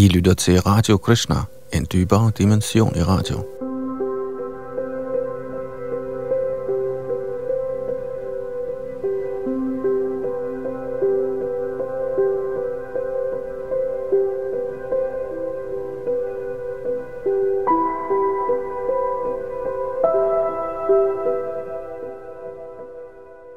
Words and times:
I 0.00 0.08
lytter 0.08 0.34
til 0.34 0.60
Radio 0.60 0.96
Krishna, 0.96 1.36
en 1.72 1.86
dybere 1.92 2.32
dimension 2.38 2.96
i 2.96 3.02
radio. 3.02 3.44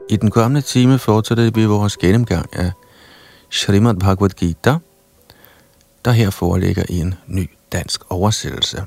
I 0.10 0.16
den 0.16 0.32
kommende 0.32 0.62
time 0.62 1.00
fortsætter 1.00 1.52
vi 1.52 1.66
vores 1.66 1.98
gennemgang 1.98 2.50
af 2.54 2.72
Srimad 3.50 3.96
Bhagavad 3.96 4.30
Gita, 4.30 4.78
der 6.06 6.12
her 6.12 6.30
foreligger 6.30 6.84
i 6.90 7.00
en 7.00 7.14
ny 7.28 7.50
dansk 7.72 8.02
oversættelse. 8.10 8.84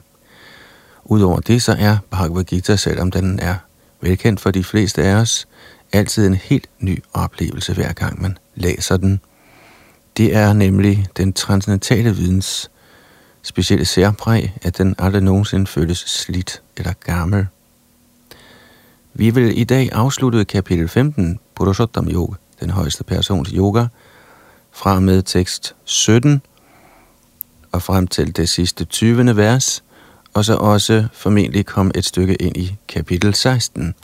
Udover 1.04 1.40
det 1.40 1.62
så 1.62 1.76
er 1.78 1.96
Bhagavad 2.10 2.44
Gita, 2.44 2.76
selvom 2.76 3.10
den 3.10 3.38
er 3.38 3.54
velkendt 4.00 4.40
for 4.40 4.50
de 4.50 4.64
fleste 4.64 5.02
af 5.02 5.14
os, 5.14 5.48
altid 5.92 6.26
en 6.26 6.34
helt 6.34 6.66
ny 6.78 7.02
oplevelse 7.12 7.74
hver 7.74 7.92
gang 7.92 8.22
man 8.22 8.38
læser 8.54 8.96
den. 8.96 9.20
Det 10.16 10.36
er 10.36 10.52
nemlig 10.52 11.06
den 11.16 11.32
transcendentale 11.32 12.16
videns 12.16 12.70
specielle 13.42 13.84
særpræg, 13.84 14.52
at 14.62 14.78
den 14.78 14.94
aldrig 14.98 15.22
nogensinde 15.22 15.66
føles 15.66 15.98
slidt 15.98 16.62
eller 16.76 16.92
gammel. 17.04 17.46
Vi 19.14 19.30
vil 19.30 19.58
i 19.60 19.64
dag 19.64 19.88
afslutte 19.92 20.44
kapitel 20.44 20.88
15, 20.88 21.38
Purushottam 21.54 22.08
Yoga, 22.08 22.34
den 22.60 22.70
højeste 22.70 23.04
persons 23.04 23.48
yoga, 23.48 23.86
fra 24.72 25.00
med 25.00 25.22
tekst 25.22 25.74
17 25.84 26.42
og 27.76 27.82
frem 27.82 28.06
til 28.06 28.36
det 28.36 28.48
sidste 28.48 28.84
20. 28.84 29.36
vers, 29.36 29.84
og 30.34 30.44
så 30.44 30.56
også 30.56 31.06
formentlig 31.12 31.66
komme 31.66 31.92
et 31.94 32.04
stykke 32.04 32.34
ind 32.34 32.56
i 32.56 32.76
kapitel 32.88 33.34
16, 33.34 33.94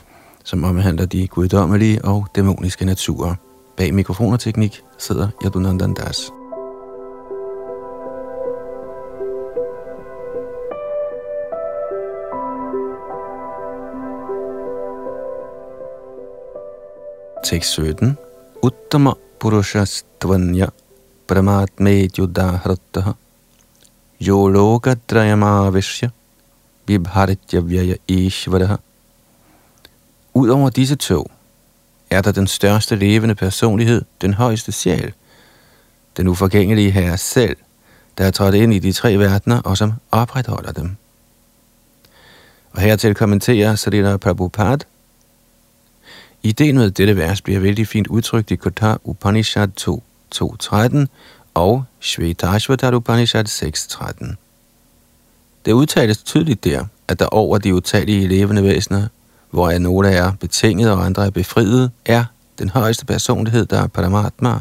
som 0.44 0.64
omhandler 0.64 1.06
de 1.06 1.28
guddommelige 1.28 2.04
og 2.04 2.26
dæmoniske 2.34 2.84
naturer. 2.84 3.34
Bag 3.76 3.94
mikrofon 3.94 4.32
og 4.32 4.40
teknik 4.40 4.82
sidder 4.98 5.28
Yadunandan 5.44 5.94
Das. 5.94 6.32
Tekst 17.44 17.70
17. 17.70 18.18
Uttama 18.62 19.10
purushastvanya 19.40 20.66
pramatme 21.26 22.08
yuddahrattaha 22.18 23.12
yo 24.26 24.48
lokadrayamavishya 24.48 26.10
vibharitya 26.86 27.60
vyaya 27.60 27.96
ishvaraha. 28.08 28.76
Udover 30.34 30.70
disse 30.70 30.96
to 30.96 31.30
er 32.10 32.20
der 32.20 32.32
den 32.32 32.46
største 32.46 32.96
levende 32.96 33.34
personlighed, 33.34 34.02
den 34.20 34.34
højeste 34.34 34.72
sjæl, 34.72 35.12
den 36.16 36.28
uforgængelige 36.28 36.90
herre 36.90 37.18
selv, 37.18 37.56
der 38.18 38.24
er 38.24 38.30
trådt 38.30 38.54
ind 38.54 38.74
i 38.74 38.78
de 38.78 38.92
tre 38.92 39.18
verdener 39.18 39.60
og 39.60 39.76
som 39.76 39.92
opretholder 40.10 40.72
dem. 40.72 40.96
Og 42.72 42.80
hertil 42.80 43.14
kommenterer 43.14 43.74
Sarina 43.74 44.16
Prabhupada, 44.16 44.84
Ideen 46.44 46.76
med 46.76 46.90
dette 46.90 47.16
vers 47.16 47.42
bliver 47.42 47.60
vældig 47.60 47.88
fint 47.88 48.06
udtrykt 48.06 48.50
i 48.50 48.56
Kota 48.56 48.96
Upanishad 49.04 49.68
2, 49.68 50.02
2.13 50.34 51.06
og 51.54 51.84
Shvetashvatar 52.00 52.94
Upanishad 52.94 53.48
6.13. 53.48 54.34
Det 55.64 55.72
udtales 55.72 56.18
tydeligt 56.18 56.64
der, 56.64 56.84
at 57.08 57.18
der 57.18 57.26
over 57.26 57.58
de 57.58 57.74
utallige 57.74 58.28
levende 58.28 58.62
væsener, 58.62 59.08
hvor 59.50 59.78
nogle 59.78 60.08
er 60.08 60.32
betinget 60.40 60.90
og 60.90 61.04
andre 61.04 61.26
er 61.26 61.30
befriet, 61.30 61.90
er 62.04 62.24
den 62.58 62.68
højeste 62.68 63.06
personlighed, 63.06 63.66
der 63.66 63.82
er 63.82 63.86
Paramatma. 63.86 64.60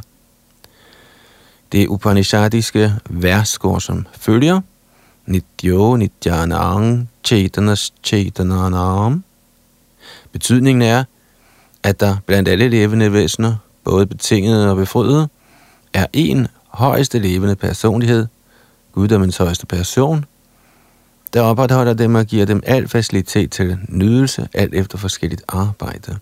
Det 1.71 1.87
upanishadiske 1.87 2.93
vers 3.09 3.57
går 3.57 3.79
som 3.79 4.07
følger. 4.13 4.61
Nityo 5.25 5.95
nityanang 5.95 7.09
chetanas 7.23 7.93
chetananam. 8.03 9.23
Betydningen 10.31 10.81
er, 10.81 11.03
at 11.83 11.99
der 11.99 12.15
blandt 12.25 12.49
alle 12.49 12.69
levende 12.69 13.13
væsener, 13.13 13.55
både 13.83 14.05
betingede 14.05 14.69
og 14.69 14.75
befriede, 14.75 15.29
er 15.93 16.05
en 16.13 16.47
højeste 16.73 17.19
levende 17.19 17.55
personlighed, 17.55 18.27
guddommens 18.91 19.37
højeste 19.37 19.65
person, 19.65 20.25
der 21.33 21.41
opretholder 21.41 21.93
dem 21.93 22.15
og 22.15 22.25
giver 22.25 22.45
dem 22.45 22.63
al 22.65 22.87
facilitet 22.87 23.51
til 23.51 23.77
nydelse, 23.89 24.47
alt 24.53 24.75
efter 24.75 24.97
forskelligt 24.97 25.43
arbejde. 25.47 26.17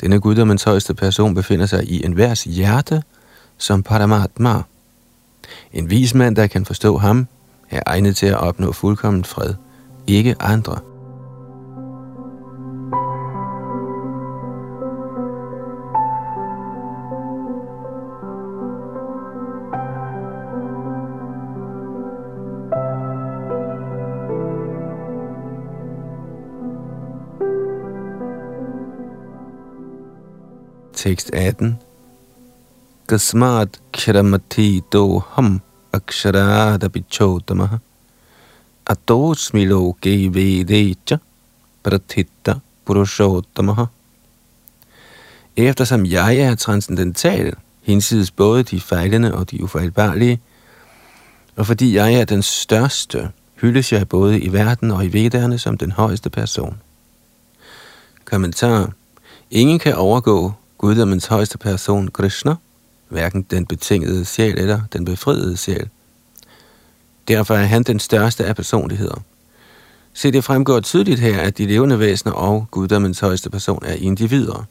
Denne 0.00 0.20
guddommens 0.20 0.62
højeste 0.62 0.94
person 0.94 1.34
befinder 1.34 1.66
sig 1.66 1.84
i 1.84 2.04
enhvers 2.04 2.44
hjerte 2.44 3.02
som 3.58 3.82
Paramatma. 3.82 4.62
En 5.72 5.90
vis 5.90 6.14
mand, 6.14 6.36
der 6.36 6.46
kan 6.46 6.64
forstå 6.64 6.98
ham, 6.98 7.26
er 7.70 7.80
egnet 7.86 8.16
til 8.16 8.26
at 8.26 8.38
opnå 8.38 8.72
fuldkommen 8.72 9.24
fred, 9.24 9.54
ikke 10.06 10.36
andre. 10.40 10.78
Tekst 31.04 31.30
18. 31.34 31.78
Kasmat 33.08 33.80
kramati 33.92 34.82
ham 35.36 35.60
aksharada 35.92 36.88
bichodamaha 36.88 37.78
atosmi 38.86 39.66
loke 39.66 40.30
vedecha 40.34 41.18
prathitta 41.82 42.54
purushottamaha. 42.86 43.86
Eftersom 45.56 46.06
jeg 46.06 46.36
er 46.36 46.54
transcendental, 46.54 47.54
hinsides 47.82 48.30
både 48.30 48.62
de 48.62 48.80
fejlende 48.80 49.34
og 49.34 49.50
de 49.50 49.62
ufejlbarlige, 49.62 50.40
og 51.56 51.66
fordi 51.66 51.96
jeg 51.96 52.14
er 52.14 52.24
den 52.24 52.42
største, 52.42 53.30
hyldes 53.60 53.92
jeg 53.92 54.08
både 54.08 54.40
i 54.40 54.52
verden 54.52 54.90
og 54.90 55.04
i 55.04 55.12
vedderne 55.12 55.58
som 55.58 55.78
den 55.78 55.92
højeste 55.92 56.30
person. 56.30 56.80
Kommentar. 58.24 58.92
Ingen 59.50 59.78
kan 59.78 59.94
overgå 59.94 60.52
guddommens 60.84 61.26
højeste 61.26 61.58
person, 61.58 62.08
Krishna, 62.08 62.54
hverken 63.08 63.42
den 63.42 63.66
betingede 63.66 64.24
sjæl 64.24 64.58
eller 64.58 64.80
den 64.92 65.04
befriede 65.04 65.56
sjæl. 65.56 65.88
Derfor 67.28 67.54
er 67.54 67.64
han 67.64 67.82
den 67.82 68.00
største 68.00 68.44
af 68.44 68.56
personligheder. 68.56 69.22
Se, 70.14 70.32
det 70.32 70.44
fremgår 70.44 70.80
tydeligt 70.80 71.20
her, 71.20 71.40
at 71.40 71.58
de 71.58 71.66
levende 71.66 71.98
væsener 71.98 72.32
og 72.32 72.66
guddommens 72.70 73.20
højeste 73.20 73.50
person 73.50 73.82
er 73.84 73.94
individer. 73.94 74.64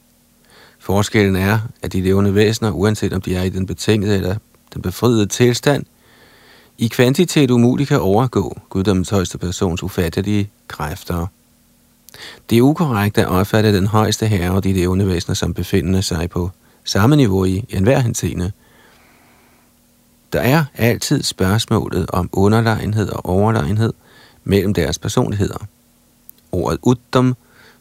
Forskellen 0.80 1.36
er, 1.36 1.60
at 1.82 1.94
de 1.94 2.02
levende 2.02 2.36
væsener, 2.36 2.72
uanset 2.72 3.14
om 3.14 3.22
de 3.22 3.36
er 3.36 3.44
i 3.44 3.50
den 3.50 3.66
betingede 3.66 4.16
eller 4.16 4.36
den 4.74 4.82
befriede 4.82 5.26
tilstand, 5.26 5.86
i 6.78 6.88
kvantitet 6.88 7.52
umuligt 7.52 7.88
kan 7.88 8.00
overgå 8.00 8.60
guddommens 8.70 9.10
højeste 9.10 9.38
persons 9.38 9.84
ufattelige 9.84 10.50
kræfter. 10.68 11.28
Det 12.50 12.58
er 12.58 12.62
ukorrekt 12.62 13.18
at 13.18 13.28
opfatte 13.28 13.76
den 13.76 13.88
højeste 13.88 14.28
herre 14.28 14.52
og 14.52 14.64
de 14.64 14.74
levende 14.74 15.08
væsener 15.08 15.36
som 15.36 15.54
befindende 15.54 16.02
sig 16.02 16.30
på 16.30 16.52
samme 16.84 17.16
niveau 17.16 17.46
i 17.46 17.66
enhver 17.70 18.00
henseende. 18.00 18.52
Der 20.34 20.40
er 20.40 20.66
altid 20.76 21.24
spørgsmålet 21.24 22.10
om 22.10 22.30
underlegenhed 22.32 23.10
og 23.10 23.26
overlegenhed 23.26 23.94
mellem 24.44 24.74
deres 24.74 25.00
personligheder. 25.00 25.58
Ordet 26.52 26.80
uddom 26.82 27.36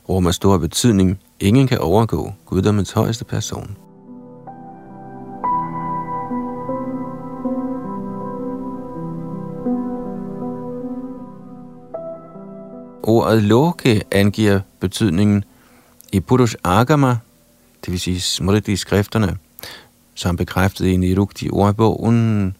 rummer 0.09 0.31
stor 0.31 0.59
betydning. 0.59 1.21
Ingen 1.41 1.67
kan 1.67 1.79
overgå 1.79 2.33
guddommens 2.47 2.93
højeste 2.93 3.25
person. 3.25 3.77
Ordet 13.03 13.43
loke 13.43 14.03
angiver 14.11 14.61
betydningen 14.81 15.45
i 16.13 16.21
Purush 16.21 16.55
Agama, 16.65 17.17
det 17.85 17.93
vil 17.93 18.01
sige 18.01 18.21
smriti 18.21 18.77
skrifterne, 18.77 19.37
som 20.15 20.37
bekræftet 20.37 20.87
i 20.87 20.97
Nirukti 20.97 21.49
ordbogen 21.53 22.57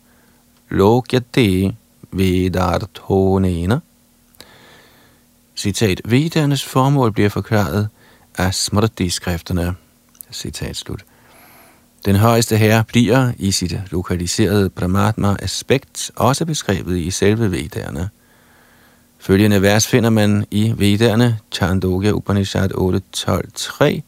Lokyate 0.69 1.77
Vedarthonena. 2.11 3.79
Citat, 5.57 6.01
Vedernes 6.05 6.65
formål 6.65 7.13
bliver 7.13 7.29
forklaret 7.29 7.89
af 8.39 8.55
smriti 8.55 9.11
skrifterne. 9.11 9.75
Citat 10.33 10.77
slut. 10.77 11.05
Den 12.05 12.17
højeste 12.17 12.57
herre 12.57 12.85
bliver 12.85 13.33
i 13.39 13.51
sit 13.51 13.81
lokaliserede 13.91 14.71
Brahmatma-aspekt 14.71 16.11
også 16.17 16.45
beskrevet 16.45 16.99
i 16.99 17.11
selve 17.11 17.51
Vedderne. 17.51 18.11
Følgende 19.23 19.63
vers 19.63 19.87
finder 19.87 20.11
man 20.11 20.47
i 20.51 20.73
Vedderne, 20.77 21.39
Chandogya 21.53 22.11
Upanishad 22.11 22.71
8.12.3. 22.73 24.01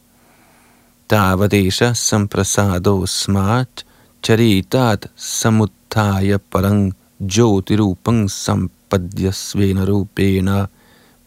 Davadesha 1.11 1.93
samprasado 1.94 3.06
smart 3.06 3.87
charitat 4.26 5.06
samuttaya 5.16 6.38
parang 6.50 6.94
jyotirupang 7.20 8.31
sampadya 8.31 9.31
svenarupena 9.31 10.66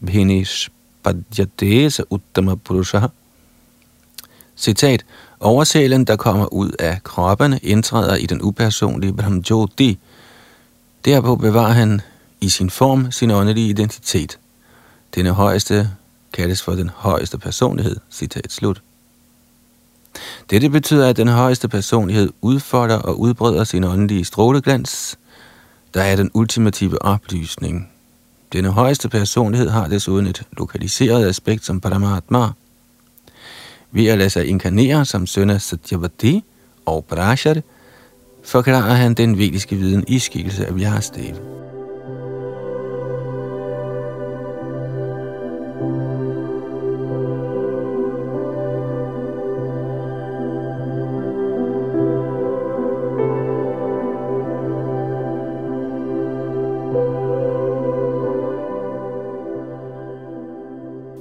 bhinish 0.06 0.68
padhyatesa 1.02 2.02
uttama 2.10 2.54
purusha. 2.54 3.08
Citat. 4.56 5.04
Oversælen, 5.40 6.04
der 6.04 6.16
kommer 6.16 6.52
ud 6.52 6.70
af 6.78 7.02
kroppen, 7.02 7.58
indtræder 7.62 8.16
i 8.16 8.26
den 8.26 8.42
upersonlige 8.42 9.12
Brahmjoti. 9.12 9.98
Derpå 11.04 11.36
bevarer 11.36 11.72
han 11.72 12.00
i 12.40 12.48
sin 12.48 12.70
form 12.70 13.12
sin 13.12 13.30
åndelige 13.30 13.68
identitet. 13.68 14.38
Denne 15.14 15.30
højeste 15.30 15.90
kaldes 16.32 16.62
for 16.62 16.72
den 16.72 16.90
højeste 16.94 17.38
personlighed. 17.38 17.96
Citat 18.10 18.52
slut. 18.52 18.82
Dette 20.50 20.70
betyder, 20.70 21.08
at 21.08 21.16
den 21.16 21.28
højeste 21.28 21.68
personlighed 21.68 22.32
udfolder 22.40 22.96
og 22.96 23.20
udbreder 23.20 23.64
sin 23.64 23.84
åndelige 23.84 24.24
stråleglans, 24.24 25.18
der 25.94 26.02
er 26.02 26.16
den 26.16 26.30
ultimative 26.34 27.02
oplysning. 27.02 27.90
Denne 28.52 28.68
højeste 28.70 29.08
personlighed 29.08 29.68
har 29.68 29.88
desuden 29.88 30.26
et 30.26 30.42
lokaliseret 30.52 31.28
aspekt 31.28 31.64
som 31.64 31.80
Paramatma. 31.80 32.48
Ved 33.90 34.06
at 34.06 34.18
lade 34.18 34.30
sig 34.30 34.46
inkarnere 34.46 35.04
som 35.04 35.26
søn 35.26 35.50
af 35.50 35.62
Satyavati 35.62 36.44
og 36.86 37.04
Brashad, 37.04 37.62
forklarer 38.44 38.94
han 38.94 39.14
den 39.14 39.38
vediske 39.38 39.76
viden 39.76 40.04
i 40.08 40.18
skikkelse 40.18 40.66
af 40.66 40.76
Vyasdev. 40.76 41.34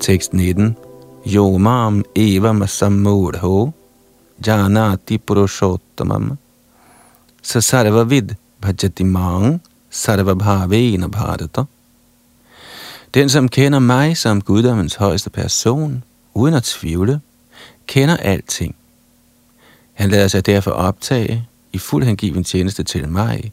Tekst 0.08 0.34
19. 0.34 0.76
Yo 1.26 1.58
mam 1.58 2.04
eva 2.16 2.52
masamurho 2.54 3.74
janati 4.46 5.18
purushottamam 5.18 6.38
sasarva 7.44 8.04
vid 8.10 8.36
bhajati 8.62 9.04
mang 9.04 9.60
sarva 9.92 10.34
bhavena 10.34 11.08
bharata. 11.08 11.66
Den, 13.14 13.30
som 13.30 13.50
kender 13.50 13.80
mig 13.80 14.18
som 14.18 14.42
guddommens 14.42 14.96
højeste 14.96 15.30
person, 15.30 16.04
uden 16.34 16.54
at 16.54 16.64
tvivle, 16.64 17.22
kender 17.88 18.18
alting. 18.18 18.76
Han 19.94 20.10
lader 20.10 20.28
sig 20.28 20.46
derfor 20.46 20.72
optage 20.72 21.48
i 21.74 21.78
fuld 21.78 22.06
hengiven 22.06 22.44
tjeneste 22.44 22.84
til 22.84 23.10
mig, 23.10 23.52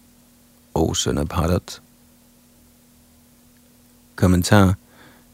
o 0.74 0.94
søn 0.94 1.18
af 1.18 1.28
Bharat. 1.28 1.80
Kommentar 4.16 4.74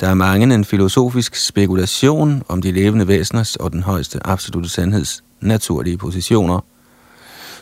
der 0.00 0.08
er 0.08 0.14
mange 0.14 0.54
en 0.54 0.64
filosofisk 0.64 1.34
spekulation 1.34 2.42
om 2.48 2.62
de 2.62 2.72
levende 2.72 3.08
væseners 3.08 3.56
og 3.56 3.72
den 3.72 3.82
højeste 3.82 4.26
absolute 4.26 4.68
sandheds 4.68 5.24
naturlige 5.40 5.98
positioner. 5.98 6.60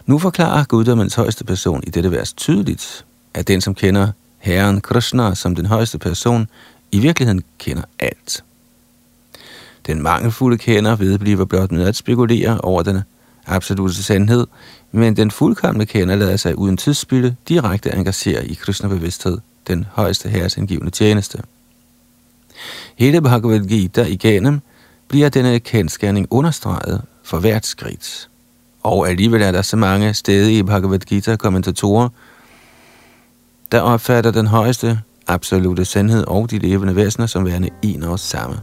Nu 0.06 0.18
forklarer 0.18 0.64
guddommens 0.64 1.14
højeste 1.14 1.44
person 1.44 1.82
i 1.86 1.90
dette 1.90 2.10
vers 2.10 2.32
tydeligt, 2.32 3.04
at 3.34 3.48
den, 3.48 3.60
som 3.60 3.74
kender 3.74 4.12
Herren 4.38 4.80
Krishna 4.80 5.34
som 5.34 5.54
den 5.54 5.66
højeste 5.66 5.98
person, 5.98 6.48
i 6.92 6.98
virkeligheden 6.98 7.42
kender 7.58 7.82
alt. 7.98 8.44
Den 9.86 10.02
mangelfulde 10.02 10.58
kender 10.58 10.96
vedbliver 10.96 11.44
blot 11.44 11.72
med 11.72 11.84
at 11.84 11.96
spekulere 11.96 12.60
over 12.60 12.82
den 12.82 13.00
absolute 13.46 13.94
sandhed, 13.94 14.46
men 14.92 15.16
den 15.16 15.30
fuldkommende 15.30 15.86
kender 15.86 16.16
lader 16.16 16.36
sig 16.36 16.58
uden 16.58 16.76
tidsspilde 16.76 17.36
direkte 17.48 17.94
engagere 17.94 18.46
i 18.46 18.54
Krishna-bevidsthed, 18.54 19.38
den 19.66 19.86
højeste 19.92 20.28
herres 20.28 20.56
indgivende 20.56 20.90
tjeneste. 20.90 21.42
Hele 22.96 23.20
Bhagavad 23.20 23.60
Gita 23.60 24.02
igennem 24.02 24.60
bliver 25.08 25.28
denne 25.28 25.60
kendskærning 25.60 26.26
understreget 26.30 27.02
for 27.24 27.38
hvert 27.38 27.66
skridt. 27.66 28.28
Og 28.82 29.08
alligevel 29.08 29.42
er 29.42 29.52
der 29.52 29.62
så 29.62 29.76
mange 29.76 30.14
steder 30.14 30.48
i 30.48 30.62
Bhagavad 30.62 30.98
Gita-kommentatorer, 30.98 32.08
der 33.72 33.80
opfatter 33.80 34.30
den 34.30 34.46
højeste 34.46 35.00
absolute 35.26 35.84
sandhed 35.84 36.24
og 36.24 36.50
de 36.50 36.58
levende 36.58 36.96
væsener 36.96 37.26
som 37.26 37.46
værende 37.46 37.68
en 37.82 38.02
og 38.02 38.18
samme. 38.18 38.56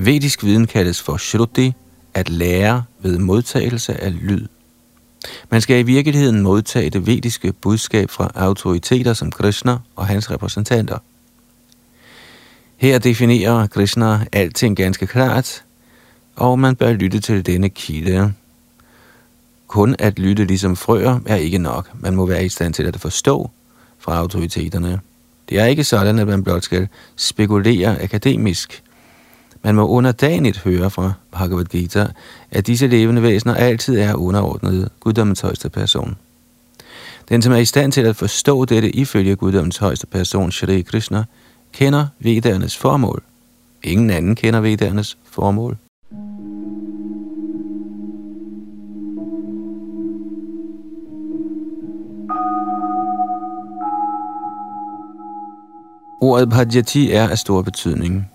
Vedisk 0.00 0.44
viden 0.44 0.66
kaldes 0.66 1.02
for 1.02 1.16
Shruti, 1.16 1.72
at 2.14 2.28
lære 2.30 2.82
ved 3.00 3.18
modtagelse 3.18 4.00
af 4.00 4.20
lyd. 4.20 4.46
Man 5.50 5.60
skal 5.60 5.78
i 5.78 5.82
virkeligheden 5.82 6.42
modtage 6.42 6.90
det 6.90 7.06
vediske 7.06 7.52
budskab 7.52 8.10
fra 8.10 8.30
autoriteter 8.34 9.12
som 9.12 9.30
Krishna 9.30 9.76
og 9.96 10.06
hans 10.06 10.30
repræsentanter. 10.30 10.98
Her 12.76 12.98
definerer 12.98 13.66
Krishna 13.66 14.26
alting 14.32 14.76
ganske 14.76 15.06
klart, 15.06 15.64
og 16.36 16.58
man 16.58 16.76
bør 16.76 16.92
lytte 16.92 17.20
til 17.20 17.46
denne 17.46 17.68
kilde. 17.68 18.32
Kun 19.66 19.96
at 19.98 20.18
lytte 20.18 20.44
ligesom 20.44 20.76
frøer 20.76 21.20
er 21.26 21.36
ikke 21.36 21.58
nok. 21.58 21.90
Man 22.00 22.14
må 22.14 22.26
være 22.26 22.44
i 22.44 22.48
stand 22.48 22.74
til 22.74 22.82
at 22.82 23.00
forstå 23.00 23.50
fra 23.98 24.16
autoriteterne. 24.16 25.00
Det 25.48 25.58
er 25.58 25.64
ikke 25.64 25.84
sådan, 25.84 26.18
at 26.18 26.26
man 26.26 26.44
blot 26.44 26.62
skal 26.62 26.88
spekulere 27.16 28.02
akademisk– 28.02 28.82
man 29.68 29.74
må 29.74 29.88
underdanigt 29.88 30.58
høre 30.58 30.90
fra 30.90 31.12
Bhagavad 31.32 31.64
Gita, 31.64 32.06
at 32.50 32.66
disse 32.66 32.86
levende 32.86 33.22
væsener 33.22 33.54
altid 33.54 33.98
er 33.98 34.14
underordnet 34.14 34.88
guddommens 35.00 35.40
højeste 35.40 35.70
person. 35.70 36.16
Den, 37.28 37.42
som 37.42 37.52
er 37.52 37.56
i 37.56 37.64
stand 37.64 37.92
til 37.92 38.00
at 38.00 38.16
forstå 38.16 38.64
dette 38.64 38.96
ifølge 38.96 39.36
guddommens 39.36 39.76
højeste 39.76 40.06
person, 40.06 40.52
Shri 40.52 40.80
Krishna, 40.80 41.24
kender 41.72 42.06
vedernes 42.18 42.76
formål. 42.76 43.22
Ingen 43.82 44.10
anden 44.10 44.34
kender 44.34 44.60
vedernes 44.60 45.18
formål. 45.30 45.76
Ordet 56.20 56.50
bhajati 56.50 57.12
er 57.12 57.28
af 57.28 57.38
stor 57.38 57.62
betydning. 57.62 58.30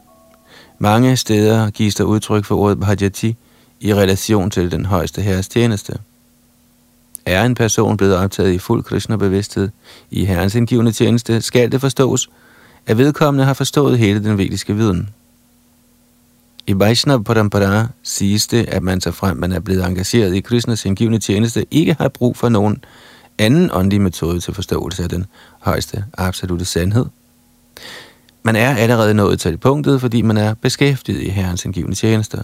Mange 0.84 1.18
steder 1.18 1.70
gives 1.70 1.96
der 1.96 2.04
udtryk 2.04 2.46
for 2.46 2.56
ordet 2.56 2.80
bhajati 2.80 3.36
i 3.80 3.94
relation 3.94 4.50
til 4.50 4.72
den 4.72 4.86
højeste 4.86 5.22
herres 5.22 5.48
tjeneste. 5.48 5.94
Er 7.26 7.46
en 7.46 7.56
person 7.56 7.98
blevet 7.98 8.16
optaget 8.16 8.54
i 8.54 8.58
fuld 8.58 8.84
Krishna-bevidsthed 8.84 9.70
i 10.12 10.26
herrens 10.26 10.56
indgivende 10.56 10.92
tjeneste, 10.92 11.42
skal 11.42 11.72
det 11.72 11.82
forstås, 11.82 12.30
at 12.86 12.98
vedkommende 12.98 13.46
har 13.46 13.54
forstået 13.54 13.98
hele 13.98 14.24
den 14.24 14.38
vediske 14.38 14.76
viden. 14.76 15.10
I 16.68 16.80
Vaishnav 16.80 17.24
Parampara 17.24 17.88
siges 18.02 18.48
det, 18.48 18.66
at 18.70 18.84
man 18.84 19.02
så 19.02 19.12
frem 19.12 19.38
man 19.38 19.52
er 19.52 19.60
blevet 19.60 19.86
engageret 19.86 20.36
i 20.36 20.42
Krishnas 20.42 20.86
indgivende 20.86 21.20
tjeneste, 21.20 21.66
ikke 21.72 21.96
har 22.00 22.10
brug 22.10 22.38
for 22.38 22.50
nogen 22.50 22.84
anden 23.38 23.70
åndelig 23.74 24.02
metode 24.02 24.40
til 24.40 24.54
forståelse 24.54 25.04
af 25.04 25.10
den 25.10 25.26
højeste 25.60 26.06
absolute 26.18 26.66
sandhed. 26.66 27.06
Man 28.44 28.56
er 28.56 28.76
allerede 28.76 29.14
nået 29.14 29.40
til 29.40 29.58
punktet, 29.58 30.02
fordi 30.02 30.22
man 30.22 30.38
er 30.38 30.54
beskæftiget 30.54 31.22
i 31.22 31.30
Herrens 31.30 31.66
indgivende 31.66 31.96
tjenester. 31.96 32.44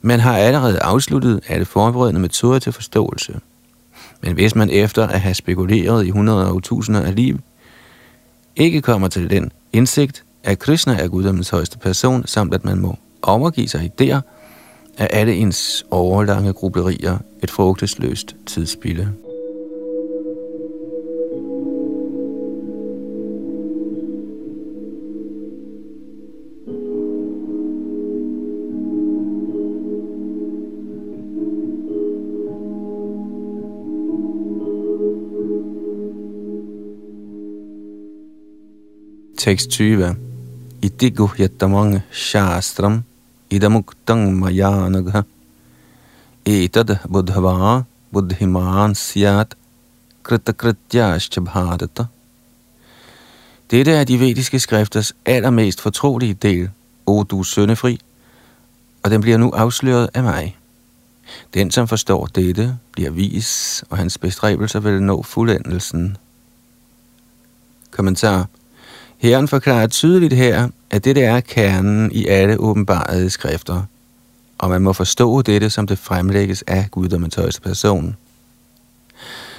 Man 0.00 0.20
har 0.20 0.36
allerede 0.38 0.82
afsluttet 0.82 1.40
alle 1.48 1.64
forberedende 1.64 2.20
metoder 2.20 2.58
til 2.58 2.72
forståelse. 2.72 3.40
Men 4.20 4.34
hvis 4.34 4.54
man 4.54 4.70
efter 4.70 5.06
at 5.06 5.20
have 5.20 5.34
spekuleret 5.34 6.06
i 6.06 6.10
hundrede 6.10 6.50
og 6.50 6.62
tusinder 6.62 7.02
af 7.02 7.16
liv, 7.16 7.38
ikke 8.56 8.82
kommer 8.82 9.08
til 9.08 9.30
den 9.30 9.52
indsigt, 9.72 10.24
at 10.44 10.58
Krishna 10.58 10.94
er 10.94 11.08
guddommens 11.08 11.50
højeste 11.50 11.78
person, 11.78 12.26
samt 12.26 12.54
at 12.54 12.64
man 12.64 12.78
må 12.78 12.98
overgive 13.22 13.68
sig 13.68 13.90
idéer, 14.00 14.20
er 14.98 15.06
alle 15.06 15.34
ens 15.34 15.86
overlange 15.90 16.52
grublerier 16.52 17.18
et 17.42 17.50
frugtesløst 17.50 18.36
tidsspilde. 18.46 19.12
Tekst 39.40 39.70
20. 39.70 40.16
Iti 40.82 41.10
guhyatamang 41.10 42.02
shastram 42.12 43.04
idamuktang 43.50 44.36
mayanagha 44.36 45.22
etad 46.44 46.98
buddhava 47.08 47.84
buddhiman 48.12 48.94
syat 48.94 49.54
kritakrityashcha 50.22 51.40
bhadata. 51.40 52.04
Dette 53.70 53.92
er 53.92 54.04
de 54.04 54.20
vediske 54.20 54.58
skrifters 54.58 55.12
allermest 55.24 55.80
fortrolige 55.80 56.34
del, 56.34 56.70
o 57.06 57.22
du 57.22 57.42
søndefri, 57.42 57.98
og 59.02 59.10
den 59.10 59.20
bliver 59.20 59.38
nu 59.38 59.50
afsløret 59.50 60.10
af 60.14 60.22
mig. 60.22 60.56
Den, 61.54 61.70
som 61.70 61.88
forstår 61.88 62.26
dette, 62.26 62.78
bliver 62.92 63.10
vis, 63.10 63.84
og 63.90 63.96
hans 63.98 64.18
bestræbelser 64.18 64.80
vil 64.80 65.02
nå 65.02 65.22
fuldendelsen. 65.22 66.16
Kommentar 67.90 68.48
Herren 69.20 69.48
forklarer 69.48 69.86
tydeligt 69.86 70.32
her, 70.32 70.68
at 70.90 71.04
dette 71.04 71.20
er 71.22 71.40
kernen 71.40 72.12
i 72.12 72.26
alle 72.26 72.56
åbenbarede 72.56 73.30
skrifter, 73.30 73.82
og 74.58 74.70
man 74.70 74.82
må 74.82 74.92
forstå 74.92 75.42
dette, 75.42 75.70
som 75.70 75.86
det 75.86 75.98
fremlægges 75.98 76.64
af 76.66 76.88
guddommens 76.90 77.34
højeste 77.34 77.60
person. 77.60 78.16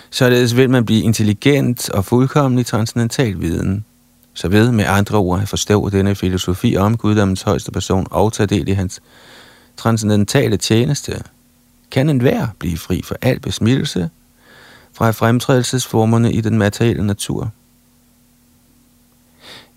Således 0.09 0.55
vil 0.55 0.69
man 0.69 0.85
blive 0.85 1.03
intelligent 1.03 1.89
og 1.89 2.05
fuldkommen 2.05 2.59
i 2.59 2.63
transcendental 2.63 3.41
viden, 3.41 3.85
så 4.33 4.47
ved 4.47 4.71
med 4.71 4.85
andre 4.87 5.17
ord 5.17 5.41
at 5.41 5.49
forstå 5.49 5.89
denne 5.89 6.15
filosofi 6.15 6.77
om 6.77 6.97
guddommens 6.97 7.41
højeste 7.41 7.71
person 7.71 8.07
og 8.11 8.33
tage 8.33 8.47
del 8.47 8.67
i 8.67 8.73
hans 8.73 9.01
transcendentale 9.77 10.57
tjeneste, 10.57 11.23
kan 11.91 12.09
enhver 12.09 12.47
blive 12.59 12.77
fri 12.77 13.01
for 13.01 13.15
al 13.21 13.39
besmittelse 13.39 14.09
fra 14.93 15.11
fremtrædelsesformerne 15.11 16.33
i 16.33 16.41
den 16.41 16.57
materielle 16.57 17.07
natur. 17.07 17.51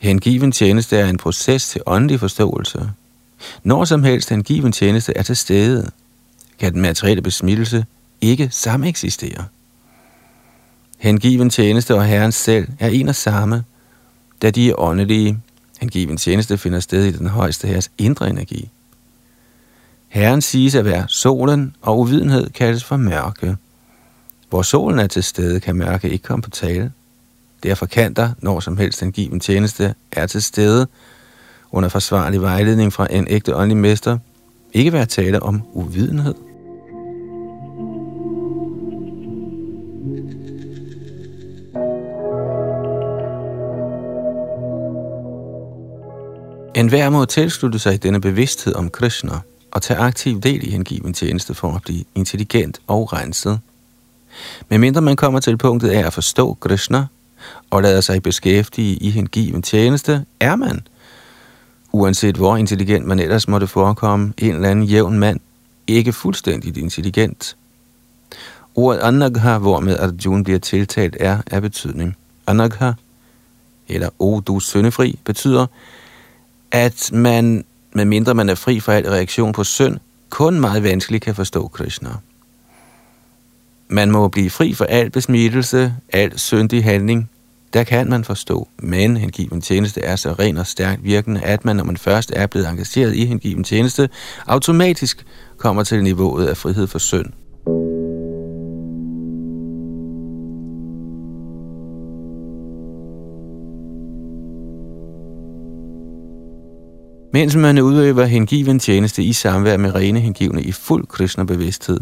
Hengiven 0.05 0.53
tjeneste 0.53 0.97
er 0.97 1.09
en 1.09 1.17
proces 1.17 1.69
til 1.69 1.81
åndelig 1.87 2.21
forståelse. 2.21 2.91
Når 3.63 3.85
som 3.85 4.03
helst 4.03 4.29
hengiven 4.29 4.73
tjeneste 4.73 5.17
er 5.17 5.23
til 5.23 5.37
stede, 5.37 5.91
kan 6.59 6.73
den 6.73 6.83
materielle 6.83 7.23
besmittelse 7.23 7.85
ikke 8.21 8.49
sameksistere. 8.51 9.45
Hengiven 10.99 11.51
tjeneste 11.51 11.95
og 11.95 12.05
Herren 12.05 12.33
selv 12.33 12.69
er 12.79 12.89
en 12.89 13.09
og 13.09 13.15
samme, 13.15 13.65
da 14.43 14.51
de 14.51 14.71
er 14.71 14.75
åndelige. 14.79 15.39
Hengiven 15.81 16.17
tjeneste 16.17 16.59
finder 16.59 16.81
sted 16.81 17.05
i 17.05 17.13
den 17.13 17.27
højeste 17.27 17.69
herres 17.69 17.91
indre 17.99 18.31
energi. 18.31 18.71
Herren 20.09 20.43
siges 20.43 20.75
at 20.75 20.85
være 20.85 21.05
solen, 21.09 21.77
og 21.83 21.99
uvidenhed 21.99 22.51
kaldes 22.51 22.85
for 22.85 22.97
mørke. 22.97 23.57
Hvor 24.49 24.63
solen 24.63 24.99
er 24.99 25.07
til 25.07 25.23
stede, 25.23 25.61
kan 25.61 25.77
mørke 25.77 26.11
ikke 26.11 26.25
komme 26.25 26.43
på 26.43 26.51
tale. 26.51 26.93
Derfor 27.64 27.87
kan 27.87 28.14
der, 28.14 28.30
når 28.38 28.61
som 28.61 28.76
helst 28.76 29.02
en 29.02 29.12
given 29.12 29.40
tjeneste 29.40 29.94
er 30.12 30.26
til 30.26 30.42
stede, 30.42 30.87
under 31.73 31.88
forsvarlig 31.88 32.40
vejledning 32.42 32.92
fra 32.92 33.06
en 33.11 33.26
ægte 33.30 33.56
åndelig 33.56 33.76
mester, 33.76 34.18
ikke 34.73 34.92
være 34.92 35.06
tale 35.06 35.42
om 35.42 35.62
uvidenhed. 35.73 36.35
En 46.75 46.88
hver 46.88 47.11
må 47.11 47.25
tilslutte 47.25 47.78
sig 47.78 48.02
denne 48.02 48.21
bevidsthed 48.21 48.75
om 48.75 48.90
Krishna 48.90 49.33
og 49.71 49.83
tage 49.83 50.00
aktiv 50.00 50.40
del 50.40 50.66
i 50.66 50.71
hengiven 50.71 51.14
tjeneste 51.14 51.54
for 51.54 51.73
at 51.73 51.83
blive 51.83 52.04
intelligent 52.14 52.80
og 52.87 53.12
renset. 53.12 53.61
Men 54.68 54.80
mindre 54.80 55.02
man 55.02 55.16
kommer 55.16 55.40
til 55.40 55.56
punktet 55.56 55.88
af 55.88 56.06
at 56.06 56.12
forstå 56.12 56.54
Krishna 56.61 57.06
og 57.71 57.83
lader 57.83 58.01
sig 58.01 58.23
beskæftige 58.23 58.97
i 58.97 59.11
hengiven 59.11 59.63
tjeneste, 59.63 60.25
er 60.41 60.57
man, 60.57 60.87
uanset 61.93 62.37
hvor 62.37 62.57
intelligent 62.57 63.07
man 63.07 63.21
ellers 63.21 63.49
måtte 63.49 63.67
forekomme, 63.67 64.33
en 64.39 64.55
eller 64.55 64.69
anden 64.69 64.85
jævn 64.85 65.19
mand, 65.19 65.41
ikke 65.87 66.13
fuldstændigt 66.13 66.77
intelligent. 66.77 67.57
Ordet 68.75 69.01
anagha, 69.01 69.59
hvormed 69.59 69.99
Arjuna 69.99 70.43
bliver 70.43 70.59
tiltalt, 70.59 71.17
er 71.21 71.39
af 71.51 71.63
betydning. 71.63 72.17
Anagha, 72.47 72.93
eller 73.89 74.09
o 74.19 74.41
du 74.41 74.61
syndefri, 74.61 75.19
betyder, 75.25 75.67
at 76.71 77.11
man, 77.13 77.65
medmindre 77.93 78.35
man 78.35 78.49
er 78.49 78.55
fri 78.55 78.81
for 78.81 78.93
al 78.93 79.09
reaktion 79.09 79.53
på 79.53 79.65
synd, 79.65 79.99
kun 80.31 80.61
meget 80.61 80.83
vanskeligt 80.83 81.25
kan 81.25 81.35
forstå 81.35 81.69
Krishna. 81.69 82.11
Man 83.89 84.11
må 84.11 84.29
blive 84.29 84.51
fri 84.51 84.75
for 84.75 84.85
al 84.85 85.11
besmittelse, 85.11 85.95
al 86.13 86.39
syndig 86.39 86.85
handling, 86.85 87.31
der 87.75 87.85
kan 87.85 88.11
man 88.11 88.25
forstå, 88.25 88.69
men 88.78 89.16
hengiven 89.16 89.61
tjeneste 89.61 90.00
er 90.00 90.16
så 90.16 90.33
ren 90.33 90.57
og 90.57 90.66
stærkt 90.66 91.04
virkende, 91.04 91.40
at 91.40 91.64
man, 91.64 91.76
når 91.76 91.85
man 91.85 91.97
først 91.97 92.33
er 92.37 92.47
blevet 92.47 92.69
engageret 92.69 93.14
i 93.14 93.25
hengiven 93.25 93.64
tjeneste, 93.64 94.09
automatisk 94.47 95.26
kommer 95.57 95.83
til 95.83 96.02
niveauet 96.02 96.47
af 96.47 96.57
frihed 96.57 96.87
for 96.87 96.99
synd. 96.99 97.26
Mens 107.33 107.57
man 107.57 107.78
udøver 107.78 108.25
hengiven 108.25 108.78
tjeneste 108.78 109.23
i 109.23 109.33
samvær 109.33 109.76
med 109.76 109.95
rene 109.95 110.21
hengivne 110.21 110.62
i 110.62 110.73
fuld 110.73 111.07
kristne 111.07 111.47
bevidsthed, 111.47 112.00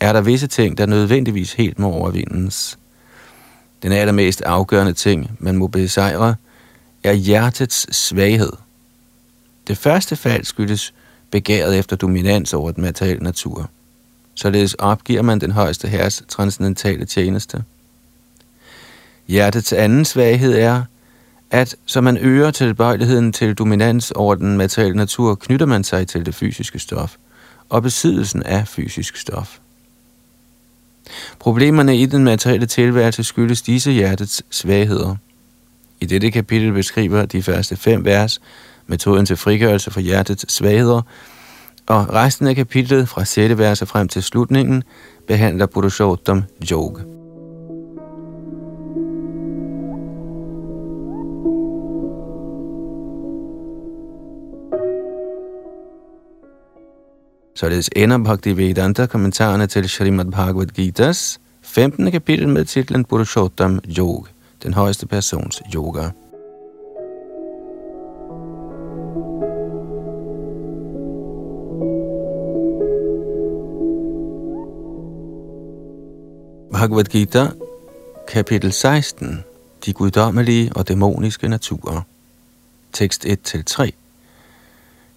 er 0.00 0.12
der 0.12 0.20
visse 0.20 0.46
ting, 0.46 0.78
der 0.78 0.86
nødvendigvis 0.86 1.52
helt 1.52 1.78
må 1.78 1.92
overvindes. 1.92 2.78
Den 3.82 3.92
allermest 3.92 4.42
afgørende 4.42 4.92
ting, 4.92 5.36
man 5.38 5.56
må 5.56 5.66
besejre, 5.66 6.34
er 7.04 7.12
hjertets 7.12 7.96
svaghed. 7.96 8.52
Det 9.66 9.78
første 9.78 10.16
fald 10.16 10.44
skyldes 10.44 10.94
begæret 11.30 11.78
efter 11.78 11.96
dominans 11.96 12.54
over 12.54 12.70
den 12.70 12.82
materielle 12.82 13.22
natur. 13.22 13.70
Således 14.34 14.74
opgiver 14.74 15.22
man 15.22 15.38
den 15.38 15.50
højeste 15.50 15.88
herres 15.88 16.22
transcendentale 16.28 17.04
tjeneste. 17.04 17.64
Hjertets 19.28 19.72
anden 19.72 20.04
svaghed 20.04 20.54
er, 20.58 20.82
at 21.50 21.76
som 21.86 22.04
man 22.04 22.16
øger 22.16 22.50
tilbøjeligheden 22.50 23.32
til 23.32 23.54
dominans 23.54 24.10
over 24.10 24.34
den 24.34 24.56
materielle 24.56 24.96
natur, 24.96 25.34
knytter 25.34 25.66
man 25.66 25.84
sig 25.84 26.08
til 26.08 26.26
det 26.26 26.34
fysiske 26.34 26.78
stof 26.78 27.16
og 27.68 27.82
besiddelsen 27.82 28.42
af 28.42 28.68
fysisk 28.68 29.16
stof. 29.16 29.58
Problemerne 31.38 31.96
i 31.96 32.06
den 32.06 32.24
materielle 32.24 32.66
tilværelse 32.66 33.24
skyldes 33.24 33.62
disse 33.62 33.90
hjertets 33.92 34.42
svagheder. 34.50 35.16
I 36.00 36.06
dette 36.06 36.30
kapitel 36.30 36.72
beskriver 36.72 37.26
de 37.26 37.42
første 37.42 37.76
fem 37.76 38.04
vers 38.04 38.40
metoden 38.86 39.26
til 39.26 39.36
frigørelse 39.36 39.90
for 39.90 40.00
hjertets 40.00 40.54
svagheder, 40.54 41.02
og 41.86 42.14
resten 42.14 42.46
af 42.46 42.56
kapitlet 42.56 43.08
fra 43.08 43.24
6. 43.24 43.58
vers 43.58 43.82
og 43.82 43.88
frem 43.88 44.08
til 44.08 44.22
slutningen 44.22 44.82
behandler 45.26 45.66
Purushottam 45.66 46.44
Yoga. 46.72 47.17
Således 57.58 57.90
ender 57.96 58.18
Bhaktivedanta 58.18 59.06
kommentarerne 59.06 59.66
til 59.66 59.88
Srimad 59.88 60.24
Bhagavad 60.24 60.66
Gita's 60.78 61.38
15. 61.62 62.10
kapitel 62.10 62.48
med 62.48 62.64
titlen 62.64 63.04
Purushottam 63.04 63.80
Yog, 63.98 64.26
den 64.62 64.74
højeste 64.74 65.06
persons 65.06 65.62
yoga. 65.74 66.10
Bhagavad 76.72 77.04
Gita, 77.04 77.46
kapitel 78.28 78.72
16, 78.72 79.44
de 79.86 79.92
guddommelige 79.92 80.72
og 80.76 80.88
dæmoniske 80.88 81.48
naturer. 81.48 82.00
Tekst 82.92 83.26
1-3. 83.26 83.90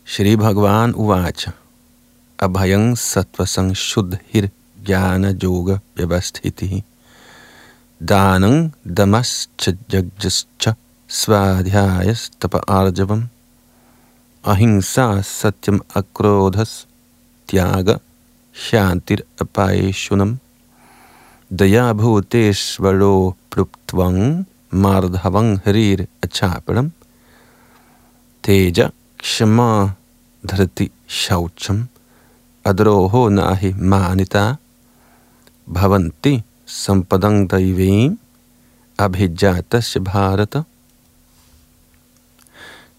Shri 0.05 0.35
Bhagavan 0.35 0.95
Uvacha 0.95 1.51
अभयं 2.43 2.95
सत्त्वसंशुद्धिर् 2.95 4.47
व्यवस्थित 4.87 5.69
व्यवस्थितिः 5.97 6.81
दानं 8.03 8.55
दमश्च 8.87 9.69
स्वाध्याय 9.69 10.75
स्वाध्यायस्तप 11.17 12.55
आर्जवम्। 12.69 13.23
अहिंसा 14.45 15.05
सत्यम 15.21 15.79
अक्रोधस 15.95 16.87
त्याग 17.49 17.99
शांतिर 18.55 19.23
अपायेशुनम 19.41 20.37
दयाभूतेश्वरो 21.53 23.13
प्लुप्त्वं 23.51 24.17
मार्धवं 24.81 25.55
हरीर 25.57 26.07
तेज 28.43 28.81
क्षमा 29.19 29.71
धरति 30.45 30.89
शौचम। 31.07 31.87
Adroho 32.65 33.29
nahi 33.29 33.73
manita 33.77 34.55
bhavanti 35.67 36.43
sampadang 36.65 37.49
daivim 37.49 38.19
abhijatasya 38.97 40.01
bharata. 40.01 40.61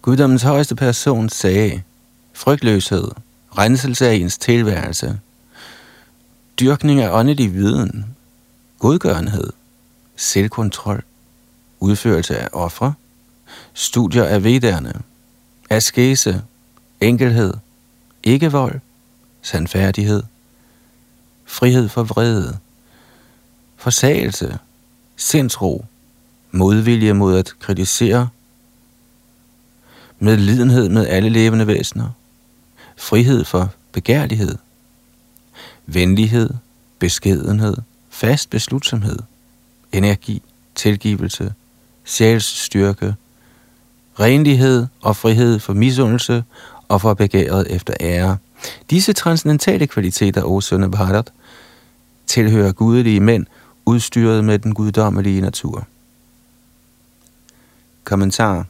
Guddommens 0.03 0.43
højeste 0.43 0.75
person 0.75 1.29
sagde, 1.29 1.83
frygtløshed, 2.33 3.09
renselse 3.59 4.09
af 4.09 4.15
ens 4.15 4.39
tilværelse, 4.39 5.21
dyrkning 6.61 7.01
af 7.01 7.19
åndelig 7.19 7.55
viden, 7.55 8.07
godgørenhed, 8.79 9.53
selvkontrol, 10.17 11.03
udførelse 11.81 12.39
af 12.39 12.49
ofre, 12.53 12.95
studier 13.75 14.25
af 14.25 14.45
vedderne, 14.45 14.93
askese, 15.71 16.43
enkelhed, 17.01 17.55
ikke 18.23 18.53
vold, 18.53 18.81
sandfærdighed, 19.43 20.23
frihed 21.45 21.89
for 21.89 22.03
vrede, 22.03 22.59
forsagelse, 23.77 24.59
sindsro, 25.17 25.85
modvilje 26.51 27.13
mod 27.13 27.39
at 27.39 27.53
kritisere, 27.61 28.29
medlidenhed 30.19 30.89
med 30.89 31.07
alle 31.07 31.29
levende 31.29 31.67
væsener, 31.67 32.09
frihed 32.97 33.45
for 33.45 33.71
begærlighed, 33.93 34.59
venlighed, 35.87 36.51
beskedenhed, 36.99 37.77
fast 38.11 38.51
beslutsomhed, 38.51 39.19
energi, 39.93 40.43
tilgivelse, 40.75 41.55
sjælsstyrke, 42.05 43.15
renlighed 44.21 44.87
og 45.03 45.17
frihed 45.17 45.59
for 45.59 45.73
misundelse 45.73 46.45
og 46.89 47.01
for 47.01 47.15
begæret 47.15 47.67
efter 47.71 47.95
ære. 48.01 48.39
Disse 48.91 49.13
transcendentale 49.13 49.87
kvaliteter, 49.87 50.43
o 50.43 50.61
sønne 50.61 50.91
Bharat, 50.91 51.33
tilhører 52.27 52.73
gudelige 52.73 53.21
mænd, 53.21 53.47
udstyret 53.87 54.45
med 54.45 54.59
den 54.59 54.75
guddommelige 54.75 55.41
natur. 55.41 55.87
Kommentar 58.05 58.67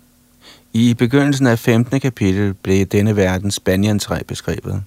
I 0.73 0.95
begyndelsen 0.95 1.47
af 1.47 1.59
15. 1.59 2.01
kapitel 2.01 2.55
blev 2.55 2.87
denne 2.87 3.17
verdens 3.17 3.61
banjantræ 3.61 4.23
beskrevet. 4.29 4.83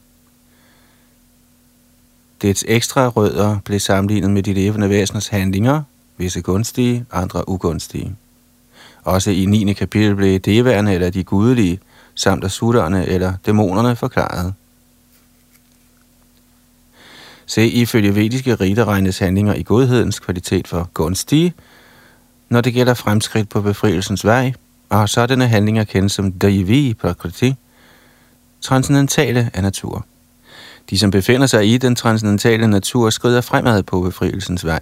Dets 2.41 2.65
ekstra 2.67 3.07
rødder 3.07 3.57
blev 3.65 3.79
sammenlignet 3.79 4.31
med 4.31 4.43
de 4.43 4.53
levende 4.53 4.89
væseners 4.89 5.27
handlinger, 5.27 5.83
visse 6.17 6.41
gunstige, 6.41 7.05
andre 7.12 7.50
ugunstige. 7.50 8.15
Også 9.03 9.31
i 9.31 9.45
9. 9.45 9.74
kapitel 9.74 10.15
blev 10.15 10.39
deværende 10.39 10.93
eller 10.93 11.09
de 11.09 11.24
gudelige, 11.24 11.79
samt 12.15 12.43
asurerne 12.43 13.07
eller 13.07 13.33
dæmonerne 13.45 13.95
forklaret. 13.95 14.53
Se, 17.45 17.67
ifølge 17.67 18.15
vediske 18.15 18.55
rite 18.55 18.85
regnes 18.85 19.19
handlinger 19.19 19.53
i 19.53 19.63
godhedens 19.63 20.19
kvalitet 20.19 20.67
for 20.67 20.89
gunstige, 20.93 21.53
når 22.49 22.61
det 22.61 22.73
gælder 22.73 22.93
fremskridt 22.93 23.49
på 23.49 23.61
befrielsens 23.61 24.25
vej, 24.25 24.53
og 24.89 25.09
sådanne 25.09 25.47
handlinger 25.47 25.83
kendes 25.83 26.11
som 26.11 26.31
Daivi 26.31 26.93
Prakriti, 26.93 27.55
transcendentale 28.61 29.49
af 29.53 29.63
natur. 29.63 30.05
De, 30.89 30.97
som 30.97 31.11
befinder 31.11 31.47
sig 31.47 31.73
i 31.73 31.77
den 31.77 31.95
transcendentale 31.95 32.67
natur, 32.67 33.09
skrider 33.09 33.41
fremad 33.41 33.83
på 33.83 34.01
befrielsens 34.01 34.65
vej. 34.65 34.79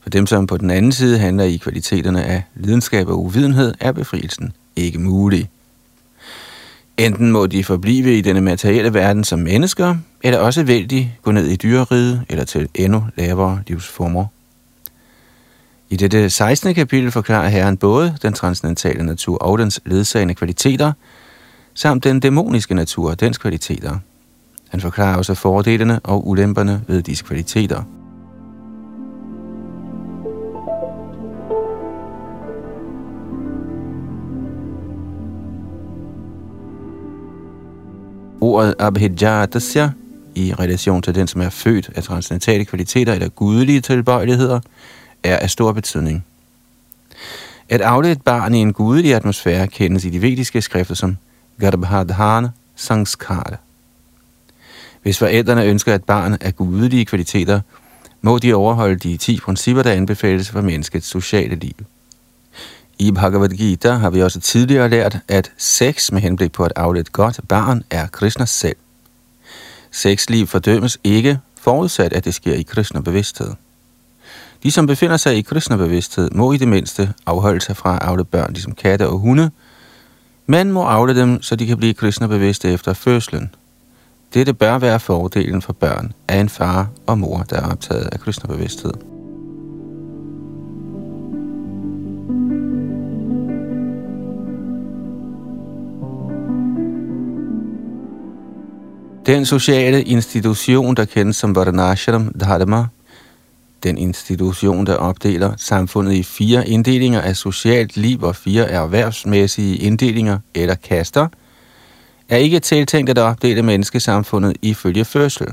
For 0.00 0.10
dem, 0.10 0.26
som 0.26 0.46
på 0.46 0.56
den 0.56 0.70
anden 0.70 0.92
side 0.92 1.18
handler 1.18 1.44
i 1.44 1.56
kvaliteterne 1.56 2.24
af 2.24 2.42
lidenskab 2.54 3.08
og 3.08 3.24
uvidenhed, 3.24 3.74
er 3.80 3.92
befrielsen 3.92 4.52
ikke 4.76 4.98
mulig. 4.98 5.50
Enten 6.98 7.32
må 7.32 7.46
de 7.46 7.64
forblive 7.64 8.18
i 8.18 8.20
denne 8.20 8.40
materielle 8.40 8.94
verden 8.94 9.24
som 9.24 9.38
mennesker, 9.38 9.96
eller 10.22 10.38
også 10.38 10.62
vil 10.62 10.90
de 10.90 11.10
gå 11.22 11.30
ned 11.30 11.46
i 11.46 11.56
dyreriget 11.56 12.24
eller 12.28 12.44
til 12.44 12.68
endnu 12.74 13.04
lavere 13.16 13.62
livsformer. 13.66 14.24
I 15.90 15.96
dette 15.96 16.30
16. 16.30 16.74
kapitel 16.74 17.10
forklarer 17.10 17.48
Herren 17.48 17.76
både 17.76 18.16
den 18.22 18.32
transcendentale 18.32 19.06
natur 19.06 19.38
og 19.38 19.58
dens 19.58 19.80
ledsagende 19.86 20.34
kvaliteter, 20.34 20.92
samt 21.74 22.04
den 22.04 22.20
dæmoniske 22.20 22.74
natur 22.74 23.10
og 23.10 23.20
dens 23.20 23.38
kvaliteter. 23.38 23.98
Han 24.68 24.80
forklarer 24.80 25.16
også 25.16 25.34
fordelene 25.34 26.00
og 26.04 26.28
ulemperne 26.28 26.82
ved 26.86 27.02
disse 27.02 27.24
kvaliteter. 27.24 27.97
Ordet 38.58 38.74
abhijatasya 38.78 39.90
i 40.34 40.54
relation 40.58 41.02
til 41.02 41.14
den, 41.14 41.26
som 41.26 41.40
er 41.40 41.48
født 41.48 41.90
af 41.94 42.02
transcendentale 42.02 42.64
kvaliteter 42.64 43.12
eller 43.12 43.28
gudelige 43.28 43.80
tilbøjeligheder, 43.80 44.60
er 45.22 45.36
af 45.36 45.50
stor 45.50 45.72
betydning. 45.72 46.24
At 47.68 47.80
afle 47.80 48.10
et 48.10 48.22
barn 48.22 48.54
i 48.54 48.58
en 48.58 48.72
gudelig 48.72 49.14
atmosfære 49.14 49.68
kendes 49.68 50.04
i 50.04 50.10
de 50.10 50.22
vediske 50.22 50.62
skrifter 50.62 50.94
som 50.94 51.16
Garbhadhana 51.60 52.48
Sanskara. 52.76 53.56
Hvis 55.02 55.18
forældrene 55.18 55.64
ønsker 55.64 55.94
et 55.94 56.04
barn 56.04 56.36
af 56.40 56.56
gudelige 56.56 57.04
kvaliteter, 57.04 57.60
må 58.22 58.38
de 58.38 58.54
overholde 58.54 58.96
de 58.96 59.16
10 59.16 59.40
principper, 59.40 59.82
der 59.82 59.92
anbefales 59.92 60.50
for 60.50 60.60
menneskets 60.60 61.06
sociale 61.06 61.54
liv. 61.54 61.74
I 62.98 63.10
Bhagavad 63.10 63.48
Gita 63.48 63.92
har 63.92 64.10
vi 64.10 64.22
også 64.22 64.40
tidligere 64.40 64.88
lært, 64.88 65.18
at 65.28 65.52
sex 65.56 66.12
med 66.12 66.20
henblik 66.20 66.52
på 66.52 66.64
at 66.64 66.72
afle 66.76 67.00
et 67.00 67.12
godt 67.12 67.40
barn 67.48 67.82
er 67.90 68.06
Krishnas 68.06 68.50
selv. 68.50 68.76
Sexliv 69.90 70.46
fordømmes 70.46 70.98
ikke, 71.04 71.38
forudsat 71.60 72.12
at 72.12 72.24
det 72.24 72.34
sker 72.34 72.54
i 72.54 72.62
Krishna 72.62 73.00
bevidsthed. 73.00 73.50
De, 74.62 74.70
som 74.70 74.86
befinder 74.86 75.16
sig 75.16 75.36
i 75.36 75.42
Krishna 75.42 75.76
bevidsthed, 75.76 76.30
må 76.30 76.52
i 76.52 76.56
det 76.56 76.68
mindste 76.68 77.12
afholde 77.26 77.60
sig 77.60 77.76
fra 77.76 77.94
at 77.94 78.02
afle 78.02 78.24
børn, 78.24 78.52
ligesom 78.52 78.72
katte 78.74 79.08
og 79.08 79.18
hunde, 79.18 79.50
men 80.46 80.72
må 80.72 80.82
afle 80.82 81.16
dem, 81.16 81.42
så 81.42 81.56
de 81.56 81.66
kan 81.66 81.76
blive 81.76 81.94
Krishna 81.94 82.26
bevidste 82.26 82.72
efter 82.72 82.92
fødslen. 82.92 83.54
Dette 84.34 84.54
bør 84.54 84.78
være 84.78 85.00
fordelen 85.00 85.62
for 85.62 85.72
børn 85.72 86.12
af 86.28 86.40
en 86.40 86.48
far 86.48 86.88
og 87.06 87.18
mor, 87.18 87.46
der 87.50 87.56
er 87.56 87.70
optaget 87.70 88.08
af 88.12 88.20
Krishna 88.20 88.46
bevidsthed. 88.46 88.92
Den 99.28 99.46
sociale 99.46 100.02
institution, 100.02 100.94
der 100.96 101.04
kendes 101.04 101.36
som 101.36 101.54
Varnashram 101.54 102.32
Dharma, 102.40 102.86
den 103.82 103.98
institution, 103.98 104.86
der 104.86 104.94
opdeler 104.94 105.52
samfundet 105.56 106.12
i 106.12 106.22
fire 106.22 106.68
inddelinger 106.68 107.20
af 107.20 107.36
socialt 107.36 107.96
liv 107.96 108.22
og 108.22 108.36
fire 108.36 108.68
erhvervsmæssige 108.68 109.76
inddelinger 109.76 110.38
eller 110.54 110.74
kaster, 110.74 111.28
er 112.28 112.36
ikke 112.36 112.60
tiltænkt 112.60 113.10
at 113.10 113.18
opdele 113.18 113.62
menneskesamfundet 113.62 114.56
ifølge 114.62 115.04
fødsel. 115.04 115.46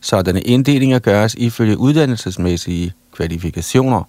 Sådanne 0.00 0.40
inddelinger 0.40 0.98
gøres 0.98 1.34
ifølge 1.34 1.78
uddannelsesmæssige 1.78 2.92
kvalifikationer. 3.12 4.02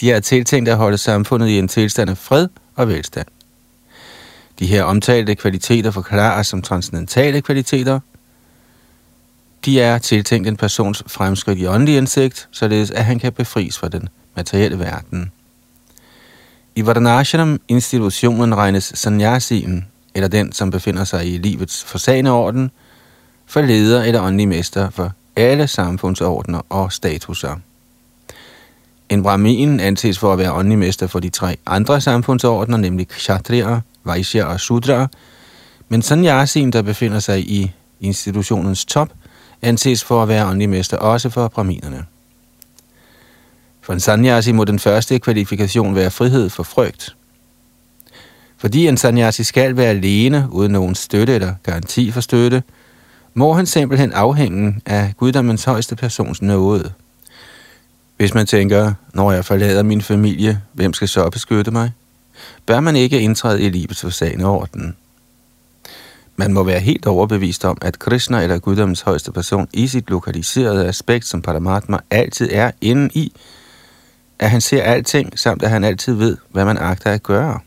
De 0.00 0.12
er 0.12 0.20
tiltænkt 0.20 0.68
at 0.68 0.76
holde 0.76 0.98
samfundet 0.98 1.48
i 1.48 1.58
en 1.58 1.68
tilstand 1.68 2.10
af 2.10 2.18
fred 2.18 2.48
og 2.76 2.88
velstand. 2.88 3.26
De 4.58 4.66
her 4.66 4.82
omtalte 4.82 5.34
kvaliteter 5.34 5.90
forklares 5.90 6.46
som 6.46 6.62
transcendentale 6.62 7.40
kvaliteter. 7.40 8.00
De 9.64 9.80
er 9.80 9.98
tiltænkt 9.98 10.48
en 10.48 10.56
persons 10.56 11.02
fremskridt 11.06 11.58
i 11.58 11.66
åndelig 11.66 11.96
indsigt, 11.96 12.48
således 12.50 12.90
at 12.90 13.04
han 13.04 13.18
kan 13.18 13.32
befries 13.32 13.78
fra 13.78 13.88
den 13.88 14.08
materielle 14.36 14.78
verden. 14.78 15.32
I 16.74 16.86
Vardhanashanam 16.86 17.60
institutionen 17.68 18.56
regnes 18.56 18.92
sanyasien, 18.94 19.86
eller 20.14 20.28
den, 20.28 20.52
som 20.52 20.70
befinder 20.70 21.04
sig 21.04 21.34
i 21.34 21.38
livets 21.38 21.84
forsagende 21.84 22.30
orden, 22.30 22.70
for 23.46 23.60
leder 23.60 24.02
eller 24.02 24.20
åndelig 24.20 24.48
mester 24.48 24.90
for 24.90 25.12
alle 25.36 25.68
samfundsordner 25.68 26.60
og 26.68 26.92
statuser. 26.92 27.56
En 29.08 29.22
brahmin 29.22 29.80
anses 29.80 30.18
for 30.18 30.32
at 30.32 30.38
være 30.38 30.52
åndelig 30.52 30.78
mester 30.78 31.06
for 31.06 31.20
de 31.20 31.28
tre 31.28 31.56
andre 31.66 32.00
samfundsordner, 32.00 32.76
nemlig 32.76 33.08
kshatriya, 33.08 33.80
Vaishya 34.08 34.44
og 34.44 34.60
Shudra, 34.60 35.08
men 35.88 36.02
sannyasin, 36.02 36.70
der 36.70 36.82
befinder 36.82 37.18
sig 37.18 37.40
i 37.40 37.72
institutionens 38.00 38.84
top, 38.84 39.08
anses 39.62 40.04
for 40.04 40.22
at 40.22 40.28
være 40.28 40.46
åndelig 40.46 40.68
mester 40.68 40.96
også 40.96 41.30
for 41.30 41.48
brahminerne. 41.48 42.04
For 43.82 43.92
en 43.92 44.00
sanyasi 44.00 44.52
må 44.52 44.64
den 44.64 44.78
første 44.78 45.18
kvalifikation 45.18 45.94
være 45.94 46.10
frihed 46.10 46.50
for 46.50 46.62
frygt. 46.62 47.16
Fordi 48.58 48.86
en 48.86 48.96
sanyasi 48.96 49.44
skal 49.44 49.76
være 49.76 49.90
alene, 49.90 50.48
uden 50.50 50.72
nogen 50.72 50.94
støtte 50.94 51.34
eller 51.34 51.54
garanti 51.62 52.10
for 52.10 52.20
støtte, 52.20 52.62
må 53.34 53.52
han 53.52 53.66
simpelthen 53.66 54.12
afhænge 54.12 54.80
af 54.86 55.14
guddommens 55.16 55.64
højeste 55.64 55.96
persons 55.96 56.42
nåde. 56.42 56.92
Hvis 58.16 58.34
man 58.34 58.46
tænker, 58.46 58.92
når 59.14 59.32
jeg 59.32 59.44
forlader 59.44 59.82
min 59.82 60.02
familie, 60.02 60.60
hvem 60.72 60.92
skal 60.92 61.08
så 61.08 61.30
beskytte 61.30 61.70
mig? 61.70 61.92
Bør 62.68 62.80
man 62.80 62.96
ikke 62.96 63.20
indtræde 63.20 63.62
i 63.62 63.68
livets 63.68 64.00
forsagende 64.00 64.44
orden. 64.44 64.96
Man 66.36 66.52
må 66.52 66.62
være 66.62 66.80
helt 66.80 67.06
overbevist 67.06 67.64
om, 67.64 67.78
at 67.82 67.98
Krishna 67.98 68.42
eller 68.42 68.58
Guddoms 68.58 69.00
højeste 69.00 69.32
person 69.32 69.68
i 69.72 69.86
sit 69.86 70.10
lokaliserede 70.10 70.86
aspekt 70.86 71.26
som 71.26 71.42
Paramatma 71.42 71.98
altid 72.10 72.48
er 72.52 72.70
inde 72.80 73.10
i, 73.14 73.32
at 74.38 74.50
han 74.50 74.60
ser 74.60 74.82
alting, 74.82 75.38
samt 75.38 75.62
at 75.62 75.70
han 75.70 75.84
altid 75.84 76.12
ved, 76.14 76.36
hvad 76.50 76.64
man 76.64 76.78
agter 76.78 77.10
at 77.10 77.22
gøre. 77.22 77.60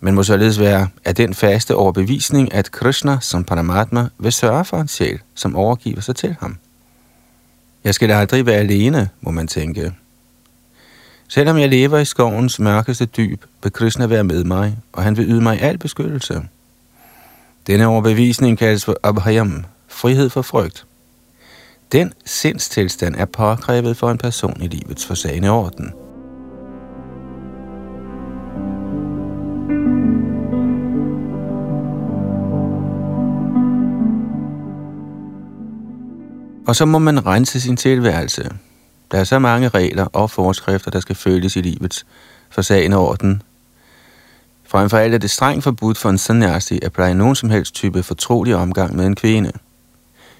Man 0.00 0.14
må 0.14 0.22
således 0.22 0.60
være 0.60 0.88
af 1.04 1.14
den 1.14 1.34
faste 1.34 1.74
overbevisning, 1.74 2.54
at 2.54 2.70
Krishna 2.70 3.18
som 3.20 3.44
Paramatma 3.44 4.08
vil 4.18 4.32
sørge 4.32 4.64
for 4.64 4.76
en 4.76 4.88
sjæl, 4.88 5.18
som 5.34 5.56
overgiver 5.56 6.00
sig 6.00 6.16
til 6.16 6.36
ham. 6.40 6.56
Jeg 7.84 7.94
skal 7.94 8.10
aldrig 8.10 8.46
være 8.46 8.58
alene, 8.58 9.08
må 9.20 9.30
man 9.30 9.46
tænke. 9.46 9.92
Selvom 11.32 11.58
jeg 11.58 11.68
lever 11.68 11.98
i 11.98 12.04
skovens 12.04 12.58
mørkeste 12.58 13.06
dyb, 13.06 13.44
vil 13.62 13.72
Krishna 13.72 14.06
være 14.06 14.24
med 14.24 14.44
mig, 14.44 14.78
og 14.92 15.02
han 15.02 15.16
vil 15.16 15.30
yde 15.30 15.40
mig 15.40 15.62
al 15.62 15.78
beskyttelse. 15.78 16.42
Denne 17.66 17.86
overbevisning 17.86 18.58
kaldes 18.58 18.84
for 18.84 18.96
abhayam, 19.02 19.64
frihed 19.88 20.30
for 20.30 20.42
frygt. 20.42 20.86
Den 21.92 22.12
sindstilstand 22.24 23.14
er 23.18 23.24
påkrævet 23.24 23.96
for 23.96 24.10
en 24.10 24.18
person 24.18 24.62
i 24.62 24.66
livets 24.66 25.06
forsagende 25.06 25.50
orden. 25.50 25.92
Og 36.66 36.76
så 36.76 36.84
må 36.84 36.98
man 36.98 37.26
rense 37.26 37.60
sin 37.60 37.76
tilværelse. 37.76 38.50
Der 39.10 39.18
er 39.18 39.24
så 39.24 39.38
mange 39.38 39.68
regler 39.68 40.04
og 40.04 40.30
forskrifter, 40.30 40.90
der 40.90 41.00
skal 41.00 41.16
følges 41.16 41.56
i 41.56 41.60
livets 41.60 42.06
forsagende 42.50 42.96
orden. 42.96 43.42
Frem 44.64 44.90
for 44.90 44.98
alt 44.98 45.14
er 45.14 45.18
det 45.18 45.30
strengt 45.30 45.64
forbudt 45.64 45.98
for 45.98 46.10
en 46.10 46.18
sannyasi 46.18 46.78
at 46.82 46.92
pleje 46.92 47.14
nogen 47.14 47.36
som 47.36 47.50
helst 47.50 47.74
type 47.74 48.02
fortrolig 48.02 48.56
omgang 48.56 48.96
med 48.96 49.06
en 49.06 49.14
kvinde. 49.14 49.52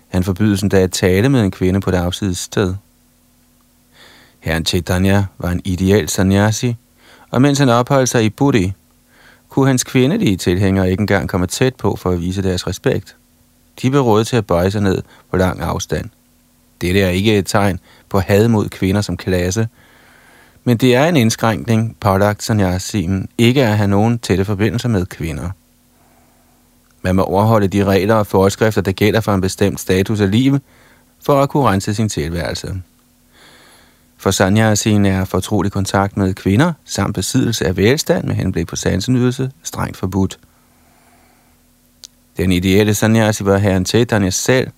Han 0.08 0.24
forbydes 0.24 0.62
endda 0.62 0.80
at 0.80 0.92
tale 0.92 1.28
med 1.28 1.40
en 1.40 1.50
kvinde 1.50 1.80
på 1.80 1.90
det 1.90 1.96
afsides 1.96 2.38
sted. 2.38 2.74
Herren 4.40 4.66
Chaitanya 4.66 5.24
var 5.38 5.50
en 5.50 5.60
ideal 5.64 6.08
sannyasi, 6.08 6.76
og 7.30 7.42
mens 7.42 7.58
han 7.58 7.68
opholdt 7.68 8.08
sig 8.08 8.24
i 8.24 8.30
Buri, 8.30 8.72
kunne 9.48 9.66
hans 9.66 9.84
kvindelige 9.84 10.36
tilhængere 10.36 10.90
ikke 10.90 11.00
engang 11.00 11.28
komme 11.28 11.46
tæt 11.46 11.74
på 11.74 11.96
for 11.96 12.10
at 12.10 12.20
vise 12.20 12.42
deres 12.42 12.66
respekt. 12.66 13.16
De 13.82 13.90
blev 13.90 14.02
råd 14.02 14.24
til 14.24 14.36
at 14.36 14.46
bøje 14.46 14.70
sig 14.70 14.80
ned 14.80 15.02
på 15.30 15.36
lang 15.36 15.60
afstand. 15.60 16.10
Dette 16.80 17.00
er 17.00 17.08
ikke 17.08 17.38
et 17.38 17.46
tegn 17.46 17.80
på 18.10 18.20
had 18.20 18.48
mod 18.48 18.68
kvinder 18.68 19.00
som 19.00 19.16
klasse, 19.16 19.68
men 20.64 20.76
det 20.76 20.94
er 20.94 21.08
en 21.08 21.16
indskrænkning 21.16 21.96
pålagt 22.00 22.42
sanyasien 22.42 23.28
ikke 23.38 23.66
at 23.66 23.76
have 23.76 23.88
nogen 23.88 24.18
tætte 24.18 24.44
forbindelser 24.44 24.88
med 24.88 25.06
kvinder. 25.06 25.50
Man 27.02 27.16
må 27.16 27.22
overholde 27.22 27.68
de 27.68 27.84
regler 27.84 28.14
og 28.14 28.26
forskrifter, 28.26 28.80
der 28.80 28.92
gælder 28.92 29.20
for 29.20 29.34
en 29.34 29.40
bestemt 29.40 29.80
status 29.80 30.20
af 30.20 30.30
livet, 30.30 30.62
for 31.24 31.42
at 31.42 31.48
kunne 31.48 31.68
rense 31.68 31.94
sin 31.94 32.08
tilværelse. 32.08 32.82
For 34.16 34.30
sanyasien 34.30 35.06
er 35.06 35.24
fortrolig 35.24 35.72
kontakt 35.72 36.16
med 36.16 36.34
kvinder 36.34 36.72
samt 36.84 37.14
besiddelse 37.14 37.66
af 37.66 37.76
velstand 37.76 38.24
med 38.24 38.34
henblik 38.34 38.66
på 38.66 38.76
sansenydelse 38.76 39.50
strengt 39.62 39.96
forbudt. 39.96 40.38
Den 42.36 42.52
ideelle 42.52 42.94
sanyasi 42.94 43.44
var 43.44 43.58
herren 43.58 43.86
Chaitanya 43.86 44.30
selv, 44.30 44.68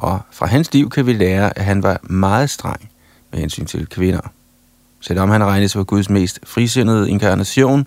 og 0.00 0.20
fra 0.30 0.46
hans 0.46 0.72
liv 0.72 0.90
kan 0.90 1.06
vi 1.06 1.12
lære, 1.12 1.58
at 1.58 1.64
han 1.64 1.82
var 1.82 2.00
meget 2.02 2.50
streng 2.50 2.90
med 3.30 3.40
hensyn 3.40 3.66
til 3.66 3.86
kvinder. 3.86 4.20
Selvom 5.00 5.30
han 5.30 5.44
regnes 5.44 5.72
for 5.72 5.84
Guds 5.84 6.10
mest 6.10 6.40
frisindede 6.44 7.10
inkarnation, 7.10 7.86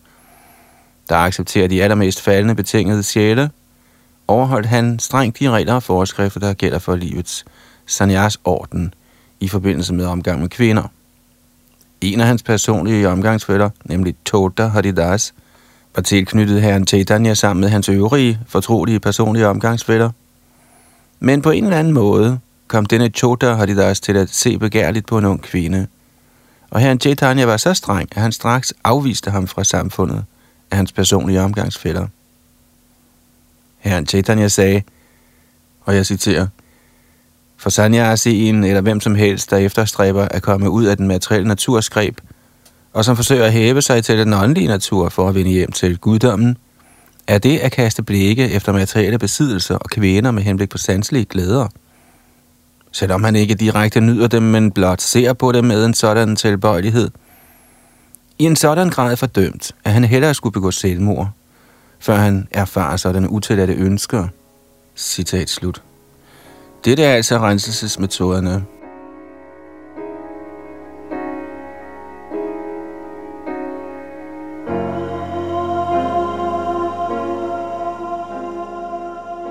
der 1.09 1.15
accepterer 1.15 1.67
de 1.67 1.83
allermest 1.83 2.21
faldende 2.21 2.55
betingede 2.55 3.03
sjæle, 3.03 3.49
overholdt 4.27 4.67
han 4.67 4.99
strengt 4.99 5.39
de 5.39 5.49
regler 5.49 5.73
og 5.73 5.83
forskrifter, 5.83 6.39
der 6.39 6.53
gælder 6.53 6.79
for 6.79 6.95
livets 6.95 7.45
sanyas-orden 7.85 8.93
i 9.39 9.47
forbindelse 9.47 9.93
med 9.93 10.05
omgang 10.05 10.41
med 10.41 10.49
kvinder. 10.49 10.83
En 12.01 12.19
af 12.21 12.27
hans 12.27 12.43
personlige 12.43 13.09
omgangsfælder, 13.09 13.69
nemlig 13.85 14.15
Tota 14.25 14.67
Haridas, 14.67 15.33
var 15.95 16.01
tilknyttet 16.01 16.61
herren 16.61 16.87
Chaitanya 16.87 17.33
sammen 17.33 17.61
med 17.61 17.69
hans 17.69 17.89
øvrige 17.89 18.39
fortrolige 18.47 18.99
personlige 18.99 19.47
omgangsfælder– 19.47 20.09
men 21.25 21.41
på 21.41 21.51
en 21.51 21.63
eller 21.63 21.77
anden 21.77 21.93
måde 21.93 22.39
kom 22.67 22.85
denne 22.85 23.07
Chota 23.07 23.53
Haridas 23.53 23.99
til 23.99 24.17
at 24.17 24.29
se 24.29 24.57
begærligt 24.57 25.05
på 25.05 25.17
en 25.17 25.25
ung 25.25 25.41
kvinde. 25.41 25.87
Og 26.69 26.79
herren 26.79 26.99
Chaitanya 26.99 27.45
var 27.45 27.57
så 27.57 27.73
streng, 27.73 28.09
at 28.11 28.21
han 28.21 28.31
straks 28.31 28.73
afviste 28.83 29.31
ham 29.31 29.47
fra 29.47 29.63
samfundet 29.63 30.25
af 30.71 30.77
hans 30.77 30.91
personlige 30.91 31.41
omgangsfælder. 31.41 32.07
Herren 33.79 34.05
Chaitanya 34.05 34.47
sagde, 34.47 34.81
og 35.81 35.95
jeg 35.95 36.05
citerer, 36.05 36.47
For 37.57 37.69
sanyasien 37.69 38.63
eller 38.63 38.81
hvem 38.81 38.99
som 38.99 39.15
helst, 39.15 39.51
der 39.51 39.57
efterstræber 39.57 40.27
at 40.27 40.41
komme 40.41 40.69
ud 40.69 40.85
af 40.85 40.97
den 40.97 41.07
materielle 41.07 41.47
naturskræb, 41.47 42.21
og 42.93 43.05
som 43.05 43.15
forsøger 43.15 43.45
at 43.45 43.53
hæve 43.53 43.81
sig 43.81 44.03
til 44.03 44.17
den 44.17 44.33
åndelige 44.33 44.67
natur 44.67 45.09
for 45.09 45.29
at 45.29 45.35
vende 45.35 45.51
hjem 45.51 45.71
til 45.71 45.97
guddommen, 45.97 46.57
er 47.27 47.37
det 47.37 47.59
at 47.59 47.71
kaste 47.71 48.03
blikke 48.03 48.49
efter 48.49 48.71
materielle 48.71 49.19
besiddelser 49.19 49.75
og 49.75 49.89
kvinder 49.89 50.31
med 50.31 50.43
henblik 50.43 50.69
på 50.69 50.77
sanselige 50.77 51.25
glæder. 51.25 51.67
Selvom 52.91 53.23
han 53.23 53.35
ikke 53.35 53.55
direkte 53.55 54.01
nyder 54.01 54.27
dem, 54.27 54.43
men 54.43 54.71
blot 54.71 55.01
ser 55.01 55.33
på 55.33 55.51
dem 55.51 55.65
med 55.65 55.85
en 55.85 55.93
sådan 55.93 56.35
tilbøjelighed. 56.35 57.09
I 58.39 58.43
en 58.43 58.55
sådan 58.55 58.89
grad 58.89 59.17
fordømt, 59.17 59.71
at 59.83 59.93
han 59.93 60.03
hellere 60.03 60.33
skulle 60.33 60.53
begå 60.53 60.71
selvmord, 60.71 61.29
før 61.99 62.15
han 62.15 62.47
erfarer 62.51 62.97
sådan 62.97 63.27
utilladte 63.27 63.73
ønsker. 63.73 64.27
Citat 64.95 65.49
slut. 65.49 65.81
Dette 66.85 67.03
er 67.03 67.13
altså 67.13 67.37
renselsesmetoderne. 67.37 68.63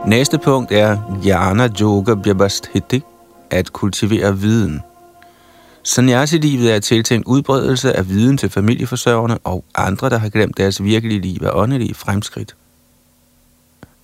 Næste 0.07 0.39
punkt 0.39 0.73
er 0.73 0.99
Jnana 1.25 1.69
Yoga 1.81 2.15
Vyavasthiti, 2.15 3.03
at 3.51 3.73
kultivere 3.73 4.39
viden. 4.39 4.81
Sannyasi-livet 5.83 6.75
er 6.75 6.79
tiltænkt 6.79 7.27
udbredelse 7.27 7.97
af 7.97 8.09
viden 8.09 8.37
til 8.37 8.51
familieforsørgerne 8.51 9.39
og 9.39 9.65
andre, 9.75 10.11
der 10.11 10.19
har 10.19 10.29
glemt 10.29 10.57
deres 10.57 10.85
virkelige 10.85 11.21
liv 11.21 11.39
af 11.43 11.51
åndelige 11.55 11.95
fremskridt. 11.95 12.57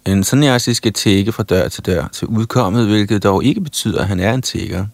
En 0.07 0.25
sannyasi 0.25 0.75
skal 0.75 0.93
tække 0.93 1.33
fra 1.33 1.43
dør 1.43 1.69
til 1.69 1.87
dør 1.87 2.09
til 2.13 2.27
udkommet, 2.29 2.87
hvilket 2.87 3.23
dog 3.23 3.45
ikke 3.45 3.61
betyder, 3.61 4.01
at 4.01 4.09
han 4.09 4.21
er 4.21 4.33
en 4.33 4.43
tækker. 4.43 4.87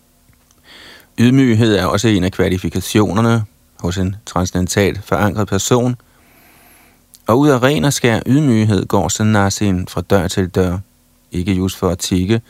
Ydmyghed 1.18 1.76
er 1.76 1.86
også 1.86 2.08
en 2.08 2.24
af 2.24 2.32
kvalifikationerne 2.32 3.44
hos 3.80 3.98
en 3.98 4.16
transcendentalt 4.26 5.04
forankret 5.04 5.48
person, 5.48 5.96
og 7.26 7.38
ud 7.38 7.48
af 7.48 7.62
ren 7.62 7.84
og 7.84 7.92
skær 7.92 8.20
ydmyghed 8.26 8.86
går 8.86 9.08
sannyasin 9.08 9.88
fra 9.88 10.00
dør 10.00 10.28
til 10.28 10.48
dør– 10.48 10.78
ikke 11.34 11.52
just 11.52 11.76
for 11.76 11.88
at 11.88 11.98
tikke, 11.98 12.40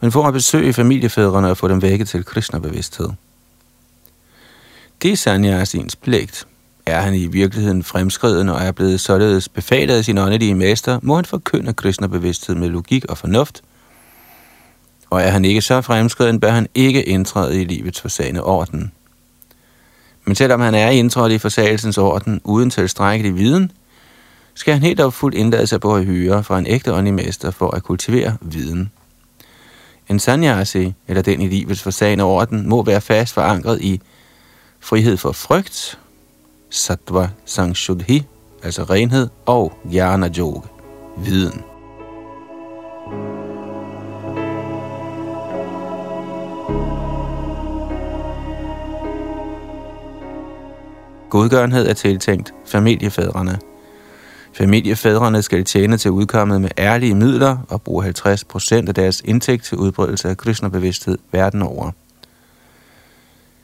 men 0.00 0.12
for 0.12 0.26
at 0.26 0.32
besøge 0.32 0.72
familiefædrene 0.72 1.50
og 1.50 1.56
få 1.56 1.68
dem 1.68 1.82
vækket 1.82 2.08
til 2.08 2.24
Krishna-bevidsthed. 2.24 3.08
Det 5.02 5.12
er 5.12 5.16
Sanyasins 5.16 5.96
pligt. 5.96 6.46
Er 6.86 7.00
han 7.00 7.14
i 7.14 7.26
virkeligheden 7.26 7.82
fremskreden 7.82 8.48
og 8.48 8.60
er 8.60 8.72
blevet 8.72 9.00
således 9.00 9.48
befalet 9.48 9.96
af 9.96 10.04
sin 10.04 10.18
åndelige 10.18 10.54
mester, 10.54 10.98
må 11.02 11.14
han 11.14 11.24
forkynde 11.24 11.72
Krishna-bevidsthed 11.72 12.54
med 12.54 12.68
logik 12.68 13.04
og 13.04 13.18
fornuft. 13.18 13.62
Og 15.10 15.22
er 15.22 15.30
han 15.30 15.44
ikke 15.44 15.60
så 15.60 15.80
fremskreden, 15.80 16.40
bør 16.40 16.50
han 16.50 16.66
ikke 16.74 17.02
indtræde 17.02 17.62
i 17.62 17.64
livets 17.64 18.00
forsagende 18.00 18.44
orden. 18.44 18.92
Men 20.24 20.34
selvom 20.34 20.60
han 20.60 20.74
er 20.74 20.88
indtrådt 20.88 21.32
i 21.32 21.38
forsagelsens 21.38 21.98
orden 21.98 22.40
uden 22.44 22.70
tilstrækkelig 22.70 23.36
viden, 23.36 23.72
skal 24.54 24.74
han 24.74 24.82
helt 24.82 25.00
opfuldt 25.00 25.36
indlade 25.36 25.66
sig 25.66 25.80
på 25.80 25.96
at 25.96 26.04
hyre 26.04 26.44
fra 26.44 26.58
en 26.58 26.66
ægte 26.66 26.92
åndelig 26.92 27.14
mester 27.14 27.50
for 27.50 27.70
at 27.70 27.82
kultivere 27.82 28.36
viden. 28.40 28.90
En 30.08 30.18
sanyasi, 30.18 30.94
eller 31.08 31.22
den 31.22 31.40
i 31.40 31.48
livets 31.48 31.82
forsagende 31.82 32.24
orden, 32.24 32.68
må 32.68 32.82
være 32.82 33.00
fast 33.00 33.34
forankret 33.34 33.80
i 33.80 34.00
frihed 34.80 35.16
for 35.16 35.32
frygt, 35.32 35.98
sattva 36.70 37.28
sangshuddhi, 37.44 38.26
altså 38.62 38.82
renhed, 38.82 39.28
og 39.46 39.72
jnana 39.92 40.30
yoga, 40.38 40.66
viden. 41.16 41.62
Godgørenhed 51.30 51.88
er 51.88 51.94
tiltænkt 51.94 52.54
familiefædrene– 52.66 53.58
Familiefædrene 54.52 55.42
skal 55.42 55.64
tjene 55.64 55.96
til 55.96 56.10
udkommet 56.10 56.60
med 56.60 56.70
ærlige 56.78 57.14
midler 57.14 57.58
og 57.68 57.82
bruge 57.82 58.02
50 58.02 58.44
procent 58.44 58.88
af 58.88 58.94
deres 58.94 59.22
indtægt 59.24 59.64
til 59.64 59.78
udbredelse 59.78 60.28
af 60.28 60.36
Krishna-bevidsthed 60.36 61.18
verden 61.32 61.62
over. 61.62 61.90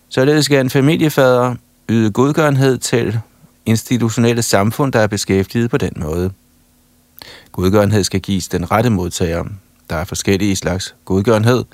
Således 0.09 0.45
skal 0.45 0.61
en 0.61 0.71
familiefader 0.71 1.55
yde 1.89 2.11
godgørenhed 2.11 2.79
til 2.79 3.21
institutionelle 3.67 4.43
samfund, 4.43 4.93
der 4.93 5.01
er 5.01 5.07
beskæftiget 5.07 5.71
på 5.71 5.77
den 5.77 5.93
måde. 5.97 6.31
Godgørenhed 7.53 8.05
skal 8.05 8.21
gives 8.21 8.49
den 8.49 8.71
rette 8.71 8.91
modtager. 8.91 9.45
Der 9.91 9.97
er 9.97 10.05
forskellige 10.05 10.57
slags 10.57 10.95
godgørenhed, 11.05 11.65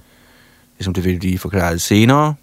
ligesom 0.78 0.94
det 0.94 1.04
vil 1.04 1.18
blive 1.18 1.38
forklaret 1.38 1.80
senere. 1.80 2.34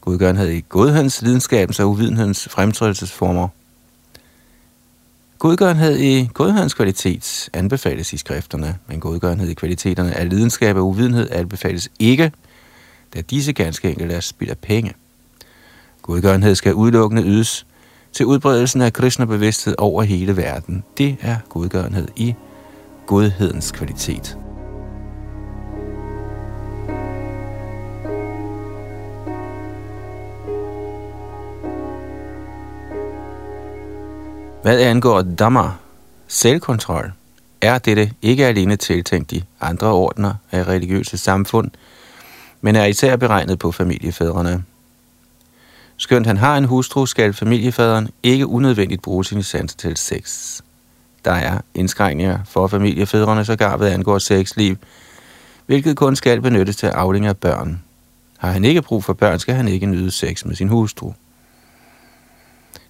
Godgørenhed 0.00 0.48
i 0.48 0.64
godhedens, 0.68 1.22
lidenskabens 1.22 1.80
og 1.80 1.90
uvidenhedens 1.90 2.48
fremtrædelsesformer– 2.50 3.48
Godgørenhed 5.38 5.98
i 5.98 6.28
godhedens 6.34 6.74
kvalitet 6.74 7.48
anbefales 7.52 8.12
i 8.12 8.16
skrifterne, 8.16 8.78
men 8.88 9.00
godgørenhed 9.00 9.48
i 9.48 9.54
kvaliteterne 9.54 10.14
af 10.14 10.28
lidenskab 10.28 10.76
og 10.76 10.86
uvidenhed 10.86 11.28
anbefales 11.30 11.88
ikke, 11.98 12.32
da 13.14 13.20
disse 13.20 13.52
ganske 13.52 13.90
enkelt 13.90 14.12
er 14.12 14.20
spild 14.20 14.50
af 14.50 14.58
penge. 14.58 14.94
Godgørenhed 16.02 16.54
skal 16.54 16.74
udelukkende 16.74 17.22
ydes 17.22 17.66
til 18.12 18.26
udbredelsen 18.26 18.80
af 18.80 18.92
Krishna-bevidsthed 18.92 19.74
over 19.78 20.02
hele 20.02 20.36
verden. 20.36 20.84
Det 20.98 21.16
er 21.20 21.36
godgørenhed 21.48 22.08
i 22.16 22.34
godhedens 23.06 23.72
kvalitet. 23.72 24.45
Hvad 34.66 34.80
angår 34.80 35.22
Dhamma, 35.22 35.70
selvkontrol, 36.28 37.12
er 37.60 37.78
dette 37.78 38.10
ikke 38.22 38.46
alene 38.46 38.76
tiltænkt 38.76 39.30
de 39.30 39.42
andre 39.60 39.92
ordner 39.92 40.34
af 40.52 40.68
religiøse 40.68 41.18
samfund, 41.18 41.70
men 42.60 42.76
er 42.76 42.84
især 42.84 43.16
beregnet 43.16 43.58
på 43.58 43.72
familiefædrene. 43.72 44.64
Skønt 45.96 46.26
han 46.26 46.36
har 46.36 46.56
en 46.56 46.64
hustru, 46.64 47.06
skal 47.06 47.32
familiefaderen 47.32 48.08
ikke 48.22 48.46
unødvendigt 48.46 49.02
bruge 49.02 49.24
sin 49.24 49.42
sans 49.42 49.74
til 49.74 49.96
sex. 49.96 50.60
Der 51.24 51.32
er 51.32 51.60
indskrænkninger 51.74 52.38
for 52.44 52.66
familiefædrene, 52.66 53.44
sågar 53.44 53.76
ved 53.76 53.88
angår 53.88 54.18
sexliv, 54.18 54.76
hvilket 55.66 55.96
kun 55.96 56.16
skal 56.16 56.40
benyttes 56.40 56.76
til 56.76 56.86
afling 56.86 57.26
af 57.26 57.36
børn. 57.36 57.82
Har 58.38 58.50
han 58.50 58.64
ikke 58.64 58.82
brug 58.82 59.04
for 59.04 59.12
børn, 59.12 59.38
skal 59.38 59.54
han 59.54 59.68
ikke 59.68 59.86
nyde 59.86 60.10
sex 60.10 60.44
med 60.44 60.54
sin 60.54 60.68
hustru. 60.68 61.12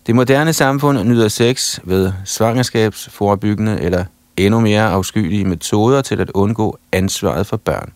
Det 0.06 0.14
moderne 0.14 0.52
samfund 0.52 1.04
nyder 1.04 1.28
sex 1.28 1.78
ved 1.84 2.12
svangerskabsforebyggende 2.24 3.80
eller 3.80 4.04
endnu 4.36 4.60
mere 4.60 4.82
afskyelige 4.82 5.44
metoder 5.44 6.02
til 6.02 6.20
at 6.20 6.30
undgå 6.30 6.78
ansvaret 6.92 7.46
for 7.46 7.56
børn. 7.56 7.92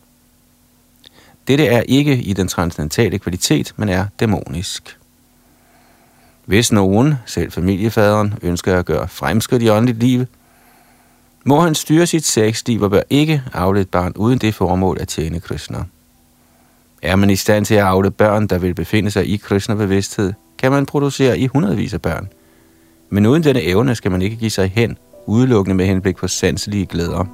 Dette 1.49 1.67
er 1.67 1.81
ikke 1.81 2.17
i 2.17 2.33
den 2.33 2.49
transcendentale 2.49 3.19
kvalitet, 3.19 3.73
men 3.77 3.89
er 3.89 4.07
dæmonisk. 4.21 4.99
Hvis 6.45 6.73
nogen, 6.73 7.15
selv 7.27 7.53
familiefaderen, 7.53 8.35
ønsker 8.43 8.79
at 8.79 8.87
gøre 8.87 9.09
fremskridt 9.09 9.63
i 9.63 9.71
åndeligt 9.71 9.99
liv, 9.99 10.27
må 11.45 11.61
han 11.61 11.75
styre 11.75 12.07
sit 12.07 12.27
sexliv 12.27 12.83
og 12.83 12.91
bør 12.91 13.03
ikke 13.11 13.43
afle 13.53 13.81
et 13.81 13.89
barn 13.89 14.13
uden 14.17 14.39
det 14.39 14.55
formål 14.55 14.99
at 15.01 15.09
tjene 15.09 15.41
Krishna. 15.41 15.85
Er 17.03 17.17
man 17.17 17.31
i 17.31 17.37
stand 17.37 17.65
til 17.65 17.75
at 17.75 17.85
afle 17.85 18.11
børn, 18.11 18.47
der 18.47 18.59
vil 18.59 18.75
befinde 18.75 19.11
sig 19.11 19.27
i 19.27 19.37
Krishna-bevidsthed, 19.37 20.33
kan 20.61 20.73
man 20.73 20.87
producere 20.87 21.39
i 21.39 21.47
hundredvis 21.47 21.95
af 21.95 22.03
børn. 22.03 22.29
Men 23.11 23.27
uden 23.27 23.45
denne 23.45 23.63
evne 23.63 23.95
skal 23.95 24.11
man 24.11 24.23
ikke 24.23 24.37
give 24.37 24.51
sig 24.51 24.73
hen, 24.75 24.99
udelukkende 25.27 25.77
med 25.77 25.87
henblik 25.87 26.17
på 26.17 26.29
sanselige 26.29 26.87
glæder. 26.87 27.25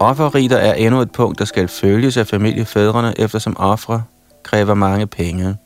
Offerriter 0.00 0.56
er 0.56 0.74
endnu 0.74 1.00
et 1.00 1.12
punkt, 1.12 1.38
der 1.38 1.44
skal 1.44 1.68
følges 1.68 2.16
af 2.16 2.26
familiefædrene, 2.26 3.14
eftersom 3.20 3.56
ofre 3.58 4.02
kræver 4.42 4.74
mange 4.74 5.06
penge. 5.06 5.56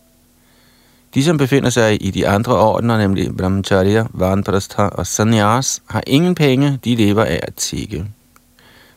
De, 1.14 1.25
som 1.25 1.38
befinder 1.38 1.70
sig 1.70 2.07
i 2.07 2.11
de 2.11 2.29
andre 2.29 2.59
ordener, 2.59 2.98
nemlig 2.98 3.37
Brahmacharya, 3.37 4.05
Vanprastha 4.11 4.83
og 4.83 5.07
Sanyas, 5.07 5.83
har 5.87 6.03
ingen 6.07 6.35
penge, 6.35 6.79
de 6.85 6.94
lever 6.94 7.25
af 7.25 7.40
at 7.42 7.55
tikke. 7.55 8.05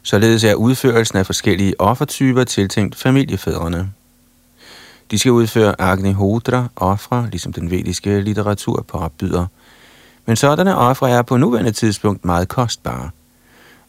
Således 0.03 0.43
er 0.43 0.53
udførelsen 0.53 1.17
af 1.17 1.25
forskellige 1.25 1.81
offertyper 1.81 2.43
tiltænkt 2.43 2.95
familiefædrene. 2.95 3.91
De 5.11 5.19
skal 5.19 5.31
udføre 5.31 5.81
Agnihotra, 5.81 6.67
ofre, 6.75 7.27
ligesom 7.31 7.53
den 7.53 7.71
vediske 7.71 8.21
litteratur 8.21 8.85
påbyder. 8.87 9.45
Men 10.25 10.35
sådanne 10.35 10.77
ofre 10.77 11.09
er 11.09 11.21
på 11.21 11.37
nuværende 11.37 11.71
tidspunkt 11.71 12.25
meget 12.25 12.47
kostbare, 12.47 13.09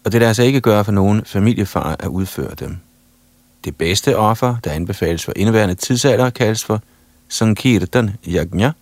og 0.05 0.13
det 0.13 0.21
lader 0.21 0.33
sig 0.33 0.47
ikke 0.47 0.61
gøre 0.61 0.85
for 0.85 0.93
nogen 0.93 1.25
familiefar 1.25 1.97
at 1.99 2.09
udføre 2.09 2.55
dem. 2.61 2.77
Det 3.65 3.77
bedste 3.77 4.17
offer, 4.17 4.57
der 4.65 4.71
anbefales 4.71 5.25
for 5.25 5.33
indeværende 5.37 5.75
tidsalder, 5.75 6.31
kaldes 6.31 6.65
for 6.65 6.83
Sankirtan 7.29 8.19
Yajna. 8.27 8.73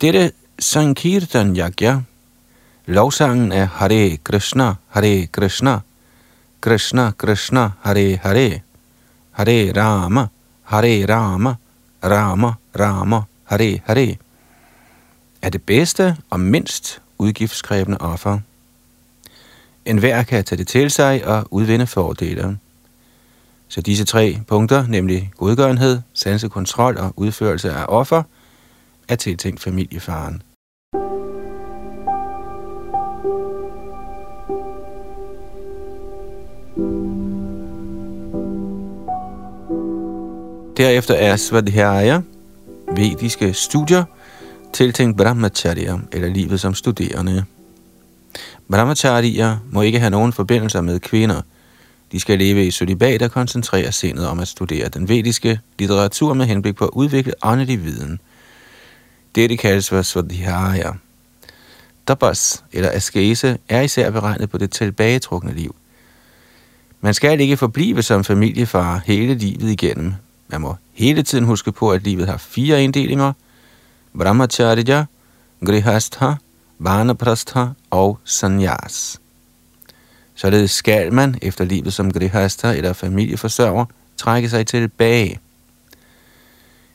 Dette 0.00 0.32
Sankirtan 0.58 1.56
Yajna, 1.56 2.02
lovsangen 2.86 3.52
af 3.52 3.68
Hare 3.68 4.16
Krishna, 4.16 4.74
Hare 4.88 5.26
Krishna, 5.26 5.80
Krishna 6.60 7.12
Krishna, 7.18 7.70
Hare 7.82 8.16
Hare, 8.22 8.62
Hare 9.30 9.72
Rama, 9.76 10.28
Hare 10.62 11.06
Rama, 11.06 11.54
Rama 12.04 12.52
Rama, 12.78 13.22
Hare 13.44 13.80
Hare, 13.84 14.16
er 15.42 15.50
det 15.50 15.62
bedste 15.62 16.16
og 16.30 16.40
mindst 16.40 17.02
udgiftskrævende 17.18 17.98
offer. 17.98 18.38
En 19.84 19.98
hver 19.98 20.22
kan 20.22 20.44
tage 20.44 20.58
det 20.58 20.68
til 20.68 20.90
sig 20.90 21.26
og 21.26 21.46
udvinde 21.50 21.86
fordelene. 21.86 22.58
Så 23.68 23.80
disse 23.80 24.04
tre 24.04 24.38
punkter, 24.48 24.86
nemlig 24.86 25.30
godgørenhed, 25.36 26.00
sansekontrol 26.14 26.98
og 26.98 27.12
udførelse 27.16 27.72
af 27.72 27.84
offer, 27.88 28.22
er 29.08 29.16
tiltænkt 29.16 29.60
familiefaren. 29.60 30.42
Derefter 40.76 41.14
er 41.14 41.36
Svadhyaya, 41.36 42.20
vediske 42.96 43.54
studier, 43.54 44.04
tiltænkt 44.72 45.16
Brahmacharya, 45.16 45.98
eller 46.12 46.28
livet 46.28 46.60
som 46.60 46.74
studerende. 46.74 47.44
Brahmacharya 48.70 49.56
må 49.70 49.82
ikke 49.82 49.98
have 50.00 50.10
nogen 50.10 50.32
forbindelser 50.32 50.80
med 50.80 51.00
kvinder– 51.00 51.40
de 52.16 52.20
skal 52.20 52.38
leve 52.38 52.66
i 52.66 52.70
solibat 52.70 53.22
og 53.22 53.30
koncentrere 53.30 53.92
sindet 53.92 54.26
om 54.26 54.40
at 54.40 54.48
studere 54.48 54.88
den 54.88 55.08
vediske 55.08 55.60
litteratur 55.78 56.34
med 56.34 56.46
henblik 56.46 56.76
på 56.76 56.84
at 56.84 56.90
udvikle 56.92 57.32
åndelig 57.42 57.84
viden. 57.84 58.20
Dette 59.34 59.56
kaldes 59.56 59.88
for 59.88 60.02
svadhyaya. 60.02 60.92
Tapas, 62.06 62.64
eller 62.72 62.90
askese, 62.92 63.58
er 63.68 63.80
især 63.80 64.10
beregnet 64.10 64.50
på 64.50 64.58
det 64.58 64.70
tilbagetrukne 64.70 65.54
liv. 65.54 65.74
Man 67.00 67.14
skal 67.14 67.40
ikke 67.40 67.56
forblive 67.56 68.02
som 68.02 68.24
familiefar 68.24 69.02
hele 69.06 69.34
livet 69.34 69.70
igennem. 69.70 70.14
Man 70.48 70.60
må 70.60 70.76
hele 70.92 71.22
tiden 71.22 71.44
huske 71.44 71.72
på, 71.72 71.90
at 71.90 72.02
livet 72.02 72.26
har 72.26 72.36
fire 72.36 72.84
inddelinger. 72.84 73.32
Brahmacharya, 74.18 75.04
Grihastha, 75.66 76.32
Vanaprastha 76.78 77.66
og 77.90 78.18
Sanyas. 78.24 79.20
Således 80.36 80.70
skal 80.70 81.12
man, 81.12 81.38
efter 81.42 81.64
livet 81.64 81.92
som 81.92 82.12
grihasta 82.12 82.76
eller 82.76 82.92
familieforsørger, 82.92 83.84
trække 84.16 84.48
sig 84.48 84.66
tilbage. 84.66 85.40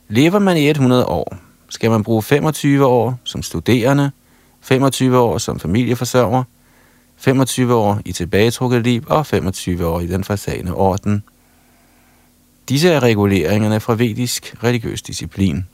Lever 0.08 0.40
man 0.40 0.58
i 0.58 0.70
100 0.70 1.06
år, 1.06 1.38
skal 1.70 1.92
man 1.92 2.04
bruge 2.04 2.24
25 2.24 2.86
år 2.86 3.20
som 3.24 3.42
studerende, 3.44 4.12
25 4.62 5.18
år 5.18 5.38
som 5.38 5.60
familieforsørger, 5.60 6.44
25 7.18 7.74
år 7.74 8.00
i 8.06 8.12
tilbagetrukket 8.12 8.84
liv 8.84 9.04
og 9.08 9.26
25 9.26 9.86
år 9.86 10.00
i 10.00 10.08
den 10.08 10.24
fasane 10.24 10.74
orden. 10.74 11.24
Disse 12.70 12.90
er 12.90 13.00
reguleringerne 13.00 13.80
fra 13.80 13.96
vedisk 13.96 14.56
religiøs 14.64 15.02
disciplin. 15.02 15.66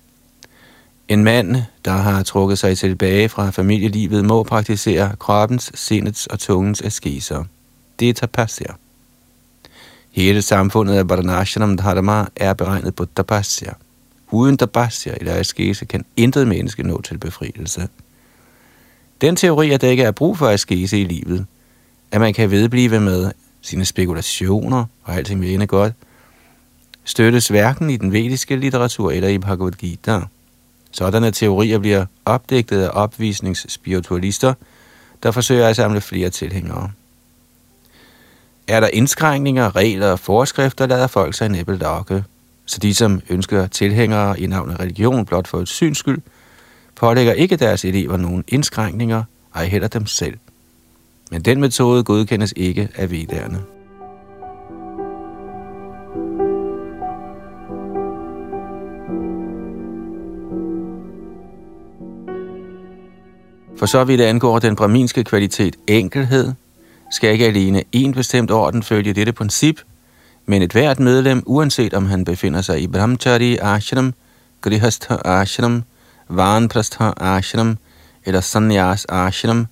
En 1.07 1.23
mand, 1.23 1.55
der 1.85 1.91
har 1.91 2.23
trukket 2.23 2.57
sig 2.57 2.77
tilbage 2.77 3.29
fra 3.29 3.49
familielivet, 3.49 4.25
må 4.25 4.43
praktisere 4.43 5.15
kroppens, 5.19 5.71
sindets 5.75 6.27
og 6.27 6.39
tungens 6.39 6.81
askeser 6.81 7.43
det 7.99 8.09
er 8.09 8.13
tapasya. 8.13 8.73
Hele 10.11 10.41
samfundet 10.41 10.95
af 10.95 11.09
Varnashanam 11.09 11.77
Dharma 11.77 12.25
er 12.35 12.53
beregnet 12.53 12.95
på 12.95 13.05
tapasya. 13.05 13.73
Uden 14.31 14.57
tapasya 14.57 15.13
eller 15.19 15.35
askese 15.35 15.85
kan 15.85 16.05
intet 16.17 16.47
menneske 16.47 16.83
nå 16.83 17.01
til 17.01 17.17
befrielse. 17.17 17.87
Den 19.21 19.35
teori, 19.35 19.71
at 19.71 19.81
der 19.81 19.89
ikke 19.89 20.03
er 20.03 20.11
brug 20.11 20.37
for 20.37 20.49
askese 20.49 21.01
i 21.01 21.03
livet, 21.03 21.45
at 22.11 22.21
man 22.21 22.33
kan 22.33 22.51
vedblive 22.51 22.99
med 22.99 23.31
sine 23.61 23.85
spekulationer 23.85 24.85
og 25.03 25.15
alting 25.15 25.41
vil 25.41 25.53
ende 25.53 25.67
godt, 25.67 25.93
støttes 27.03 27.47
hverken 27.47 27.89
i 27.89 27.97
den 27.97 28.11
vediske 28.11 28.55
litteratur 28.55 29.11
eller 29.11 29.29
i 29.29 29.37
Bhagavad 29.37 29.71
Gita. 29.71 30.21
Sådanne 30.91 31.31
teorier 31.31 31.79
bliver 31.79 32.05
opdægtet 32.25 32.81
af 32.81 32.89
opvisningsspiritualister, 32.93 34.53
der 35.23 35.31
forsøger 35.31 35.67
at 35.67 35.75
samle 35.75 36.01
flere 36.01 36.29
tilhængere 36.29 36.91
er 38.67 38.79
der 38.79 38.89
indskrænkninger, 38.93 39.75
regler 39.75 40.11
og 40.11 40.19
forskrifter, 40.19 40.87
lader 40.87 41.07
folk 41.07 41.33
sig 41.33 41.49
næppe 41.49 41.75
lokke. 41.77 42.23
Så 42.65 42.79
de, 42.79 42.93
som 42.93 43.21
ønsker 43.29 43.67
tilhængere 43.67 44.39
i 44.39 44.51
af 44.51 44.79
religion 44.79 45.25
blot 45.25 45.47
for 45.47 45.59
et 45.59 45.67
syns 45.67 45.97
skyld, 45.97 46.19
pålægger 46.95 47.33
ikke 47.33 47.55
deres 47.55 47.85
elever 47.85 48.17
nogen 48.17 48.43
indskrænkninger, 48.47 49.23
ej 49.55 49.65
heller 49.65 49.87
dem 49.87 50.05
selv. 50.05 50.37
Men 51.31 51.41
den 51.41 51.59
metode 51.59 52.03
godkendes 52.03 52.53
ikke 52.55 52.89
af 52.95 53.11
vedderne. 53.11 53.59
For 63.79 63.85
så 63.85 64.03
vidt 64.03 64.21
angår 64.21 64.59
den 64.59 64.75
braminske 64.75 65.23
kvalitet 65.23 65.75
enkelhed, 65.87 66.53
skal 67.11 67.31
ikke 67.31 67.45
alene 67.45 67.83
en 67.91 68.13
bestemt 68.13 68.51
orden 68.51 68.83
følge 68.83 69.13
dette 69.13 69.33
princip, 69.33 69.81
men 70.45 70.61
et 70.61 70.71
hvert 70.71 70.99
medlem, 70.99 71.43
uanset 71.45 71.93
om 71.93 72.05
han 72.05 72.25
befinder 72.25 72.61
sig 72.61 72.81
i 72.81 72.87
Brahmachari 72.87 73.57
ashram, 73.57 74.13
Grihastha 74.61 75.15
ashram, 75.25 75.83
Vanprastha 76.29 77.11
ashram 77.17 77.77
eller 78.25 78.41
Sanyas 78.41 79.05
ashram, 79.09 79.67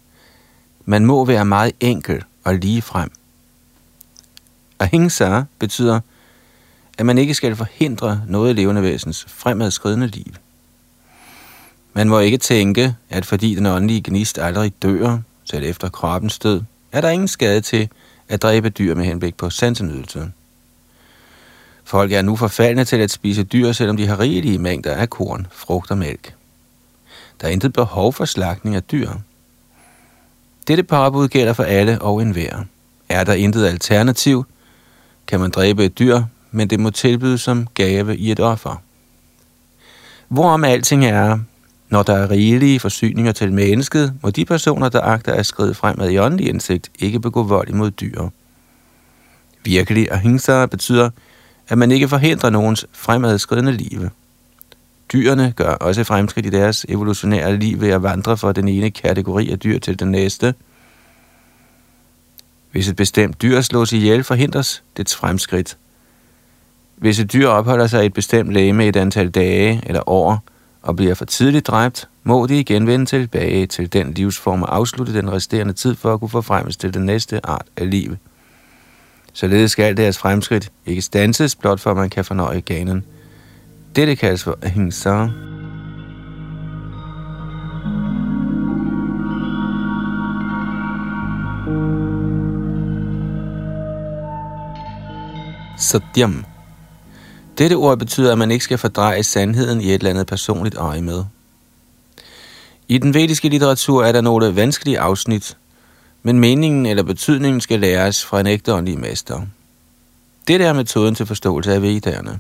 man 0.86 1.06
må 1.06 1.26
være 1.26 1.46
meget 1.46 1.72
enkel 1.80 2.24
og 2.44 2.56
lige 2.56 2.82
frem. 2.82 3.12
Ahimsa 4.80 5.42
betyder, 5.60 6.00
at 6.98 7.06
man 7.06 7.18
ikke 7.18 7.34
skal 7.34 7.56
forhindre 7.56 8.22
noget 8.28 8.56
levende 8.56 8.82
væsens 8.82 9.26
fremadskridende 9.28 10.08
liv. 10.08 10.34
Man 11.94 12.10
må 12.10 12.20
ikke 12.20 12.38
tænke, 12.38 12.96
at 13.10 13.26
fordi 13.26 13.56
den 13.56 13.66
åndelige 13.66 14.02
gnist 14.06 14.38
aldrig 14.38 14.74
dør, 14.82 15.18
selv 15.44 15.64
efter 15.64 15.90
kroppens 15.90 16.40
død, 16.40 16.62
er 16.96 17.02
der 17.02 17.10
ingen 17.10 17.28
skade 17.28 17.62
til 17.62 17.90
at 18.30 18.42
dræbe 18.42 18.70
dyr 18.70 18.96
med 18.96 19.06
henblik 19.06 19.36
på 19.36 19.50
sansenydelse. 19.50 20.32
Folk 21.84 22.12
er 22.12 22.22
nu 22.22 22.36
forfaldne 22.36 22.86
til 22.86 22.98
at 22.98 23.12
spise 23.12 23.44
dyr, 23.44 23.72
selvom 23.72 23.98
de 23.98 24.08
har 24.08 24.20
rigelige 24.20 24.60
mængder 24.60 24.96
af 24.96 25.10
korn, 25.10 25.48
frugt 25.52 25.92
og 25.92 25.98
mælk. 25.98 26.34
Der 27.42 27.48
er 27.48 27.52
intet 27.52 27.74
behov 27.74 28.14
for 28.14 28.26
slagtning 28.26 28.76
af 28.76 28.84
dyr. 28.84 29.10
Dette 30.68 30.84
parabud 30.84 31.28
gælder 31.28 31.54
for 31.54 31.64
alle 31.64 32.02
og 32.02 32.22
enhver. 32.22 32.64
Er 33.10 33.24
der 33.24 33.34
intet 33.34 33.66
alternativ, 33.66 34.46
kan 35.28 35.40
man 35.40 35.52
dræbe 35.52 35.86
et 35.86 36.00
dyr, 36.00 36.24
men 36.52 36.70
det 36.70 36.80
må 36.80 36.90
tilbydes 36.90 37.42
som 37.42 37.68
gave 37.74 38.18
i 38.18 38.32
et 38.32 38.40
offer. 38.40 38.82
Hvorom 40.28 40.64
alting 40.64 41.06
er, 41.06 41.40
når 41.90 42.04
der 42.04 42.14
er 42.14 42.32
rigelige 42.32 42.80
forsyninger 42.80 43.32
til 43.32 43.54
mennesket, 43.54 44.14
må 44.22 44.30
de 44.30 44.46
personer, 44.46 44.90
der 44.90 45.02
agter 45.02 45.34
at 45.34 45.46
skride 45.46 45.74
fremad 45.74 46.10
i 46.10 46.18
åndelig 46.18 46.50
indsigt, 46.50 46.92
ikke 47.00 47.20
begå 47.20 47.44
vold 47.44 47.70
imod 47.70 47.92
dyr. 47.92 48.22
Virkelig 49.64 50.12
ahimsa 50.12 50.66
betyder, 50.66 51.10
at 51.68 51.78
man 51.78 51.92
ikke 51.92 52.10
forhindrer 52.10 52.50
nogens 52.50 52.86
fremadskridende 52.92 53.72
liv. 53.72 54.10
Dyrene 55.14 55.54
gør 55.56 55.72
også 55.72 56.04
fremskridt 56.04 56.46
i 56.46 56.50
deres 56.50 56.86
evolutionære 56.90 57.58
liv 57.58 57.82
ved 57.82 57.90
at 57.90 58.04
vandre 58.04 58.38
fra 58.38 58.52
den 58.52 58.68
ene 58.68 58.92
kategori 58.92 59.52
af 59.52 59.60
dyr 59.60 59.80
til 59.80 60.00
den 60.00 60.12
næste. 60.12 60.54
Hvis 62.72 62.90
et 62.90 62.96
bestemt 62.96 63.42
dyr 63.42 63.62
slås 63.62 63.94
ihjel, 63.94 64.24
forhindres 64.24 64.84
dets 64.98 65.16
fremskridt. 65.16 65.78
Hvis 66.96 67.20
et 67.20 67.34
dyr 67.34 67.48
opholder 67.48 67.88
sig 67.88 68.04
i 68.04 68.06
et 68.06 68.14
bestemt 68.14 68.54
læge 68.54 68.88
et 68.88 68.96
antal 68.96 69.30
dage 69.30 69.82
eller 69.86 70.10
år 70.10 70.44
og 70.86 70.96
bliver 70.96 71.14
for 71.14 71.26
tidligt 71.26 71.68
dræbt, 71.68 72.10
må 72.24 72.48
de 72.48 72.60
igen 72.60 72.88
vende 72.88 73.06
tilbage 73.06 73.68
til 73.68 73.94
den 73.94 74.14
livsform 74.14 74.62
og 74.62 74.76
afslutte 74.76 75.14
den 75.14 75.32
resterende 75.32 75.74
tid 75.74 75.96
for 75.96 76.14
at 76.14 76.20
kunne 76.20 76.30
forfremmes 76.30 76.78
til 76.78 76.94
den 76.94 77.06
næste 77.06 77.46
art 77.46 77.66
af 77.78 77.90
liv. 77.90 78.16
Således 79.34 79.72
skal 79.72 79.98
deres 79.98 80.18
fremskridt 80.18 80.72
ikke 80.86 81.02
stanses, 81.02 81.56
blot 81.56 81.80
for 81.80 81.92
at 81.92 81.98
man 81.98 82.10
kan 82.10 82.26
fornøje 82.26 82.60
ganen. 82.60 83.06
Dette 83.96 84.16
kaldes 84.16 84.44
for 84.44 84.58
ahimsa. 84.62 85.28
Satyam. 95.78 96.55
Dette 97.58 97.74
ord 97.74 98.00
betyder, 98.00 98.32
at 98.32 98.38
man 98.38 98.52
ikke 98.52 98.64
skal 98.64 98.78
fordreje 98.78 99.24
sandheden 99.24 99.82
i 99.82 99.86
et 99.86 99.94
eller 99.94 100.10
andet 100.10 100.28
personligt 100.28 100.76
øje 100.76 101.02
med. 101.02 101.24
I 102.88 102.98
den 102.98 103.14
vediske 103.14 103.50
litteratur 103.50 104.04
er 104.04 104.12
der 104.12 104.22
nogle 104.22 104.56
vanskelige 104.56 105.00
afsnit, 105.00 105.58
men 106.24 106.40
meningen 106.40 106.86
eller 106.86 107.04
betydningen 107.04 107.62
skal 107.62 107.80
læres 107.80 108.26
fra 108.26 108.40
en 108.40 108.48
ægte 108.48 108.74
åndelig 108.74 109.00
mester. 109.00 109.42
Dette 110.48 110.66
er 110.66 110.74
metoden 110.74 111.16
til 111.16 111.26
forståelse 111.26 111.74
af 111.74 111.82
vedderne. 111.82 112.40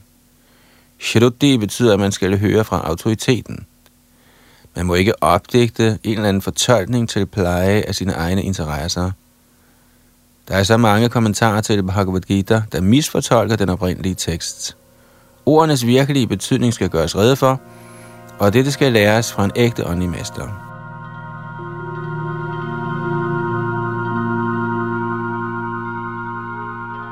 Shruti 0.99 1.57
betyder, 1.57 1.93
at 1.93 1.99
man 1.99 2.11
skal 2.11 2.39
høre 2.39 2.63
fra 2.63 2.87
autoriteten. 2.87 3.65
Man 4.75 4.85
må 4.85 4.93
ikke 4.93 5.23
opdigte 5.23 5.99
en 6.03 6.13
eller 6.13 6.29
anden 6.29 6.41
fortolkning 6.41 7.09
til 7.09 7.25
pleje 7.25 7.83
af 7.87 7.95
sine 7.95 8.13
egne 8.13 8.43
interesser. 8.43 9.11
Der 10.47 10.55
er 10.55 10.63
så 10.63 10.77
mange 10.77 11.09
kommentarer 11.09 11.61
til 11.61 11.83
Bhagavad 11.83 12.21
Gita, 12.21 12.63
der 12.71 12.81
misfortolker 12.81 13.55
den 13.55 13.69
oprindelige 13.69 14.15
tekst. 14.15 14.77
Ordenes 15.45 15.85
virkelige 15.85 16.27
betydning 16.27 16.73
skal 16.73 16.89
gøres 16.89 17.15
rede 17.15 17.35
for, 17.35 17.61
og 18.39 18.53
dette 18.53 18.71
skal 18.71 18.91
læres 18.91 19.33
fra 19.33 19.45
en 19.45 19.51
ægte 19.55 19.87
åndelig 19.87 20.09
mester. 20.09 20.65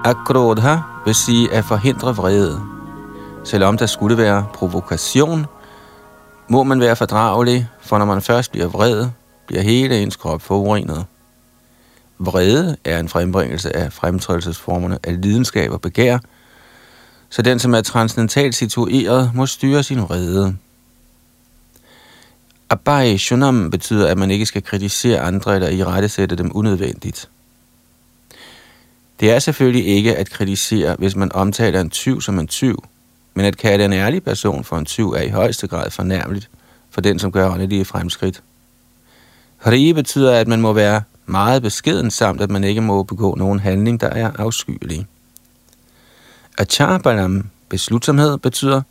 Akrodha 0.06 0.78
vil 1.06 1.16
sige 1.16 1.54
at 1.54 1.66
forhindre 1.66 2.16
vrede. 2.16 2.62
Selvom 3.44 3.78
der 3.78 3.86
skulle 3.86 4.18
være 4.18 4.46
provokation, 4.54 5.46
må 6.48 6.64
man 6.64 6.80
være 6.80 6.96
fordragelig, 6.96 7.68
for 7.82 7.98
når 7.98 8.06
man 8.06 8.22
først 8.22 8.52
bliver 8.52 8.68
vred, 8.68 9.08
bliver 9.48 9.62
hele 9.62 10.02
ens 10.02 10.16
krop 10.16 10.42
forurenet. 10.42 11.06
Vrede 12.20 12.78
er 12.86 13.00
en 13.00 13.10
frembringelse 13.10 13.76
af 13.76 13.94
fremtrædelsesformerne 13.94 15.00
af 15.04 15.22
lidenskab 15.22 15.72
og 15.72 15.82
begær, 15.82 16.18
så 17.34 17.42
den, 17.42 17.60
som 17.60 17.74
er 17.74 17.82
transcendentalt 17.82 18.56
situeret, 18.56 19.32
må 19.36 19.46
styre 19.46 19.84
sin 19.84 20.02
vrede. 20.02 20.56
Abai 22.70 23.18
Shunam 23.18 23.72
betyder, 23.72 24.08
at 24.08 24.18
man 24.18 24.32
ikke 24.32 24.46
skal 24.46 24.64
kritisere 24.64 25.20
andre 25.20 25.56
eller 25.56 25.70
i 25.70 25.84
rette 25.84 26.10
sætte 26.10 26.36
dem 26.36 26.52
unødvendigt. 26.56 27.30
Det 29.20 29.32
er 29.32 29.40
selvfølgelig 29.40 29.88
ikke 29.88 30.16
at 30.16 30.30
kritisere, 30.30 30.96
hvis 31.00 31.16
man 31.16 31.32
omtaler 31.32 31.82
en 31.82 31.90
tyv 31.90 32.22
som 32.22 32.40
en 32.40 32.48
tyv, 32.48 32.84
men 33.34 33.46
at 33.46 33.58
kalde 33.58 33.86
en 33.86 33.94
ærlig 33.94 34.24
person 34.24 34.64
for 34.64 34.78
en 34.78 34.86
tyv 34.86 35.10
er 35.10 35.22
i 35.22 35.30
højeste 35.30 35.68
grad 35.68 35.92
fornærmeligt 35.92 36.50
for 36.92 37.02
den, 37.02 37.20
som 37.20 37.32
gør 37.32 37.50
åndelige 37.50 37.86
fremskridt. 37.86 38.44
Hari 39.58 39.94
betyder, 39.94 40.36
at 40.36 40.48
man 40.48 40.62
må 40.62 40.74
være 40.74 41.02
meget 41.26 41.62
beskeden, 41.62 42.12
samt 42.12 42.42
at 42.42 42.52
man 42.52 42.64
ikke 42.64 42.82
må 42.82 43.04
begå 43.04 43.36
nogen 43.36 43.60
handling, 43.60 44.02
der 44.02 44.10
er 44.10 44.32
afskyelig. 44.40 45.08
Acharbalam, 46.58 47.50
beslutsomhed, 47.70 48.38
betyder, 48.38 48.82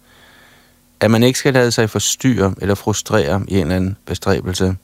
at 1.01 1.11
man 1.11 1.23
ikke 1.23 1.39
skal 1.39 1.55
lade 1.55 1.71
sig 1.71 1.91
forstyrre 1.91 2.55
eller 2.61 2.75
frustrere 2.75 3.45
i 3.49 3.55
en 3.55 3.61
eller 3.61 3.77
anden 3.77 3.97
bestræbelse. 4.07 4.77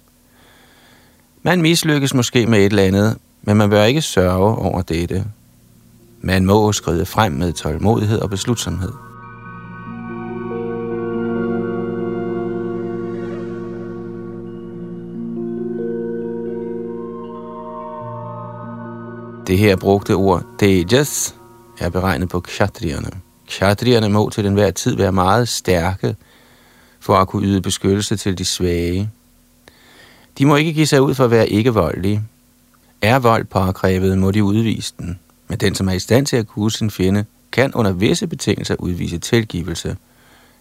Man 1.43 1.63
mislykkes 1.63 2.15
måske 2.15 2.47
med 2.47 2.59
et 2.59 2.65
eller 2.65 2.83
andet, 2.83 3.19
men 3.43 3.57
man 3.57 3.71
bør 3.71 3.85
ikke 3.85 4.03
sørge 4.03 4.57
over 4.57 4.83
dette. 4.83 5.25
Man 6.21 6.47
må 6.47 6.73
skride 6.73 7.07
frem 7.07 7.33
med 7.33 7.53
tålmodighed 7.53 8.19
og 8.21 8.31
beslutsomhed. 8.31 8.93
Det 19.47 19.59
her 19.59 19.77
brugte 19.77 20.13
ord, 20.15 20.43
det 20.61 20.81
er 20.81 20.99
just 20.99 21.38
er 21.81 21.89
beregnet 21.89 22.29
på 22.29 22.41
kshatrierne. 22.41 23.11
Kshatrierne 23.47 24.09
må 24.09 24.31
til 24.31 24.47
enhver 24.47 24.71
tid 24.71 24.97
være 24.97 25.13
meget 25.13 25.49
stærke 25.49 26.17
for 27.01 27.17
at 27.17 27.29
kunne 27.29 27.47
yde 27.47 27.61
beskyttelse 27.61 28.17
til 28.17 28.39
de 28.39 28.45
svage. 28.45 29.11
De 30.39 30.47
må 30.47 30.57
ikke 30.57 30.73
give 30.73 30.87
sig 30.87 31.03
ud 31.03 31.15
for 31.15 31.25
at 31.25 31.31
være 31.31 31.49
ikke-voldelige, 31.49 32.23
er 33.03 33.19
vold 33.19 33.45
påkrævet, 33.45 34.19
må 34.19 34.31
de 34.31 34.45
udvise 34.45 34.95
den. 34.99 35.19
Men 35.49 35.59
den, 35.59 35.75
som 35.75 35.89
er 35.89 35.93
i 35.93 35.99
stand 35.99 36.27
til 36.27 36.37
at 36.37 36.47
kunne 36.47 36.71
sin 36.71 36.91
fjende, 36.91 37.25
kan 37.53 37.75
under 37.75 37.93
visse 37.93 38.27
betingelser 38.27 38.77
udvise 38.79 39.19
tilgivelse. 39.19 39.97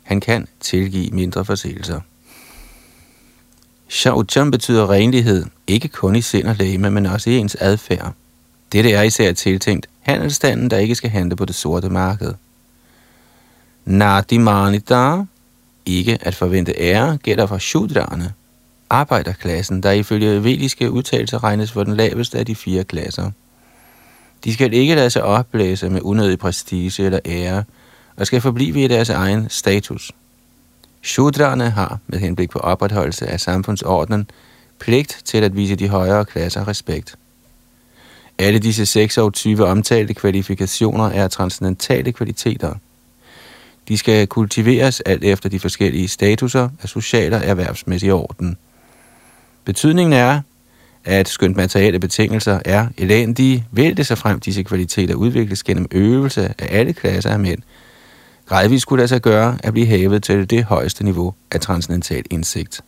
Han 0.03 0.19
kan 0.19 0.47
tilgive 0.59 1.11
mindre 1.11 1.45
forseelser. 1.45 1.99
Shaucham 3.89 4.51
betyder 4.51 4.89
renlighed, 4.89 5.45
ikke 5.67 5.87
kun 5.87 6.15
i 6.15 6.21
sind 6.21 6.47
og 6.47 6.55
læme, 6.55 6.91
men 6.91 7.05
også 7.05 7.29
i 7.29 7.37
ens 7.37 7.57
adfærd. 7.59 8.13
Dette 8.71 8.91
er 8.91 9.01
især 9.01 9.31
tiltænkt 9.31 9.87
handelsstanden, 9.99 10.69
der 10.69 10.77
ikke 10.77 10.95
skal 10.95 11.09
handle 11.09 11.35
på 11.35 11.45
det 11.45 11.55
sorte 11.55 11.89
marked. 11.89 12.33
Nadi 13.85 14.37
Manita, 14.37 15.23
ikke 15.85 16.17
at 16.21 16.35
forvente 16.35 16.73
ære, 16.77 17.17
gælder 17.17 17.45
for 17.45 17.57
shudrarne, 17.57 18.33
arbejderklassen, 18.89 19.83
der 19.83 19.91
ifølge 19.91 20.43
vediske 20.43 20.91
udtalelser 20.91 21.43
regnes 21.43 21.71
for 21.71 21.83
den 21.83 21.95
laveste 21.95 22.37
af 22.37 22.45
de 22.45 22.55
fire 22.55 22.83
klasser. 22.83 23.31
De 24.43 24.53
skal 24.53 24.73
ikke 24.73 24.95
lade 24.95 25.09
sig 25.09 25.23
opblæse 25.23 25.89
med 25.89 26.01
unødig 26.01 26.39
prestige 26.39 27.03
eller 27.03 27.19
ære, 27.25 27.63
og 28.17 28.27
skal 28.27 28.41
forblive 28.41 28.83
i 28.83 28.87
deres 28.87 29.09
egen 29.09 29.49
status. 29.49 30.11
Shudrarne 31.03 31.69
har, 31.69 31.99
med 32.07 32.19
henblik 32.19 32.49
på 32.49 32.59
opretholdelse 32.59 33.27
af 33.27 33.39
samfundsordenen, 33.39 34.29
pligt 34.79 35.21
til 35.25 35.43
at 35.43 35.55
vise 35.55 35.75
de 35.75 35.89
højere 35.89 36.25
klasser 36.25 36.67
respekt. 36.67 37.15
Alle 38.39 38.59
disse 38.59 38.85
26 38.85 39.65
omtalte 39.65 40.13
kvalifikationer 40.13 41.05
er 41.09 41.27
transcendentale 41.27 42.11
kvaliteter. 42.11 42.73
De 43.87 43.97
skal 43.97 44.27
kultiveres 44.27 45.01
alt 45.01 45.23
efter 45.23 45.49
de 45.49 45.59
forskellige 45.59 46.07
statuser 46.07 46.69
af 46.81 46.89
social 46.89 47.33
og 47.33 47.45
erhvervsmæssig 47.45 48.13
orden– 48.13 48.57
Betydningen 49.67 50.13
er, 50.13 50.41
at 51.05 51.27
skønt 51.27 51.55
materielle 51.57 51.99
betingelser 51.99 52.59
er 52.65 52.87
elendige, 52.97 53.65
vil 53.71 53.97
det 53.97 54.07
sig 54.07 54.17
frem 54.17 54.39
disse 54.39 54.63
kvaliteter 54.63 55.15
udvikles 55.15 55.63
gennem 55.63 55.87
øvelse 55.91 56.53
af 56.59 56.79
alle 56.79 56.93
klasser 56.93 57.29
af 57.29 57.39
mænd. 57.39 57.61
Gradvist 58.45 58.81
skulle 58.81 59.01
det 59.01 59.09
sig 59.09 59.21
gøre 59.21 59.57
at 59.63 59.73
blive 59.73 59.85
hævet 59.85 60.23
til 60.23 60.49
det 60.49 60.63
højeste 60.63 61.03
niveau 61.03 61.33
af 61.51 61.61
transcendental 61.61 62.23
indsigt. 62.31 62.81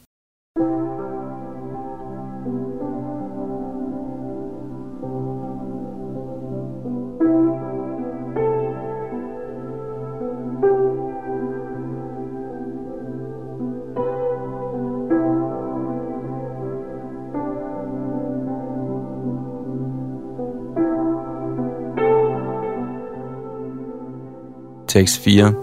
Tekst 24.99 25.19
4. 25.19 25.53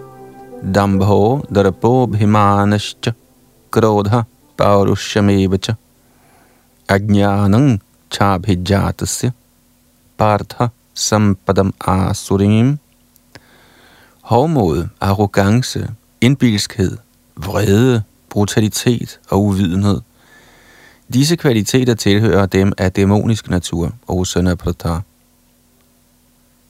Dambho 0.74 1.44
darpo 1.54 2.06
bhimanascha 2.06 3.12
krodha 3.70 4.22
paurushamevacha 4.56 5.74
ajnanang 6.88 7.80
chabhijatasya 8.10 9.30
partha 10.16 10.70
sampadam 10.94 11.70
asurim 11.80 12.78
Hovmod, 14.30 14.88
arrogance, 15.00 15.88
indbilskhed, 16.20 16.96
vrede, 17.36 18.02
brutalitet 18.30 19.20
og 19.30 19.42
uvidenhed. 19.42 20.00
Disse 21.12 21.36
kvaliteter 21.36 21.94
tilhører 21.94 22.46
dem 22.46 22.72
af 22.78 22.92
dæmonisk 22.92 23.50
natur, 23.50 23.92
og 24.06 24.26
Sønder. 24.26 25.00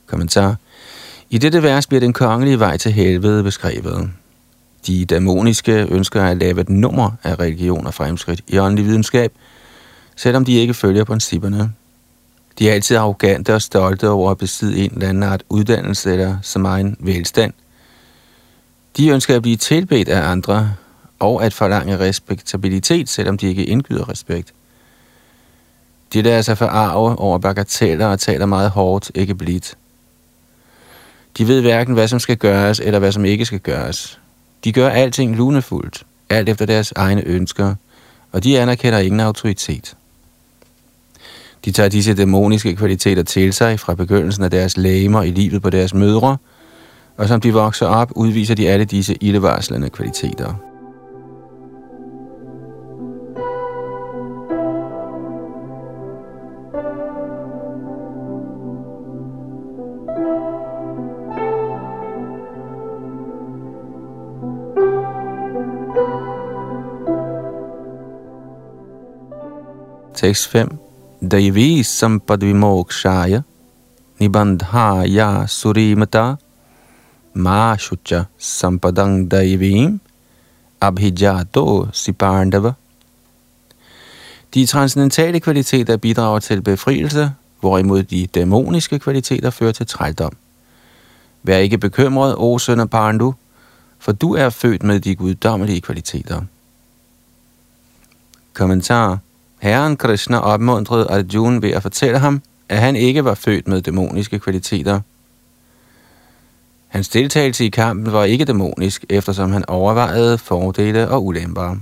Kommentar. 0.06 0.56
I 1.30 1.38
dette 1.38 1.62
vers 1.62 1.86
bliver 1.86 2.00
den 2.00 2.12
kongelige 2.12 2.58
vej 2.58 2.76
til 2.76 2.92
helvede 2.92 3.42
beskrevet. 3.42 4.10
De 4.86 5.04
dæmoniske 5.04 5.86
ønsker 5.90 6.22
at 6.22 6.36
lave 6.36 6.60
et 6.60 6.68
nummer 6.68 7.10
af 7.24 7.38
religion 7.38 7.86
og 7.86 7.94
fremskridt 7.94 8.40
i 8.48 8.58
åndelig 8.58 8.84
videnskab, 8.84 9.32
selvom 10.16 10.44
de 10.44 10.52
ikke 10.52 10.74
følger 10.74 11.04
principperne. 11.04 11.72
De 12.58 12.70
er 12.70 12.74
altid 12.74 12.96
arrogante 12.96 13.54
og 13.54 13.62
stolte 13.62 14.08
over 14.08 14.30
at 14.30 14.38
besidde 14.38 14.78
en 14.78 14.92
eller 14.94 15.08
anden 15.08 15.22
art 15.22 15.42
uddannelse 15.48 16.12
eller 16.12 16.36
som 16.42 16.64
egen 16.64 16.96
velstand. 17.00 17.52
De 18.96 19.08
ønsker 19.08 19.36
at 19.36 19.42
blive 19.42 19.56
tilbedt 19.56 20.08
af 20.08 20.30
andre 20.30 20.74
og 21.18 21.44
at 21.44 21.54
forlange 21.54 21.98
respektabilitet, 21.98 23.08
selvom 23.08 23.38
de 23.38 23.46
ikke 23.46 23.64
indgyder 23.64 24.08
respekt. 24.08 24.52
De 26.12 26.22
lader 26.22 26.42
sig 26.42 26.58
forarve 26.58 27.18
over 27.18 27.38
bagateller 27.38 28.06
og 28.06 28.20
taler 28.20 28.46
meget 28.46 28.70
hårdt, 28.70 29.10
ikke 29.14 29.34
blidt. 29.34 29.76
De 31.38 31.48
ved 31.48 31.60
hverken, 31.60 31.94
hvad 31.94 32.08
som 32.08 32.18
skal 32.18 32.36
gøres, 32.36 32.80
eller 32.80 32.98
hvad 32.98 33.12
som 33.12 33.24
ikke 33.24 33.44
skal 33.44 33.60
gøres. 33.60 34.20
De 34.64 34.72
gør 34.72 34.88
alting 34.88 35.36
lunefuldt, 35.36 36.02
alt 36.30 36.48
efter 36.48 36.66
deres 36.66 36.92
egne 36.96 37.22
ønsker, 37.24 37.74
og 38.32 38.44
de 38.44 38.60
anerkender 38.60 38.98
ingen 38.98 39.20
autoritet. 39.20 39.96
De 41.64 41.70
tager 41.72 41.88
disse 41.88 42.14
dæmoniske 42.14 42.76
kvaliteter 42.76 43.22
til 43.22 43.52
sig 43.52 43.80
fra 43.80 43.94
begyndelsen 43.94 44.44
af 44.44 44.50
deres 44.50 44.76
læmer 44.76 45.22
i 45.22 45.30
livet 45.30 45.62
på 45.62 45.70
deres 45.70 45.94
mødre, 45.94 46.36
og 47.16 47.28
som 47.28 47.40
de 47.40 47.52
vokser 47.52 47.86
op, 47.86 48.12
udviser 48.14 48.54
de 48.54 48.68
alle 48.68 48.84
disse 48.84 49.16
ildevarslende 49.20 49.90
kvaliteter. 49.90 50.54
Tekst 70.26 70.48
5. 70.48 70.78
Devi 71.30 71.82
sampadvimokshaya 71.82 73.42
nibandhaya 74.18 75.46
surimata 75.46 76.36
ma 77.34 77.76
shucha 77.76 78.24
sampadang 78.38 79.30
daivim 79.30 80.00
abhijato 80.80 81.88
sipandava. 81.92 82.72
De 84.54 84.66
transcendentale 84.66 85.40
kvaliteter 85.40 85.96
bidrager 85.96 86.38
til 86.38 86.62
befrielse, 86.62 87.30
hvorimod 87.60 88.02
de 88.02 88.26
dæmoniske 88.26 88.98
kvaliteter 88.98 89.50
fører 89.50 89.72
til 89.72 89.86
trældom. 89.86 90.32
Vær 91.42 91.58
ikke 91.58 91.78
bekymret, 91.78 92.34
o 92.38 92.58
søn 92.58 92.80
af 92.80 92.90
Pandu, 92.90 93.34
for 93.98 94.12
du 94.12 94.34
er 94.34 94.50
født 94.50 94.82
med 94.82 95.00
de 95.00 95.14
guddommelige 95.14 95.80
kvaliteter. 95.80 96.42
Kommentar 98.54 99.18
Herren 99.58 99.96
Krishna 99.96 100.38
opmuntrede 100.38 101.06
Arjuna 101.10 101.58
ved 101.58 101.70
at 101.70 101.82
fortælle 101.82 102.18
ham, 102.18 102.42
at 102.68 102.78
han 102.78 102.96
ikke 102.96 103.24
var 103.24 103.34
født 103.34 103.68
med 103.68 103.82
dæmoniske 103.82 104.38
kvaliteter. 104.38 105.00
Hans 106.88 107.08
deltagelse 107.08 107.64
i 107.64 107.68
kampen 107.68 108.12
var 108.12 108.24
ikke 108.24 108.44
dæmonisk, 108.44 109.04
eftersom 109.08 109.52
han 109.52 109.68
overvejede 109.68 110.38
fordele 110.38 111.08
og 111.08 111.24
ulemper. 111.24 111.76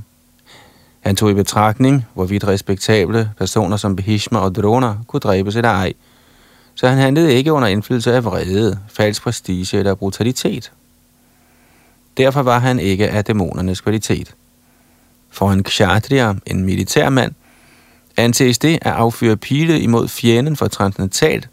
Han 1.00 1.16
tog 1.16 1.30
i 1.30 1.34
betragtning, 1.34 2.06
hvorvidt 2.14 2.46
respektable 2.46 3.30
personer 3.38 3.76
som 3.76 3.96
Bhishma 3.96 4.38
og 4.38 4.54
Drona 4.54 4.94
kunne 5.06 5.20
dræbes 5.20 5.56
eller 5.56 5.70
ej, 5.70 5.92
så 6.74 6.88
han 6.88 6.98
handlede 6.98 7.34
ikke 7.34 7.52
under 7.52 7.68
indflydelse 7.68 8.14
af 8.14 8.24
vrede, 8.24 8.78
falsk 8.88 9.22
prestige 9.22 9.78
eller 9.78 9.94
brutalitet. 9.94 10.72
Derfor 12.16 12.42
var 12.42 12.58
han 12.58 12.78
ikke 12.78 13.08
af 13.08 13.24
dæmonernes 13.24 13.80
kvalitet. 13.80 14.34
For 15.30 15.52
en 15.52 15.62
kshatriya, 15.62 16.34
en 16.46 16.64
militærmand, 16.64 17.32
anses 18.16 18.58
det 18.58 18.78
at 18.82 18.92
affyre 18.92 19.36
pile 19.36 19.80
imod 19.80 20.08
fjenden 20.08 20.56
for 20.56 20.66
transcendentalt, 20.66 21.48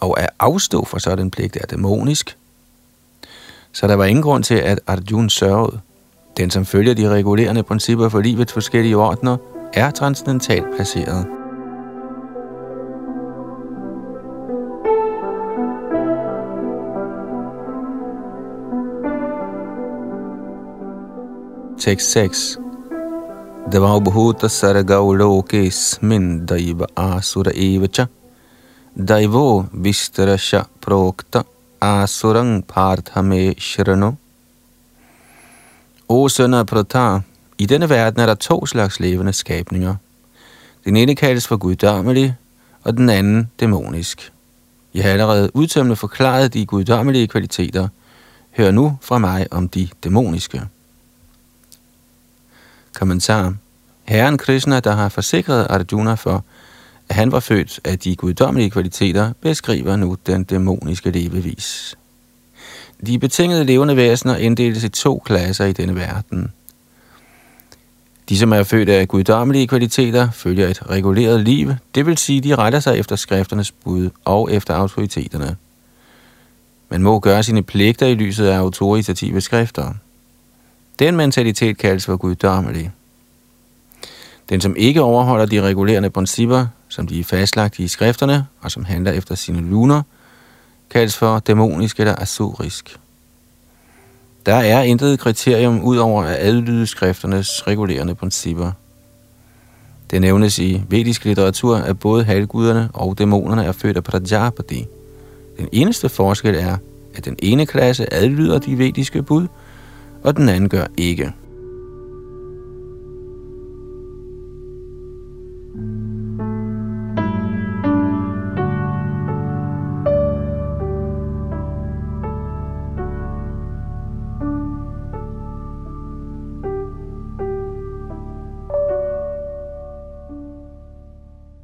og 0.00 0.20
at 0.20 0.30
afstå 0.38 0.84
for 0.84 0.98
sådan 0.98 1.30
pligt 1.30 1.56
er 1.56 1.66
dæmonisk. 1.66 2.36
Så 3.72 3.86
der 3.86 3.94
var 3.94 4.04
ingen 4.04 4.22
grund 4.22 4.44
til, 4.44 4.54
at 4.54 4.80
Arjun 4.86 5.30
sørgede. 5.30 5.80
Den, 6.36 6.50
som 6.50 6.66
følger 6.66 6.94
de 6.94 7.08
regulerende 7.08 7.62
principper 7.62 8.08
for 8.08 8.20
livets 8.20 8.52
forskellige 8.52 8.96
ordner, 8.96 9.36
er 9.72 9.90
transcendentalt 9.90 10.66
placeret. 10.76 11.26
Tekst 21.78 22.10
6 22.12 22.58
Devabhuta 23.70 24.48
sargau 24.48 25.12
lokesmin 25.14 26.46
daiva 26.46 26.86
asura 26.96 27.52
evacha 27.54 28.08
Daivo 28.96 29.66
vistarasha 29.72 30.66
prokta 30.80 31.44
asurang 31.80 32.62
parthame 32.66 33.54
shrano 33.58 34.12
O 36.08 36.28
søn 36.28 36.54
af 36.54 36.66
Pratar, 36.66 37.22
i 37.58 37.66
denne 37.66 37.88
verden 37.88 38.20
er 38.20 38.26
der 38.26 38.34
to 38.34 38.66
slags 38.66 39.00
levende 39.00 39.32
skabninger. 39.32 39.94
Den 40.84 40.96
ene 40.96 41.14
kaldes 41.14 41.46
for 41.46 41.56
guddommelig, 41.56 42.36
og 42.84 42.96
den 42.96 43.10
anden 43.10 43.50
dæmonisk. 43.60 44.32
Jeg 44.94 45.04
har 45.04 45.10
allerede 45.10 45.56
udtømmende 45.56 45.96
forklaret 45.96 46.54
de 46.54 46.66
guddommelige 46.66 47.28
kvaliteter. 47.28 47.88
Hør 48.56 48.70
nu 48.70 48.98
fra 49.02 49.18
mig 49.18 49.46
om 49.50 49.68
de 49.68 49.88
dæmoniske. 50.04 50.62
Kommentar. 52.92 53.54
Herren 54.04 54.38
Krishna, 54.38 54.80
der 54.80 54.92
har 54.92 55.08
forsikret 55.08 55.66
Arjuna 55.70 56.14
for, 56.14 56.44
at 57.08 57.16
han 57.16 57.32
var 57.32 57.40
født 57.40 57.80
af 57.84 57.98
de 57.98 58.16
guddommelige 58.16 58.70
kvaliteter, 58.70 59.32
beskriver 59.40 59.96
nu 59.96 60.16
den 60.26 60.44
dæmoniske 60.44 61.10
levevis. 61.10 61.96
De 63.06 63.18
betingede 63.18 63.64
levende 63.64 63.96
væsener 63.96 64.36
inddeles 64.36 64.84
i 64.84 64.88
to 64.88 65.22
klasser 65.24 65.64
i 65.64 65.72
denne 65.72 65.94
verden. 65.94 66.52
De, 68.28 68.38
som 68.38 68.52
er 68.52 68.62
født 68.62 68.88
af 68.88 69.08
guddommelige 69.08 69.66
kvaliteter, 69.66 70.30
følger 70.30 70.68
et 70.68 70.90
reguleret 70.90 71.40
liv, 71.40 71.74
det 71.94 72.06
vil 72.06 72.18
sige, 72.18 72.40
de 72.40 72.54
retter 72.54 72.80
sig 72.80 72.98
efter 72.98 73.16
skrifternes 73.16 73.72
bud 73.72 74.10
og 74.24 74.52
efter 74.52 74.74
autoriteterne. 74.74 75.56
Man 76.88 77.02
må 77.02 77.20
gøre 77.20 77.42
sine 77.42 77.62
pligter 77.62 78.06
i 78.06 78.14
lyset 78.14 78.46
af 78.46 78.58
autoritative 78.58 79.40
skrifter. 79.40 79.94
Den 81.02 81.16
mentalitet 81.16 81.78
kaldes 81.78 82.04
for 82.04 82.16
guddommelig. 82.16 82.90
Den, 84.48 84.60
som 84.60 84.76
ikke 84.76 85.02
overholder 85.02 85.46
de 85.46 85.62
regulerende 85.62 86.10
principper, 86.10 86.66
som 86.88 87.06
de 87.06 87.20
er 87.20 87.24
fastlagt 87.24 87.78
i 87.78 87.88
skrifterne, 87.88 88.46
og 88.60 88.70
som 88.70 88.84
handler 88.84 89.12
efter 89.12 89.34
sine 89.34 89.70
luner, 89.70 90.02
kaldes 90.90 91.16
for 91.16 91.38
dæmonisk 91.38 92.00
eller 92.00 92.16
asurisk. 92.16 92.98
Der 94.46 94.54
er 94.54 94.82
intet 94.82 95.20
kriterium 95.20 95.80
ud 95.84 95.96
over 95.96 96.22
at 96.22 96.36
adlyde 96.38 96.86
skrifternes 96.86 97.66
regulerende 97.66 98.14
principper. 98.14 98.72
Det 100.10 100.20
nævnes 100.20 100.58
i 100.58 100.82
vedisk 100.88 101.24
litteratur, 101.24 101.76
at 101.76 101.98
både 101.98 102.24
halvguderne 102.24 102.88
og 102.92 103.18
dæmonerne 103.18 103.64
er 103.64 103.72
født 103.72 103.96
af 103.96 104.04
Prajapati. 104.04 104.86
Den 105.58 105.68
eneste 105.72 106.08
forskel 106.08 106.54
er, 106.54 106.76
at 107.14 107.24
den 107.24 107.36
ene 107.38 107.66
klasse 107.66 108.14
adlyder 108.14 108.58
de 108.58 108.78
vediske 108.78 109.22
bud, 109.22 109.46
og 110.24 110.36
den 110.36 110.48
anden 110.48 110.68
gør 110.68 110.86
ikke. 110.96 111.32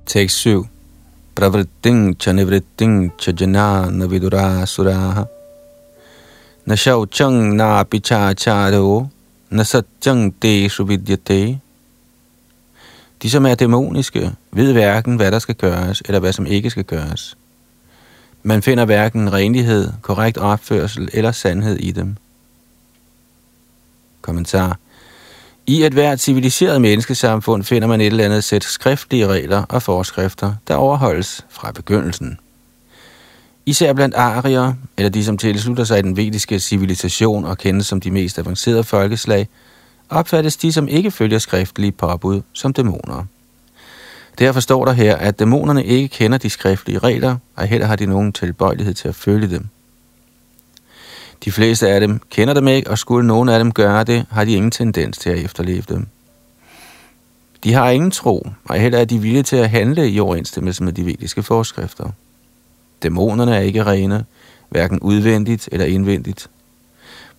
Tekst 0.06 0.36
7. 0.36 0.66
Pravritting 1.34 2.16
cha 2.20 2.32
nivritting 2.32 3.12
cha 3.18 3.32
janana 3.40 4.06
vidura 4.06 4.66
suraha. 4.66 5.37
Na 6.68 6.76
chang 6.76 7.56
na 7.56 7.82
pichacharo, 7.82 9.08
na 9.50 9.64
satyang 9.64 10.34
te 10.40 10.68
suvidyate. 10.68 11.60
De, 13.22 13.30
som 13.30 13.46
er 13.46 13.54
dæmoniske, 13.54 14.32
ved 14.52 14.72
hverken, 14.72 15.16
hvad 15.16 15.32
der 15.32 15.38
skal 15.38 15.54
gøres, 15.54 16.02
eller 16.06 16.20
hvad 16.20 16.32
som 16.32 16.46
ikke 16.46 16.70
skal 16.70 16.84
gøres. 16.84 17.36
Man 18.42 18.62
finder 18.62 18.84
hverken 18.84 19.32
renlighed, 19.32 19.92
korrekt 20.02 20.38
opførsel 20.38 21.08
eller 21.12 21.32
sandhed 21.32 21.76
i 21.76 21.92
dem. 21.92 22.16
Kommentar. 24.20 24.78
I 25.66 25.84
et 25.84 25.92
hvert 25.92 26.20
civiliseret 26.20 26.80
menneskesamfund 26.80 27.64
finder 27.64 27.88
man 27.88 28.00
et 28.00 28.06
eller 28.06 28.24
andet 28.24 28.44
sæt 28.44 28.64
skriftlige 28.64 29.26
regler 29.26 29.62
og 29.68 29.82
forskrifter, 29.82 30.54
der 30.68 30.74
overholdes 30.74 31.44
fra 31.48 31.72
begyndelsen. 31.72 32.38
Især 33.68 33.92
blandt 33.92 34.14
arier, 34.14 34.72
eller 34.96 35.10
de 35.10 35.24
som 35.24 35.38
tilslutter 35.38 35.84
sig 35.84 36.04
den 36.04 36.16
vediske 36.16 36.60
civilisation 36.60 37.44
og 37.44 37.58
kendes 37.58 37.86
som 37.86 38.00
de 38.00 38.10
mest 38.10 38.38
avancerede 38.38 38.84
folkeslag, 38.84 39.48
opfattes 40.08 40.56
de, 40.56 40.72
som 40.72 40.88
ikke 40.88 41.10
følger 41.10 41.38
skriftlige 41.38 41.92
påbud, 41.92 42.42
som 42.52 42.72
dæmoner. 42.72 43.24
Derfor 44.38 44.60
står 44.60 44.84
der 44.84 44.92
her, 44.92 45.16
at 45.16 45.38
dæmonerne 45.38 45.84
ikke 45.84 46.08
kender 46.08 46.38
de 46.38 46.50
skriftlige 46.50 46.98
regler, 46.98 47.36
og 47.56 47.66
heller 47.66 47.86
har 47.86 47.96
de 47.96 48.06
nogen 48.06 48.32
tilbøjelighed 48.32 48.94
til 48.94 49.08
at 49.08 49.14
følge 49.14 49.50
dem. 49.50 49.66
De 51.44 51.52
fleste 51.52 51.88
af 51.88 52.00
dem 52.00 52.20
kender 52.30 52.54
dem 52.54 52.68
ikke, 52.68 52.90
og 52.90 52.98
skulle 52.98 53.26
nogen 53.26 53.48
af 53.48 53.58
dem 53.58 53.72
gøre 53.72 54.04
det, 54.04 54.26
har 54.30 54.44
de 54.44 54.52
ingen 54.52 54.70
tendens 54.70 55.18
til 55.18 55.30
at 55.30 55.38
efterleve 55.38 55.82
dem. 55.88 56.06
De 57.64 57.72
har 57.72 57.90
ingen 57.90 58.10
tro, 58.10 58.48
og 58.64 58.76
heller 58.76 58.98
er 58.98 59.04
de 59.04 59.18
villige 59.18 59.42
til 59.42 59.56
at 59.56 59.70
handle 59.70 60.10
i 60.10 60.20
overensstemmelse 60.20 60.82
med 60.82 60.92
de 60.92 61.06
vediske 61.06 61.42
forskrifter. 61.42 62.10
Dæmonerne 63.02 63.56
er 63.56 63.60
ikke 63.60 63.86
rene, 63.86 64.24
hverken 64.68 65.00
udvendigt 65.00 65.68
eller 65.72 65.86
indvendigt. 65.86 66.50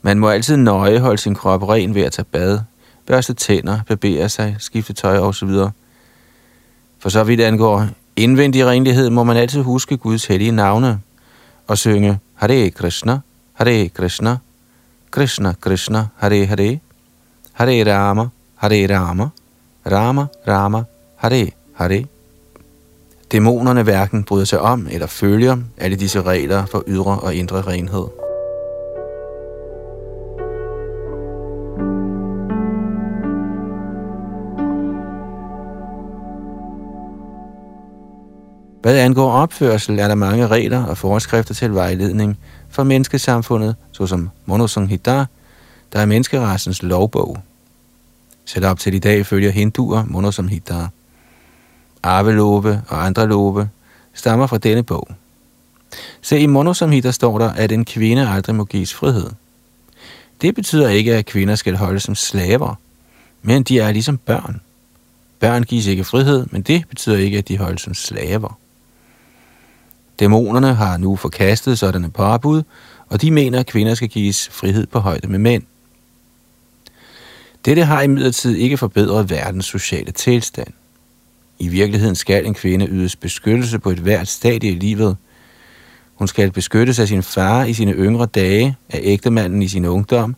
Man 0.01 0.20
må 0.20 0.30
altid 0.30 0.57
nøje 0.57 0.99
holde 0.99 1.18
sin 1.18 1.36
krop 1.36 1.64
ren 1.64 1.95
ved 1.95 2.01
at 2.01 2.12
tage 2.12 2.26
bad, 2.26 2.60
børste 3.05 3.34
tænder, 3.34 3.80
barbere 3.88 4.30
sig, 4.30 4.55
skifte 4.60 4.93
tøj 4.93 5.18
osv. 5.18 5.49
For 6.99 7.10
så 7.10 7.24
vidt 7.24 7.41
angår 7.41 7.88
indvendig 8.16 8.66
renlighed, 8.66 9.10
må 9.10 9.24
man 9.24 9.38
altid 9.38 9.62
huske 9.62 9.97
Guds 9.97 10.26
hellige 10.26 10.51
navne 10.51 10.99
og 11.68 11.78
synge 11.78 12.20
Hare 12.34 12.70
Krishna, 12.70 13.20
Hare 13.53 13.89
Krishna, 13.89 14.38
Krishna 15.12 15.53
Krishna, 15.62 16.07
Hare 16.18 16.45
Hare, 16.45 16.80
Hare 17.53 17.93
Rama, 17.93 18.28
Hare 18.55 18.97
Rama, 18.97 19.30
Rama 19.91 20.26
Rama, 20.47 20.84
Hare 21.16 21.51
Hare. 21.74 22.05
Dæmonerne 23.32 23.84
hverken 23.84 24.23
bryder 24.23 24.45
sig 24.45 24.61
om 24.61 24.88
eller 24.91 25.07
følger 25.07 25.57
alle 25.77 25.95
disse 25.97 26.21
regler 26.21 26.65
for 26.65 26.84
ydre 26.88 27.19
og 27.19 27.36
indre 27.36 27.61
renhed. 27.61 28.07
Hvad 38.82 38.99
angår 38.99 39.32
opførsel, 39.32 39.99
er 39.99 40.07
der 40.07 40.15
mange 40.15 40.47
regler 40.47 40.86
og 40.86 40.97
forskrifter 40.97 41.53
til 41.53 41.73
vejledning 41.73 42.38
for 42.69 42.84
menneskesamfundet, 42.84 43.75
såsom 43.91 44.30
Monosanghita, 44.45 45.25
der 45.93 45.99
er 45.99 46.05
menneskerassens 46.05 46.84
lovbog. 46.84 47.38
Selv 48.45 48.65
op 48.65 48.80
til 48.80 48.93
i 48.93 48.99
dag 48.99 49.25
følger 49.25 49.51
hinduer 49.51 50.03
Monosamhita. 50.07 50.88
Arvelove 52.04 52.82
og 52.88 53.06
andre 53.06 53.28
love 53.28 53.70
stammer 54.14 54.47
fra 54.47 54.58
denne 54.58 54.84
bog. 54.84 55.08
Se, 56.22 56.39
i 56.39 56.45
Monosamhita 56.45 57.12
står 57.12 57.38
der, 57.38 57.52
at 57.52 57.72
en 57.72 57.86
kvinde 57.86 58.30
aldrig 58.30 58.56
må 58.56 58.66
gives 58.66 58.93
frihed. 58.93 59.30
Det 60.41 60.56
betyder 60.56 60.89
ikke, 60.89 61.16
at 61.16 61.26
kvinder 61.26 61.56
skal 61.56 61.76
holdes 61.76 62.04
som 62.04 62.16
slaver, 62.16 62.76
men 63.41 63.64
de 63.64 63.80
er 63.80 63.91
ligesom 63.91 64.18
børn. 64.18 64.62
Børn 65.39 65.64
gives 65.64 65.86
ikke 65.86 66.04
frihed, 66.04 66.45
men 66.52 66.62
det 66.62 66.84
betyder 66.89 67.18
ikke, 67.18 67.38
at 67.38 67.47
de 67.47 67.58
holdes 67.58 67.82
som 67.82 67.93
slaver. 67.93 68.58
Dæmonerne 70.20 70.74
har 70.74 70.97
nu 70.97 71.16
forkastet 71.16 71.80
sådanne 71.80 72.12
påbud, 72.12 72.64
og 73.10 73.22
de 73.22 73.32
mener, 73.32 73.60
at 73.60 73.68
kvinder 73.68 73.93
skal 73.93 74.10
gives 74.10 74.50
frihed 74.50 74.88
på 74.88 75.00
højde 75.00 75.28
med 75.28 75.39
mænd. 75.39 75.64
Dette 77.66 77.86
har 77.86 78.02
imidlertid 78.02 78.56
ikke 78.56 78.78
forbedret 78.78 79.30
verdens 79.30 79.66
sociale 79.66 80.12
tilstand. 80.12 80.74
I 81.60 81.68
virkeligheden 81.68 82.16
skal 82.16 82.45
en 82.45 82.53
kvinde 82.53 82.88
ydes 82.88 83.16
beskyttelse 83.16 83.80
på 83.80 83.89
et 83.89 83.97
hvert 83.97 84.28
stadie 84.28 84.72
i 84.72 84.76
livet. 84.76 85.18
Hun 86.16 86.28
skal 86.28 86.51
beskyttes 86.51 86.99
af 86.99 87.07
sin 87.07 87.24
far 87.24 87.64
i 87.64 87.74
sine 87.74 87.93
yngre 87.93 88.26
dage, 88.26 88.76
af 88.89 88.99
ægtemanden 89.03 89.62
i 89.62 89.68
sin 89.68 89.86
ungdom, 89.86 90.36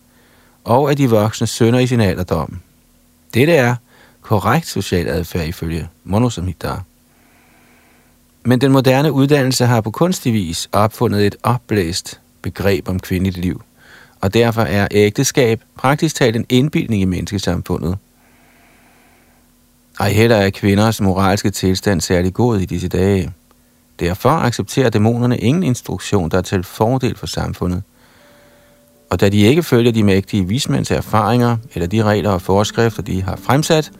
og 0.63 0.89
af 0.89 0.97
de 0.97 1.09
voksne 1.09 1.47
sønner 1.47 1.79
i 1.79 1.87
sin 1.87 1.99
alderdom. 1.99 2.59
Dette 3.33 3.53
er 3.53 3.75
korrekt 4.21 4.67
social 4.67 5.07
adfærd 5.07 5.47
ifølge 5.47 5.87
Monosamhita. 6.03 6.75
Men 8.43 8.61
den 8.61 8.71
moderne 8.71 9.11
uddannelse 9.11 9.65
har 9.65 9.81
på 9.81 9.91
kunstig 9.91 10.33
vis 10.33 10.69
opfundet 10.71 11.25
et 11.25 11.35
opblæst 11.43 12.19
begreb 12.41 12.89
om 12.89 12.99
kvindeligt 12.99 13.37
liv, 13.37 13.61
og 14.21 14.33
derfor 14.33 14.61
er 14.61 14.87
ægteskab 14.91 15.61
praktisk 15.77 16.15
talt 16.15 16.35
en 16.35 16.45
indbildning 16.49 17.01
i 17.01 17.05
menneskesamfundet. 17.05 17.97
Ej 19.99 20.11
heller 20.11 20.35
er 20.35 20.49
kvinders 20.49 21.01
moralske 21.01 21.49
tilstand 21.49 22.01
særlig 22.01 22.33
god 22.33 22.59
i 22.59 22.65
disse 22.65 22.87
dage. 22.87 23.33
Derfor 23.99 24.29
accepterer 24.29 24.89
dæmonerne 24.89 25.37
ingen 25.37 25.63
instruktion, 25.63 26.31
der 26.31 26.37
er 26.37 26.41
til 26.41 26.63
fordel 26.63 27.17
for 27.17 27.27
samfundet. 27.27 27.83
Og 29.09 29.19
da 29.19 29.29
de 29.29 29.41
ikke 29.41 29.63
følger 29.63 29.91
de 29.91 30.03
mægtige 30.03 30.47
vismænds 30.47 30.91
erfaringer 30.91 31.57
eller 31.73 31.87
de 31.87 32.03
regler 32.03 32.29
og 32.29 32.41
forskrifter, 32.41 33.03
de 33.03 33.21
har 33.23 33.35
fremsat, 33.35 33.91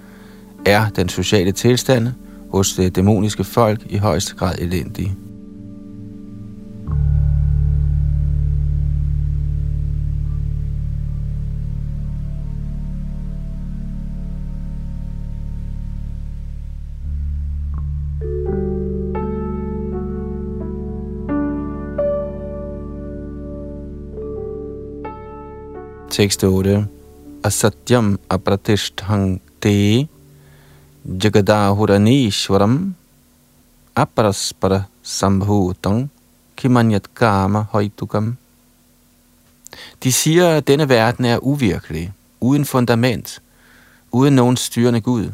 er 0.66 0.90
den 0.90 1.10
sociale 1.10 1.52
tilstand 1.52 2.08
hos 2.52 2.74
det 2.74 2.96
dæmoniske 2.96 3.44
folk 3.44 3.82
i 3.90 3.98
højeste 3.98 4.36
grad 4.36 4.56
elendig. 4.60 5.16
Tekst 26.12 26.44
8. 26.44 26.88
Asatyam 27.44 28.20
apratishthang 28.30 29.40
te 29.62 30.08
Jagadahuranishwaram 31.08 32.96
Aparaspara 33.96 34.84
sambhutam 35.02 36.10
Kimanyat 36.58 37.14
Kama 37.16 37.64
Højtukam. 37.72 38.38
De 40.04 40.12
siger, 40.12 40.50
at 40.50 40.68
denne 40.68 40.90
verden 40.90 41.26
er 41.26 41.38
uvirkelig, 41.44 42.12
uden 42.42 42.66
fundament, 42.66 43.42
uden 44.12 44.36
nogen 44.36 44.58
styrende 44.58 45.02
Gud. 45.02 45.32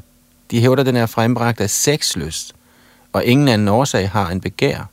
De 0.52 0.60
hævder, 0.62 0.80
at 0.80 0.86
den 0.86 0.96
er 0.96 1.06
frembragt 1.06 1.62
af 1.62 1.70
sexlyst, 1.70 2.56
og 3.14 3.26
ingen 3.26 3.48
anden 3.48 3.68
årsag 3.68 4.10
har 4.10 4.30
en 4.30 4.42
begær. 4.42 4.90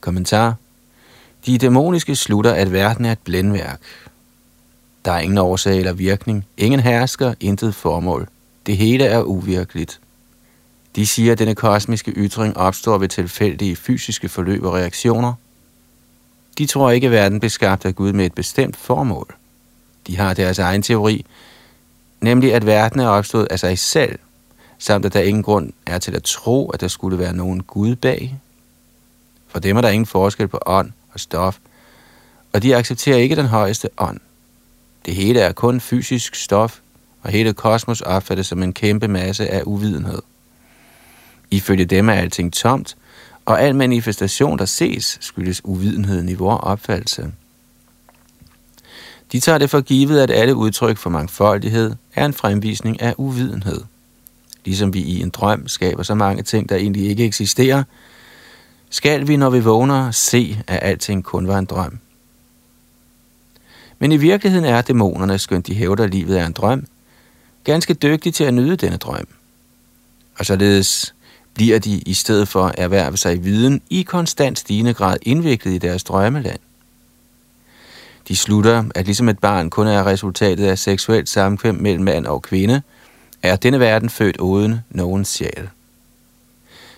Kommentar. 0.00 0.61
De 1.46 1.58
dæmoniske 1.58 2.16
slutter, 2.16 2.52
at 2.52 2.72
verden 2.72 3.04
er 3.04 3.12
et 3.12 3.18
blændværk, 3.18 3.80
der 5.04 5.12
er 5.12 5.18
ingen 5.18 5.38
årsag 5.38 5.78
eller 5.78 5.92
virkning, 5.92 6.46
ingen 6.56 6.80
hersker, 6.80 7.34
intet 7.40 7.74
formål. 7.74 8.28
Det 8.66 8.76
hele 8.76 9.04
er 9.04 9.22
uvirkeligt. 9.22 10.00
De 10.96 11.06
siger, 11.06 11.32
at 11.32 11.38
denne 11.38 11.54
kosmiske 11.54 12.10
ytring 12.10 12.56
opstår 12.56 12.98
ved 12.98 13.08
tilfældige 13.08 13.76
fysiske 13.76 14.28
forløb 14.28 14.64
og 14.64 14.74
reaktioner. 14.74 15.34
De 16.58 16.66
tror 16.66 16.90
ikke, 16.90 17.06
at 17.06 17.10
verden 17.10 17.40
blev 17.40 17.50
skabt 17.50 17.84
af 17.84 17.94
Gud 17.94 18.12
med 18.12 18.26
et 18.26 18.34
bestemt 18.34 18.76
formål. 18.76 19.34
De 20.06 20.16
har 20.16 20.34
deres 20.34 20.58
egen 20.58 20.82
teori, 20.82 21.24
nemlig 22.20 22.54
at 22.54 22.66
verden 22.66 23.00
er 23.00 23.08
opstået 23.08 23.46
af 23.50 23.60
sig 23.60 23.78
selv, 23.78 24.18
samt 24.78 25.04
at 25.04 25.12
der 25.12 25.20
ingen 25.20 25.42
grund 25.42 25.72
er 25.86 25.98
til 25.98 26.14
at 26.14 26.22
tro, 26.22 26.70
at 26.70 26.80
der 26.80 26.88
skulle 26.88 27.18
være 27.18 27.36
nogen 27.36 27.62
Gud 27.62 27.96
bag. 27.96 28.38
For 29.48 29.58
dem 29.58 29.76
er 29.76 29.80
der 29.80 29.88
ingen 29.88 30.06
forskel 30.06 30.48
på 30.48 30.58
ånd 30.66 30.92
og 31.14 31.20
stof, 31.20 31.58
og 32.52 32.62
de 32.62 32.76
accepterer 32.76 33.16
ikke 33.16 33.36
den 33.36 33.46
højeste 33.46 33.88
ånd. 33.98 34.20
Det 35.06 35.14
hele 35.14 35.40
er 35.40 35.52
kun 35.52 35.80
fysisk 35.80 36.34
stof, 36.34 36.78
og 37.22 37.30
hele 37.30 37.52
kosmos 37.52 38.00
opfattes 38.00 38.46
som 38.46 38.62
en 38.62 38.72
kæmpe 38.72 39.08
masse 39.08 39.48
af 39.48 39.62
uvidenhed. 39.66 40.22
Ifølge 41.50 41.84
dem 41.84 42.08
er 42.08 42.14
alting 42.14 42.52
tomt, 42.52 42.96
og 43.44 43.62
al 43.62 43.74
manifestation, 43.74 44.58
der 44.58 44.64
ses, 44.64 45.18
skyldes 45.20 45.64
uvidenheden 45.64 46.28
i 46.28 46.34
vores 46.34 46.60
opfattelse. 46.62 47.32
De 49.32 49.40
tager 49.40 49.58
det 49.58 49.70
for 49.70 49.80
givet, 49.80 50.20
at 50.20 50.30
alle 50.30 50.54
udtryk 50.54 50.96
for 50.96 51.10
mangfoldighed 51.10 51.94
er 52.14 52.24
en 52.24 52.32
fremvisning 52.32 53.02
af 53.02 53.14
uvidenhed. 53.18 53.80
Ligesom 54.64 54.94
vi 54.94 55.00
i 55.00 55.20
en 55.20 55.30
drøm 55.30 55.68
skaber 55.68 56.02
så 56.02 56.14
mange 56.14 56.42
ting, 56.42 56.68
der 56.68 56.76
egentlig 56.76 57.08
ikke 57.08 57.24
eksisterer, 57.24 57.82
skal 58.92 59.28
vi, 59.28 59.36
når 59.36 59.50
vi 59.50 59.60
vågner, 59.60 60.10
se, 60.10 60.58
at 60.66 60.78
alting 60.82 61.24
kun 61.24 61.48
var 61.48 61.58
en 61.58 61.64
drøm. 61.64 61.98
Men 63.98 64.12
i 64.12 64.16
virkeligheden 64.16 64.64
er 64.66 64.82
dæmonerne, 64.82 65.38
skønt 65.38 65.66
de 65.66 65.74
hævder, 65.74 66.04
at 66.04 66.10
livet 66.10 66.40
er 66.40 66.46
en 66.46 66.52
drøm, 66.52 66.86
ganske 67.64 67.94
dygtige 67.94 68.32
til 68.32 68.44
at 68.44 68.54
nyde 68.54 68.76
denne 68.76 68.96
drøm. 68.96 69.28
Og 70.38 70.46
således 70.46 71.14
bliver 71.54 71.78
de 71.78 71.98
i 71.98 72.14
stedet 72.14 72.48
for 72.48 72.64
at 72.64 72.74
erhverve 72.78 73.16
sig 73.16 73.44
viden 73.44 73.82
i 73.90 74.02
konstant 74.02 74.58
stigende 74.58 74.94
grad 74.94 75.16
indviklet 75.22 75.72
i 75.72 75.78
deres 75.78 76.04
drømmeland. 76.04 76.60
De 78.28 78.36
slutter, 78.36 78.84
at 78.94 79.04
ligesom 79.04 79.28
et 79.28 79.38
barn 79.38 79.70
kun 79.70 79.86
er 79.86 80.06
resultatet 80.06 80.66
af 80.66 80.78
seksuelt 80.78 81.28
samkvem 81.28 81.74
mellem 81.74 82.04
mand 82.04 82.26
og 82.26 82.42
kvinde, 82.42 82.82
er 83.42 83.56
denne 83.56 83.80
verden 83.80 84.10
født 84.10 84.36
uden 84.36 84.80
nogen 84.90 85.24
sjæl. 85.24 85.68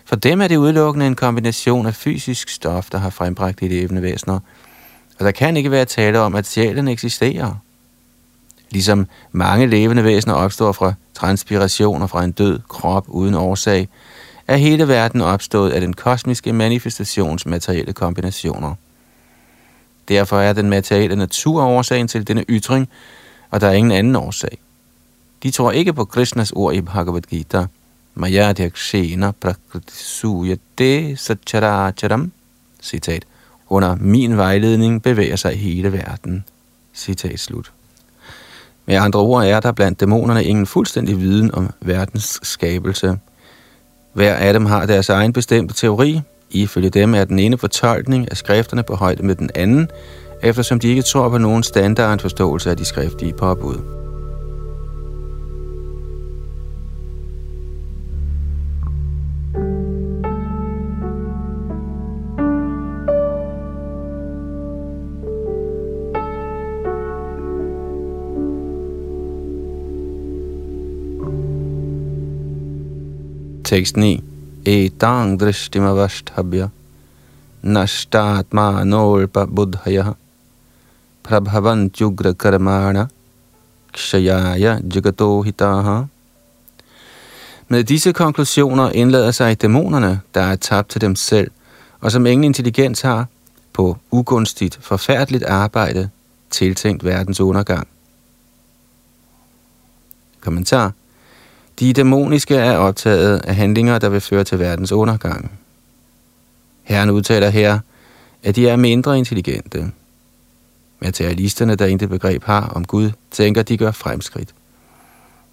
For 0.04 0.16
dem 0.16 0.40
er 0.40 0.48
det 0.48 0.56
udelukkende 0.56 1.06
en 1.06 1.14
kombination 1.14 1.86
af 1.86 1.94
fysisk 1.94 2.48
stof, 2.48 2.90
der 2.90 2.98
har 2.98 3.10
frembragt 3.10 3.60
de 3.60 3.68
levende 3.68 4.02
væsener, 4.02 4.40
og 5.18 5.24
der 5.24 5.30
kan 5.30 5.56
ikke 5.56 5.70
være 5.70 5.84
tale 5.84 6.20
om, 6.20 6.34
at 6.34 6.46
sjælen 6.46 6.88
eksisterer. 6.88 7.54
Ligesom 8.70 9.06
mange 9.32 9.66
levende 9.66 10.04
væsener 10.04 10.34
opstår 10.34 10.72
fra 10.72 10.92
transpirationer 11.14 12.06
fra 12.06 12.24
en 12.24 12.32
død 12.32 12.60
krop 12.68 13.04
uden 13.08 13.34
årsag, 13.34 13.88
er 14.48 14.56
hele 14.56 14.88
verden 14.88 15.20
opstået 15.20 15.70
af 15.70 15.80
den 15.80 15.92
kosmiske 15.92 16.52
manifestations 16.52 17.46
materielle 17.46 17.92
kombinationer. 17.92 18.74
Derfor 20.08 20.40
er 20.40 20.52
den 20.52 20.70
materielle 20.70 21.16
natur 21.16 21.64
årsagen 21.64 22.08
til 22.08 22.28
denne 22.28 22.44
ytring, 22.48 22.88
og 23.50 23.60
der 23.60 23.66
er 23.66 23.72
ingen 23.72 23.92
anden 23.92 24.16
årsag. 24.16 24.58
De 25.42 25.50
tror 25.50 25.72
ikke 25.72 25.92
på 25.92 26.04
Krishnas 26.04 26.52
ord 26.52 26.74
i 26.74 26.80
Bhagavad 26.80 27.22
Gita. 27.22 27.66
Maya 28.14 28.52
Dyakshena 28.52 29.30
Prakritisuyate 29.40 31.16
Satcharacharam. 31.16 32.32
Citat. 32.82 33.24
Under 33.68 33.96
min 34.00 34.36
vejledning 34.36 35.02
bevæger 35.02 35.36
sig 35.36 35.56
hele 35.56 35.92
verden. 35.92 36.44
Citat 36.94 37.40
slut. 37.40 37.72
Med 38.86 38.94
andre 38.94 39.20
ord 39.20 39.44
er 39.44 39.60
der 39.60 39.72
blandt 39.72 40.00
dæmonerne 40.00 40.44
ingen 40.44 40.66
fuldstændig 40.66 41.20
viden 41.20 41.54
om 41.54 41.70
verdens 41.80 42.40
skabelse. 42.42 43.18
Hver 44.12 44.34
af 44.34 44.52
dem 44.52 44.66
har 44.66 44.86
deres 44.86 45.08
egen 45.08 45.32
bestemte 45.32 45.74
teori. 45.74 46.20
Ifølge 46.50 46.90
dem 46.90 47.14
er 47.14 47.24
den 47.24 47.38
ene 47.38 47.58
fortolkning 47.58 48.30
af 48.30 48.36
skrifterne 48.36 48.82
på 48.82 48.94
højde 48.94 49.22
med 49.22 49.34
den 49.34 49.50
anden, 49.54 49.88
eftersom 50.42 50.80
de 50.80 50.88
ikke 50.88 51.02
tror 51.02 51.28
på 51.28 51.38
nogen 51.38 51.62
standardforståelse 51.62 52.70
af 52.70 52.76
de 52.76 52.84
skriftlige 52.84 53.32
påbud. 53.32 54.03
Tekst 73.74 73.96
9. 73.96 74.22
Etang 74.64 75.40
drishtimavashtabhya 75.40 76.68
nashtatma 77.62 78.84
nolpa 78.84 79.46
buddhaya 79.46 80.14
prabhavantyugra 81.24 82.32
karmana 82.34 83.08
kshayaya 83.92 84.78
jagatohitaha. 84.94 86.06
Med 87.68 87.84
disse 87.84 88.12
konklusioner 88.12 88.90
indlader 88.90 89.30
sig 89.30 89.62
dæmonerne, 89.62 90.20
der 90.34 90.40
er 90.40 90.56
tabt 90.56 90.88
til 90.88 91.00
dem 91.00 91.16
selv, 91.16 91.50
og 92.00 92.12
som 92.12 92.26
ingen 92.26 92.44
intelligens 92.44 93.00
har, 93.00 93.26
på 93.72 93.96
ugunstigt, 94.10 94.78
forfærdeligt 94.82 95.44
arbejde, 95.44 96.10
tiltænkt 96.50 97.04
verdens 97.04 97.40
undergang. 97.40 97.88
Kommentar 100.40 100.92
de 101.80 101.92
dæmoniske 101.92 102.54
er 102.54 102.76
optaget 102.76 103.38
af 103.38 103.54
handlinger, 103.54 103.98
der 103.98 104.08
vil 104.08 104.20
føre 104.20 104.44
til 104.44 104.58
verdens 104.58 104.92
undergang. 104.92 105.50
Herren 106.82 107.10
udtaler 107.10 107.48
her, 107.48 107.78
at 108.42 108.56
de 108.56 108.68
er 108.68 108.76
mindre 108.76 109.18
intelligente. 109.18 109.90
Materialisterne, 111.00 111.74
der 111.74 111.86
intet 111.86 112.08
begreb 112.08 112.44
har 112.44 112.68
om 112.68 112.84
Gud, 112.84 113.10
tænker, 113.30 113.62
de 113.62 113.76
gør 113.76 113.90
fremskridt. 113.90 114.54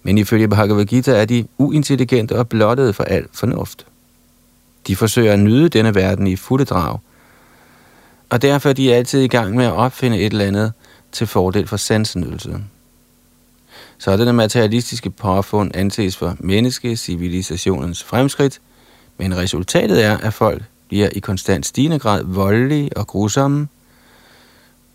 Men 0.02 0.18
ifølge 0.18 0.48
Bhagavad 0.48 0.84
Gita 0.84 1.12
er 1.12 1.24
de 1.24 1.46
uintelligente 1.58 2.38
og 2.38 2.48
blottede 2.48 2.92
for 2.92 3.04
al 3.04 3.26
fornuft. 3.32 3.86
De 4.86 4.96
forsøger 4.96 5.32
at 5.32 5.38
nyde 5.38 5.68
denne 5.68 5.94
verden 5.94 6.26
i 6.26 6.36
fulde 6.36 6.64
drag, 6.64 6.98
og 8.30 8.42
derfor 8.42 8.68
er 8.68 8.72
de 8.72 8.94
altid 8.94 9.20
i 9.20 9.28
gang 9.28 9.56
med 9.56 9.64
at 9.64 9.72
opfinde 9.72 10.18
et 10.18 10.32
eller 10.32 10.44
andet 10.44 10.72
til 11.12 11.26
fordel 11.26 11.66
for 11.66 11.76
sansenydelse. 11.76 12.60
Sådanne 14.04 14.32
materialistiske 14.32 15.10
påfund 15.10 15.70
anses 15.74 16.16
for 16.16 16.36
menneskecivilisationens 16.38 18.04
fremskridt, 18.04 18.60
men 19.18 19.36
resultatet 19.36 20.04
er, 20.04 20.16
at 20.16 20.34
folk 20.34 20.62
bliver 20.88 21.08
i 21.08 21.18
konstant 21.18 21.66
stigende 21.66 21.98
grad 21.98 22.24
voldelige 22.24 22.96
og 22.96 23.06
grusomme, 23.06 23.68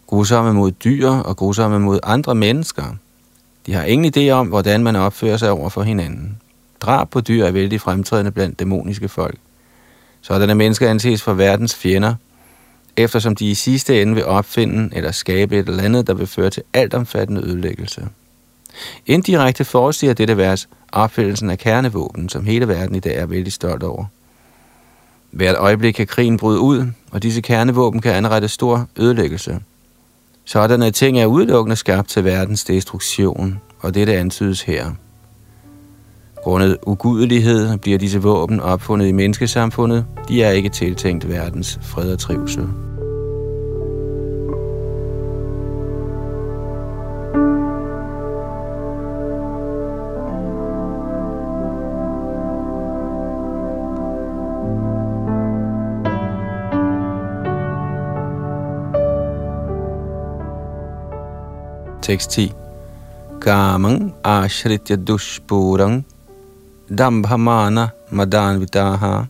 grusomme 0.08 0.54
mod 0.54 0.72
dyr 0.72 1.10
og 1.10 1.38
grusomme 1.38 1.80
mod 1.80 2.00
andre 2.04 2.36
mennesker. 2.36 2.84
De 3.66 3.74
har 3.74 3.84
ingen 3.84 4.14
idé 4.18 4.30
om, 4.30 4.48
hvordan 4.48 4.84
man 4.84 4.96
opfører 4.96 5.38
sig 5.38 5.52
over 5.52 5.70
for 5.70 5.84
hinanden. 5.84 6.38
Drab 6.80 7.10
på 7.10 7.22
dyr 7.22 7.46
er 7.46 7.52
vældig 7.52 7.82
fremtrædende 7.82 8.32
blandt 8.32 8.60
dæmoniske 8.60 9.10
folk. 9.10 9.38
Sådanne 10.22 10.56
mennesker 10.56 10.90
anses 10.90 11.22
for 11.22 11.34
verdens 11.34 11.76
fjender, 11.76 12.16
eftersom 12.98 13.36
de 13.36 13.50
i 13.50 13.54
sidste 13.54 14.02
ende 14.02 14.16
vil 14.16 14.26
opfinde 14.26 14.96
eller 14.96 15.12
skabe 15.12 15.60
et 15.60 15.68
eller 15.68 15.84
andet, 15.84 16.08
der 16.08 16.14
vil 16.14 16.28
føre 16.28 16.50
til 16.50 16.64
altomfattende 16.74 17.42
ødelæggelse. 17.42 18.08
Indirekte 19.06 19.66
forudsiger 19.66 20.14
dette 20.14 20.38
vers 20.38 20.70
opfældelsen 20.92 21.50
af 21.50 21.58
kernevåben, 21.58 22.30
som 22.30 22.46
hele 22.46 22.68
verden 22.68 22.96
i 22.96 23.00
dag 23.00 23.16
er 23.16 23.26
vældig 23.26 23.54
stolt 23.54 23.84
over. 23.84 24.06
Hvert 25.32 25.56
øjeblik 25.56 25.94
kan 25.94 26.08
krigen 26.08 26.38
bryde 26.38 26.60
ud, 26.60 26.86
og 27.12 27.24
disse 27.24 27.42
kernevåben 27.42 28.02
kan 28.02 28.14
anrette 28.14 28.48
stor 28.48 28.88
ødelæggelse. 28.98 29.60
Sådanne 30.46 30.92
ting 30.92 31.20
er 31.20 31.26
udelukkende 31.26 31.76
skabt 31.76 32.10
til 32.10 32.24
verdens 32.24 32.64
destruktion, 32.64 33.60
og 33.80 33.96
dette 33.96 34.18
antydes 34.18 34.62
her. 34.62 34.92
Grundet 36.44 36.78
ugudelighed 36.86 37.78
bliver 37.78 37.98
disse 37.98 38.22
våben 38.22 38.60
opfundet 38.60 39.08
i 39.08 39.12
menneskesamfundet. 39.12 40.06
De 40.28 40.44
er 40.44 40.52
ikke 40.52 40.70
tiltænkt 40.70 41.30
verdens 41.30 41.80
fred 41.82 42.12
og 42.12 42.20
trivsel. 42.20 42.87
Tekst 62.08 62.30
10. 62.32 62.54
Kamang 63.42 64.14
ashritya 64.24 64.96
dushpurang 64.96 66.06
dambhamana 66.88 67.92
madanvitaha 68.12 69.28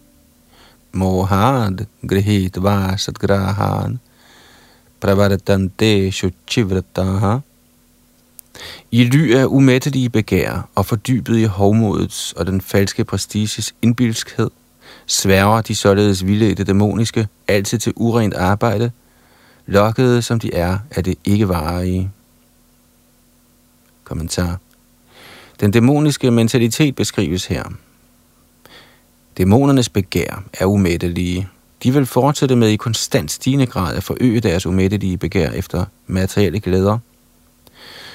mohad 0.94 1.88
grihit 2.06 2.62
vasatgrahan 2.62 3.98
pravartante 5.02 6.12
shuchivrataha 6.12 7.40
i 8.92 9.04
ly 9.04 9.34
af 9.34 9.46
umættelige 9.46 10.10
begær 10.10 10.70
og 10.76 10.86
fordybet 10.86 11.38
i 11.38 11.44
hovmodets 11.44 12.34
og 12.34 12.48
den 12.48 12.62
falske 12.62 13.04
prestiges 13.04 13.76
indbilskhed, 13.82 14.50
sværger 15.08 15.62
de 15.62 15.76
således 15.76 16.26
vildledte 16.26 16.64
dæmoniske 16.64 17.28
altid 17.48 17.80
til 17.80 17.94
urent 17.96 18.34
arbejde, 18.34 18.92
lokkede 19.66 20.22
som 20.22 20.40
de 20.40 20.54
er 20.54 20.78
af 20.92 21.04
det 21.04 21.16
ikke 21.26 21.50
varige. 21.50 22.12
Kommentar. 24.08 24.60
Den 25.60 25.72
dæmoniske 25.72 26.32
mentalitet 26.32 26.96
beskrives 26.96 27.46
her. 27.46 27.64
Dæmonernes 29.38 29.90
begær 29.90 30.44
er 30.54 30.66
umættelige. 30.66 31.48
De 31.84 31.94
vil 31.94 32.06
fortsætte 32.06 32.56
med 32.56 32.70
i 32.70 32.76
konstant 32.76 33.32
stigende 33.32 33.66
grad 33.66 33.96
at 33.96 34.04
forøge 34.04 34.40
deres 34.40 34.66
umættelige 34.66 35.18
begær 35.18 35.52
efter 35.52 35.86
materielle 36.08 36.60
glæder. 36.60 36.98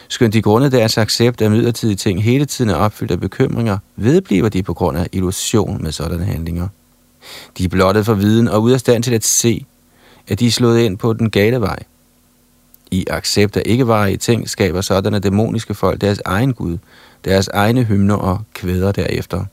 Skønt 0.08 0.34
de 0.34 0.42
grunde 0.42 0.70
deres 0.70 0.98
accept 0.98 1.40
af 1.40 1.50
midlertidige 1.50 1.96
ting 1.96 2.22
hele 2.22 2.44
tiden 2.44 2.70
er 2.70 2.74
opfyldt 2.74 3.10
af 3.10 3.20
bekymringer, 3.20 3.78
vedbliver 3.96 4.48
de 4.48 4.62
på 4.62 4.74
grund 4.74 4.98
af 4.98 5.08
illusion 5.12 5.82
med 5.82 5.92
sådanne 5.92 6.24
handlinger. 6.24 6.68
De 7.58 7.64
er 7.64 7.68
blottet 7.68 8.06
for 8.06 8.14
viden 8.14 8.48
og 8.48 8.62
ud 8.62 8.72
af 8.72 8.80
stand 8.80 9.02
til 9.02 9.14
at 9.14 9.24
se, 9.24 9.66
at 10.28 10.40
de 10.40 10.46
er 10.46 10.50
slået 10.50 10.80
ind 10.80 10.98
på 10.98 11.12
den 11.12 11.30
gale 11.30 11.60
vej. 11.60 11.78
I 12.92 13.04
accept 13.10 13.56
af 13.56 13.62
ikke 13.66 14.12
i 14.12 14.16
ting 14.16 14.50
skaber 14.50 14.80
sådanne 14.80 15.18
dæmoniske 15.18 15.74
folk 15.74 16.00
deres 16.00 16.20
egen 16.24 16.54
Gud, 16.54 16.78
deres 17.24 17.48
egne 17.48 17.84
hymner 17.84 18.14
og 18.14 18.40
kvæder 18.54 18.92
derefter. 18.92 19.44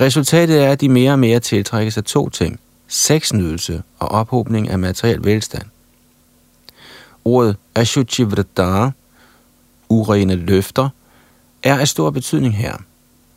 Resultatet 0.00 0.62
er, 0.62 0.70
at 0.70 0.80
de 0.80 0.88
mere 0.88 1.12
og 1.12 1.18
mere 1.18 1.40
tiltrækkes 1.40 1.96
af 1.96 2.04
to 2.04 2.28
ting. 2.28 2.60
Sexnydelse 2.88 3.82
og 3.98 4.08
ophobning 4.08 4.68
af 4.68 4.78
materiel 4.78 5.24
velstand. 5.24 5.62
Ordet 7.24 7.56
Ashuchivrata, 7.74 8.90
urene 9.88 10.34
løfter, 10.34 10.88
er 11.62 11.78
af 11.78 11.88
stor 11.88 12.10
betydning 12.10 12.56
her. 12.56 12.76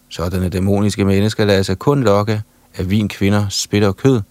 Sådanne 0.10 0.50
dæmoniske 0.50 1.06
mennesker 1.06 1.46
lader 1.46 1.64
sig 1.64 1.80
kun 1.80 2.04
lokke 2.04 2.42
af 2.78 2.90
vin, 2.90 3.08
kvinder, 3.10 3.50
spil 3.50 3.84
og 3.84 3.98
kød. 3.98 4.22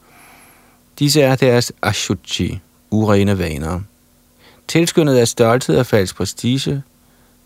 Disse 0.99 1.23
er 1.23 1.37
deres 1.37 1.73
ashuchi, 1.83 2.61
urene 2.91 3.39
vaner. 3.39 3.81
Tilskyndet 4.69 5.17
af 5.17 5.29
stolthed 5.29 5.79
og 5.79 5.87
falsk 5.87 6.17
prestige, 6.17 6.83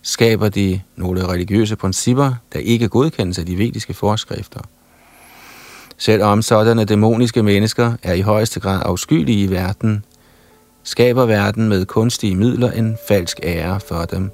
skaber 0.03 0.49
de 0.49 0.81
nogle 0.97 1.29
religiøse 1.29 1.77
principper, 1.77 2.33
der 2.53 2.59
ikke 2.59 2.89
godkendes 2.89 3.39
af 3.39 3.47
de 3.47 3.59
vediske 3.59 3.95
forskrifter. 3.95 4.61
Selvom 5.99 6.43
sådanne 6.43 6.85
dæmoniske 6.85 7.43
mennesker 7.43 7.93
er 8.03 8.13
i 8.13 8.21
højeste 8.21 8.61
grad 8.61 8.83
afskyelige 8.85 9.45
i 9.45 9.51
verden, 9.51 10.05
skaber 10.83 11.27
verden 11.27 11.69
med 11.69 11.87
kunstige 11.87 12.37
midler 12.37 12.71
en 12.71 12.97
falsk 13.09 13.41
ære 13.43 13.81
for 13.81 14.05
dem. 14.05 14.31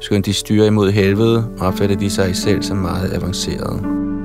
Skønt 0.00 0.26
de 0.26 0.32
styrer 0.32 0.66
imod 0.66 0.90
helvede, 0.90 1.48
opfatter 1.60 1.96
de 1.96 2.10
sig 2.10 2.36
selv 2.36 2.62
som 2.62 2.76
meget 2.76 3.12
avancerede. 3.12 4.15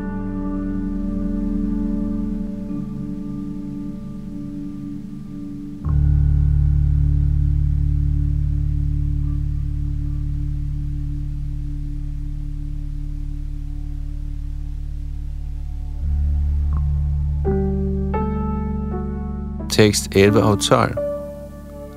tekst 19.81 20.13
11 20.13 20.45
og 20.45 20.61
12. 20.61 20.93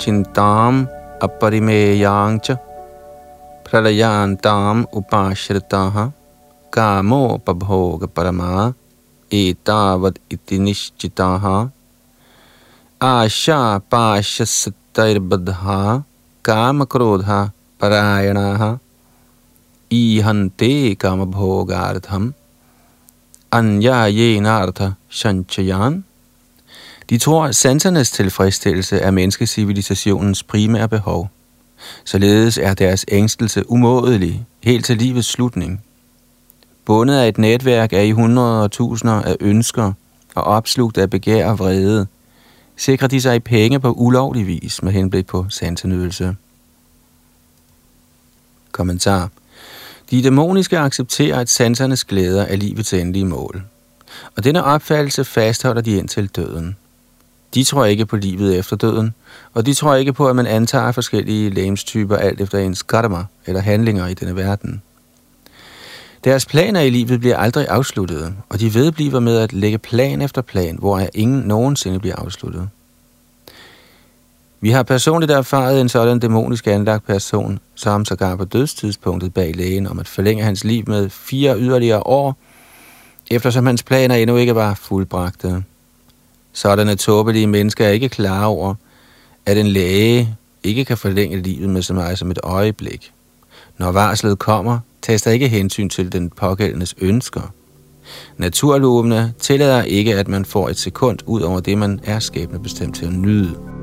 Chintam 0.01 0.89
aparimeyanch 1.21 2.57
pralayantam 3.69 4.89
upashritaha 4.99 6.05
kamo 6.73 7.25
pabhog 7.47 8.01
parama 8.17 8.73
etavad 9.31 10.17
iti 10.33 10.57
nishchitaha 10.67 11.57
आशा 13.05 13.61
पाशस्तैर्बद्धा 13.93 15.79
कामक्रोधा 16.45 17.39
परायणाः 17.81 18.63
ईहन्ते 19.93 20.71
कामभोगार्थम् 21.03 22.29
अन्यायेनार्थसञ्चयान् 23.59 25.97
De 27.11 27.19
tror, 27.19 27.45
at 27.45 27.57
sansernes 27.57 28.11
tilfredsstillelse 28.11 28.99
er 28.99 29.11
menneskecivilisationens 29.11 30.43
primære 30.43 30.89
behov. 30.89 31.31
Således 32.05 32.59
er 32.59 32.75
deres 32.75 33.05
ængstelse 33.09 33.71
umådelig, 33.71 34.47
helt 34.63 34.85
til 34.85 34.97
livets 34.97 35.29
slutning. 35.29 35.83
Bundet 36.85 37.15
af 37.15 37.29
et 37.29 37.39
netværk 37.39 37.93
af 37.93 38.05
i 38.05 38.11
hundreder 38.11 38.63
og 38.63 38.71
tusinder 38.71 39.23
af 39.23 39.37
ønsker 39.41 39.93
og 40.35 40.45
opslugt 40.45 40.99
af 40.99 41.11
begær 41.11 41.47
og 41.47 41.59
vrede, 41.59 42.07
sikrer 42.77 43.09
de 43.09 43.21
sig 43.21 43.45
penge 43.45 43.81
på 43.81 43.93
ulovlig 43.93 44.47
vis 44.47 44.83
med 44.83 44.93
henblik 44.93 45.27
på 45.27 45.47
sansenydelse. 45.49 46.37
Kommentar. 48.73 49.31
De 50.11 50.23
dæmoniske 50.23 50.79
accepterer, 50.79 51.39
at 51.39 51.49
sansernes 51.49 52.05
glæder 52.05 52.43
er 52.43 52.57
livets 52.57 52.93
endelige 52.93 53.25
mål. 53.25 53.65
Og 54.37 54.45
denne 54.45 54.65
opfattelse 54.65 55.25
fastholder 55.25 55.83
de 55.83 55.97
indtil 55.97 56.27
døden. 56.27 56.77
De 57.55 57.65
tror 57.65 57.85
ikke 57.85 58.07
på 58.07 58.17
livet 58.17 58.59
efter 58.59 58.77
døden, 58.77 59.15
og 59.55 59.67
de 59.67 59.75
tror 59.75 59.95
ikke 59.95 60.13
på, 60.13 60.29
at 60.29 60.37
man 60.37 60.47
antager 60.47 60.93
forskellige 60.93 61.51
lægemstyper 61.51 62.17
alt 62.17 62.41
efter 62.41 62.59
ens 62.59 62.83
karma 62.83 63.25
eller 63.47 63.61
handlinger 63.61 64.07
i 64.07 64.15
denne 64.15 64.37
verden. 64.37 64.83
Deres 66.25 66.47
planer 66.47 66.81
i 66.81 66.91
livet 66.91 67.21
bliver 67.21 67.37
aldrig 67.37 67.69
afsluttet, 67.69 68.35
og 68.49 68.61
de 68.61 68.75
vedbliver 68.75 69.21
med 69.21 69.39
at 69.39 69.53
lægge 69.53 69.79
plan 69.79 70.23
efter 70.23 70.43
plan, 70.43 70.77
hvor 70.79 71.03
ingen 71.15 71.41
nogensinde 71.41 72.01
bliver 72.01 72.17
afsluttet. 72.17 72.69
Vi 74.61 74.71
har 74.71 74.83
personligt 74.83 75.33
erfaret 75.33 75.81
en 75.81 75.89
sådan 75.89 76.19
dæmonisk 76.19 76.67
anlagt 76.67 77.07
person, 77.07 77.59
som 77.75 78.05
sågar 78.05 78.37
på 78.37 78.45
dødstidspunktet 78.45 79.35
bag 79.35 79.55
lægen 79.57 79.87
om 79.87 79.99
at 79.99 80.09
forlænge 80.09 80.45
hans 80.45 80.65
liv 80.65 80.85
med 80.87 81.11
fire 81.11 81.59
yderligere 81.59 82.01
år, 82.01 82.37
eftersom 83.31 83.67
hans 83.67 83.83
planer 83.83 84.15
endnu 84.15 84.37
ikke 84.37 84.55
var 84.55 84.75
fuldbragte. 84.75 85.65
Sådanne 86.55 86.95
tåbelige 86.95 87.47
mennesker 87.47 87.85
er 87.85 87.91
ikke 87.91 88.09
klar 88.09 88.45
over, 88.47 88.75
at 89.47 89.59
en 89.59 89.67
læge 89.67 90.37
ikke 90.63 90.85
kan 90.85 90.99
forlænge 90.99 91.43
livet 91.43 91.71
med 91.71 91.83
så 91.83 91.95
meget 91.95 92.19
som 92.19 92.31
et 92.31 92.39
øjeblik. 92.43 93.13
Når 93.79 93.93
varslet 93.93 94.39
kommer, 94.39 94.79
tages 95.03 95.23
der 95.23 95.31
ikke 95.31 95.49
hensyn 95.49 95.89
til 95.89 96.13
den 96.13 96.31
pågældendes 96.31 96.95
ønsker. 96.99 97.53
Naturlovene 98.37 99.35
tillader 99.39 99.83
ikke, 99.83 100.15
at 100.15 100.29
man 100.29 100.45
får 100.45 100.69
et 100.69 100.79
sekund 100.79 101.19
ud 101.27 101.41
over 101.41 101.61
det, 101.61 101.79
man 101.79 102.01
er 102.05 102.19
skæbnebestemt 102.19 102.97
til 102.97 103.07
at 103.07 103.13
nyde. 103.13 103.74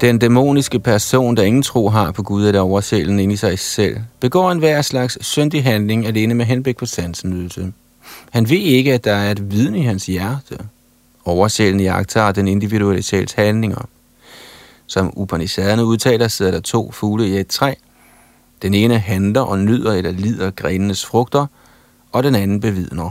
Den 0.00 0.18
dæmoniske 0.18 0.78
person, 0.78 1.36
der 1.36 1.42
ingen 1.42 1.62
tro 1.62 1.88
har 1.88 2.12
på 2.12 2.22
Gud 2.22 2.46
eller 2.46 2.60
oversælen 2.60 3.18
inde 3.18 3.34
i 3.34 3.36
sig 3.36 3.58
selv, 3.58 3.96
begår 4.20 4.50
en 4.50 4.58
hver 4.58 4.82
slags 4.82 5.26
syndig 5.26 5.64
handling 5.64 6.06
alene 6.06 6.34
med 6.34 6.44
henblik 6.44 6.76
på 6.76 6.86
sansenydelse. 6.86 7.72
Han 8.30 8.50
ved 8.50 8.58
ikke, 8.58 8.94
at 8.94 9.04
der 9.04 9.12
er 9.12 9.30
et 9.30 9.50
viden 9.50 9.74
i 9.74 9.82
hans 9.82 10.06
hjerte. 10.06 10.58
Oversjælen 11.24 11.80
jagter 11.80 12.32
den 12.32 12.48
individuelle 12.48 13.02
sjæls 13.02 13.32
handlinger. 13.32 13.88
Som 14.86 15.12
Upanishaderne 15.16 15.84
udtaler, 15.84 16.28
sidder 16.28 16.50
der 16.50 16.60
to 16.60 16.92
fugle 16.92 17.28
i 17.28 17.36
et 17.36 17.48
træ. 17.48 17.74
Den 18.62 18.74
ene 18.74 18.98
handler 18.98 19.40
og 19.40 19.58
nyder 19.58 19.92
eller 19.92 20.10
lider 20.10 20.50
grenenes 20.50 21.06
frugter, 21.06 21.46
og 22.12 22.22
den 22.22 22.34
anden 22.34 22.60
bevidner. 22.60 23.10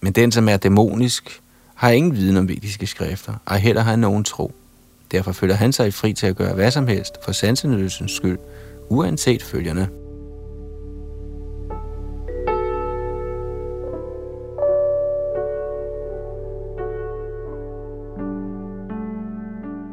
Men 0.00 0.12
den, 0.12 0.32
som 0.32 0.48
er 0.48 0.56
dæmonisk, 0.56 1.40
har 1.74 1.90
ingen 1.90 2.16
viden 2.16 2.36
om 2.36 2.48
vediske 2.48 2.86
skrifter, 2.86 3.34
og 3.46 3.56
heller 3.56 3.82
har 3.82 3.96
nogen 3.96 4.24
tro. 4.24 4.52
Derfor 5.12 5.32
føler 5.32 5.54
han 5.54 5.72
sig 5.72 5.94
fri 5.94 6.12
til 6.12 6.26
at 6.26 6.36
gøre 6.36 6.54
hvad 6.54 6.70
som 6.70 6.86
helst 6.86 7.18
for 7.24 7.32
sansenydelsens 7.32 8.12
skyld, 8.12 8.38
uanset 8.88 9.42
følgerne. 9.42 9.88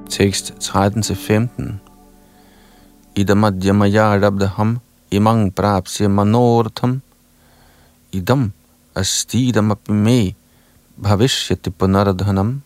Tekst 0.09 0.53
13-15 0.63 1.63
Idam 3.15 3.43
adhyamaya 3.43 4.31
imang 5.11 5.55
prapsya 5.55 6.07
manortham 6.07 7.01
idam 8.11 8.51
astidam 8.95 9.71
apime 9.71 10.35
bhavishyati 10.97 11.69
punaradhanam 11.69 12.61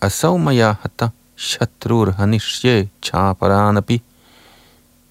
asaumaya 0.00 0.74
hata 0.82 1.10
शत्रुर्हनिष्ये 1.42 2.90
छापरानपि। 3.04 4.00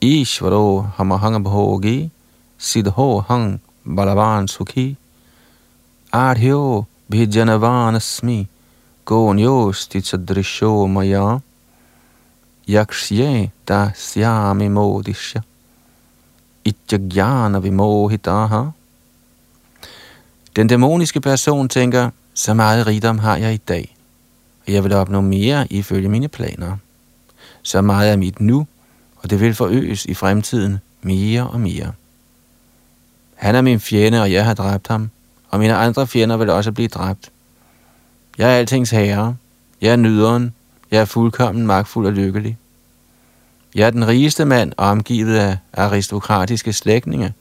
ईश्वरो 0.04 0.90
हमहंग 0.98 1.36
भोगी 1.36 2.10
सिद्धो 2.60 3.20
हंग 3.20 3.60
बलवान 3.88 4.46
सुखी। 4.46 4.98
आढ़्यो 6.14 6.86
भिजनवानस्मि 7.12 8.48
कोन्योस्ति 9.06 10.02
सदृशो 10.02 10.86
मया। 10.86 11.42
यक्ष्ये 12.70 13.52
तस्यामि 13.68 14.70
मोदिष्य 14.70 15.42
इत्यज्ञान 16.66 17.56
vimohitaha. 17.56 18.72
Den 20.60 20.70
dæmoniske 20.70 21.20
person 21.20 21.68
tænker, 21.78 22.12
Så 22.36 22.54
meget 22.54 22.88
rigdom 22.88 23.20
har 23.20 23.38
jeg 23.38 23.54
i 23.54 23.60
dag, 23.70 24.01
og 24.68 24.74
jeg 24.74 24.84
vil 24.84 24.94
opnå 24.94 25.22
mere 25.22 25.68
ifølge 25.74 26.10
mine 26.10 26.28
planer. 26.28 26.78
Så 27.64 27.82
meget 27.82 28.12
er 28.12 28.16
mit 28.16 28.40
nu, 28.40 28.68
og 29.18 29.30
det 29.30 29.40
vil 29.40 29.56
forøges 29.56 30.06
i 30.06 30.14
fremtiden 30.14 30.80
mere 31.02 31.48
og 31.48 31.60
mere. 31.60 31.92
Han 33.36 33.56
er 33.56 33.62
min 33.62 33.80
fjende, 33.80 34.22
og 34.22 34.32
jeg 34.32 34.46
har 34.46 34.54
dræbt 34.54 34.88
ham, 34.88 35.10
og 35.50 35.60
mine 35.60 35.76
andre 35.76 36.08
fjender 36.08 36.38
vil 36.38 36.50
også 36.50 36.72
blive 36.72 36.88
dræbt. 36.88 37.32
Jeg 38.38 38.54
er 38.54 38.58
altings 38.58 38.90
herre, 38.90 39.36
jeg 39.82 39.92
er 39.92 39.96
nyderen, 39.96 40.54
jeg 40.92 41.02
er 41.02 41.06
fuldkommen 41.06 41.68
magtfuld 41.68 42.08
og 42.08 42.14
lykkelig. 42.14 42.58
Jeg 43.76 43.88
er 43.88 43.92
den 43.92 44.08
rigeste 44.08 44.46
mand, 44.46 44.74
omgivet 44.78 45.36
af 45.38 45.58
aristokratiske 45.74 46.74
slægtninge. 46.74 47.34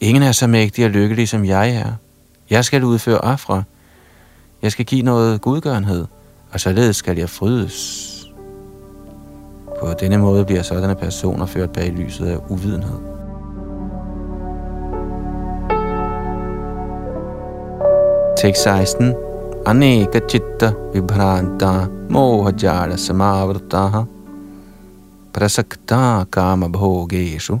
Ingen 0.00 0.22
er 0.22 0.32
så 0.32 0.46
mægtig 0.46 0.84
og 0.84 0.90
lykkelig, 0.90 1.28
som 1.28 1.44
jeg 1.44 1.70
er. 1.70 1.92
Jeg 2.50 2.64
skal 2.64 2.84
udføre 2.84 3.18
ofre. 3.18 3.64
Jeg 4.62 4.72
skal 4.72 4.84
give 4.84 5.02
noget 5.02 5.40
godgørenhed, 5.40 6.06
og 6.52 6.60
således 6.60 6.96
skal 6.96 7.18
jeg 7.18 7.30
frydes. 7.30 8.08
På 9.80 9.92
denne 10.00 10.18
måde 10.18 10.44
bliver 10.44 10.62
sådanne 10.62 10.94
personer 10.94 11.46
ført 11.46 11.72
bag 11.72 11.90
lyset 11.90 12.26
af 12.26 12.38
uvidenhed. 12.48 12.98
Tekst 18.36 18.62
16. 18.62 19.14
Aneka 19.66 20.20
chitta 20.28 20.72
vibhranta 20.92 21.86
mohajala 22.10 22.96
samavrtaha 22.96 24.02
prasakta 25.32 26.24
kama 26.30 26.68
bhogeshu 26.68 27.58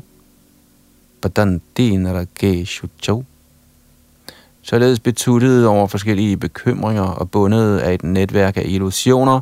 patanti 1.20 1.96
narakeshu 1.96 2.88
chau. 3.02 3.24
Således 4.62 5.00
betuttet 5.00 5.66
over 5.66 5.86
forskellige 5.86 6.36
bekymringer 6.36 7.02
og 7.02 7.30
bundet 7.30 7.78
af 7.78 7.94
et 7.94 8.02
netværk 8.02 8.56
af 8.56 8.64
illusioner, 8.66 9.40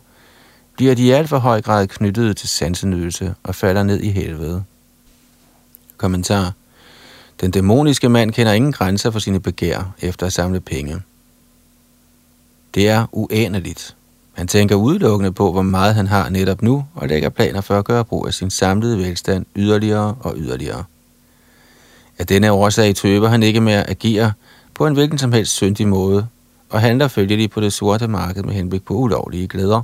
bliver 0.77 0.95
de 0.95 1.03
i 1.03 1.11
alt 1.11 1.29
for 1.29 1.39
høj 1.39 1.61
grad 1.62 1.87
knyttet 1.87 2.37
til 2.37 2.49
sansenydelse 2.49 3.35
og 3.43 3.55
falder 3.55 3.83
ned 3.83 4.01
i 4.01 4.11
helvede. 4.11 4.64
Kommentar. 5.97 6.53
Den 7.41 7.51
dæmoniske 7.51 8.09
mand 8.09 8.33
kender 8.33 8.53
ingen 8.53 8.73
grænser 8.73 9.11
for 9.11 9.18
sine 9.18 9.41
begær 9.41 9.95
efter 10.01 10.27
at 10.27 10.33
samle 10.33 10.61
penge. 10.61 11.03
Det 12.75 12.89
er 12.89 13.07
uendeligt. 13.12 13.97
Han 14.33 14.49
tænker 14.49 14.75
udelukkende 14.75 15.33
på, 15.33 15.53
hvor 15.53 15.62
meget 15.62 15.95
han 15.95 16.07
har 16.07 16.29
netop 16.29 16.62
nu, 16.62 16.85
og 16.95 17.09
lægger 17.09 17.29
planer 17.29 17.61
for 17.61 17.79
at 17.79 17.85
gøre 17.85 18.05
brug 18.05 18.27
af 18.27 18.35
sin 18.35 18.51
samlede 18.51 18.99
velstand 18.99 19.47
yderligere 19.57 20.16
og 20.21 20.35
yderligere. 20.37 20.85
Af 22.18 22.27
denne 22.27 22.53
årsag 22.53 22.97
tøver 22.97 23.29
han 23.29 23.43
ikke 23.43 23.61
med 23.61 23.73
at 23.73 23.91
agere 23.91 24.33
på 24.81 24.87
en 24.87 24.95
hvilken 24.95 25.18
som 25.18 25.33
helst 25.33 25.53
syndig 25.53 25.89
måde, 25.89 26.26
og 26.70 26.81
handler 26.81 27.09
følgelig 27.09 27.51
på 27.51 27.61
det 27.61 27.72
sorte 27.72 28.09
marked 28.09 28.43
med 28.43 28.55
henblik 28.55 28.85
på 28.85 28.95
ulovlige 28.95 29.49
glæder. 29.49 29.83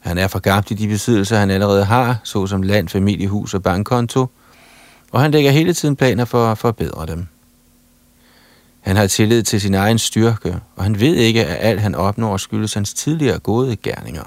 Han 0.00 0.18
er 0.18 0.28
forgabt 0.28 0.70
i 0.70 0.74
de 0.74 0.88
besiddelser, 0.88 1.38
han 1.38 1.50
allerede 1.50 1.84
har, 1.84 2.16
såsom 2.24 2.62
land, 2.62 2.88
familie, 2.88 3.28
hus 3.28 3.54
og 3.54 3.62
bankkonto, 3.62 4.26
og 5.12 5.20
han 5.20 5.30
lægger 5.30 5.50
hele 5.50 5.72
tiden 5.72 5.96
planer 5.96 6.24
for 6.24 6.46
at 6.46 6.58
forbedre 6.58 7.06
dem. 7.06 7.26
Han 8.80 8.96
har 8.96 9.06
tillid 9.06 9.42
til 9.42 9.60
sin 9.60 9.74
egen 9.74 9.98
styrke, 9.98 10.60
og 10.76 10.82
han 10.82 11.00
ved 11.00 11.14
ikke, 11.14 11.46
at 11.46 11.68
alt 11.68 11.80
han 11.80 11.94
opnår 11.94 12.36
skyldes 12.36 12.74
hans 12.74 12.94
tidligere 12.94 13.38
gode 13.38 13.76
gerninger. 13.76 14.24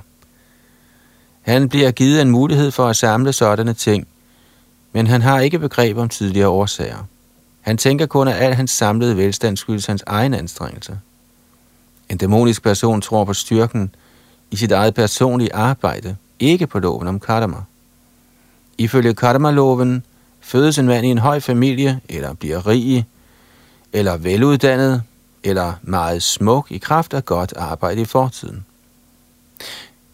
Han 1.42 1.70
bliver 1.70 1.92
givet 1.92 2.22
en 2.22 2.32
mulighed 2.32 2.72
for 2.72 2.88
at 2.88 2.96
samle 2.96 3.34
sådanne 3.34 3.74
ting, 3.74 4.08
men 4.94 5.08
han 5.08 5.22
har 5.22 5.40
ikke 5.40 5.60
begreb 5.60 5.98
om 5.98 6.10
tidligere 6.10 6.48
årsager. 6.48 7.06
Han 7.62 7.78
tænker 7.78 8.06
kun, 8.06 8.28
at 8.28 8.36
al 8.36 8.54
hans 8.54 8.72
samlede 8.72 9.18
velstand 9.18 9.58
skyldes 9.58 9.86
hans 9.86 10.04
egen 10.08 10.34
anstrengelse. 10.34 11.00
En 12.10 12.18
dæmonisk 12.18 12.64
person 12.64 13.02
tror 13.02 13.26
på 13.26 13.34
styrken 13.34 13.96
i 14.52 14.56
sit 14.56 14.72
eget 14.72 14.94
personlige 14.94 15.56
arbejde, 15.56 16.16
ikke 16.40 16.68
på 16.68 16.80
loven 16.80 17.08
om 17.08 17.20
karma. 17.20 17.58
Ifølge 18.78 19.14
karma-loven 19.14 20.04
fødes 20.42 20.78
en 20.78 20.86
mand 20.86 21.06
i 21.06 21.10
en 21.10 21.18
høj 21.18 21.40
familie, 21.40 22.00
eller 22.10 22.34
bliver 22.34 22.68
rig, 22.68 23.06
eller 23.94 24.18
veluddannet, 24.18 25.04
eller 25.44 25.74
meget 25.82 26.24
smuk 26.24 26.68
i 26.70 26.78
kraft 26.78 27.14
af 27.14 27.26
godt 27.26 27.54
arbejde 27.58 28.02
i 28.02 28.06
fortiden. 28.06 28.66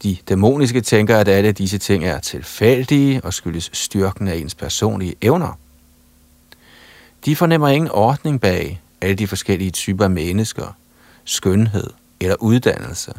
De 0.04 0.18
dæmoniske 0.30 0.82
tænker, 0.82 1.18
at 1.18 1.28
alle 1.28 1.52
disse 1.52 1.78
ting 1.78 2.06
er 2.06 2.20
tilfældige 2.20 3.22
og 3.24 3.34
skyldes 3.34 3.70
styrken 3.74 4.28
af 4.28 4.36
ens 4.36 4.56
personlige 4.56 5.16
evner. 5.22 5.58
De 7.26 7.36
fornemmer 7.36 7.68
ingen 7.68 7.92
ordning 7.92 8.42
bag 8.42 8.82
alle 9.02 9.16
de 9.16 9.28
forskellige 9.28 9.72
typer 9.72 10.08
mennesker, 10.08 10.76
skønhed 11.24 11.90
eller 12.20 12.36
uddannelse. 12.40 13.14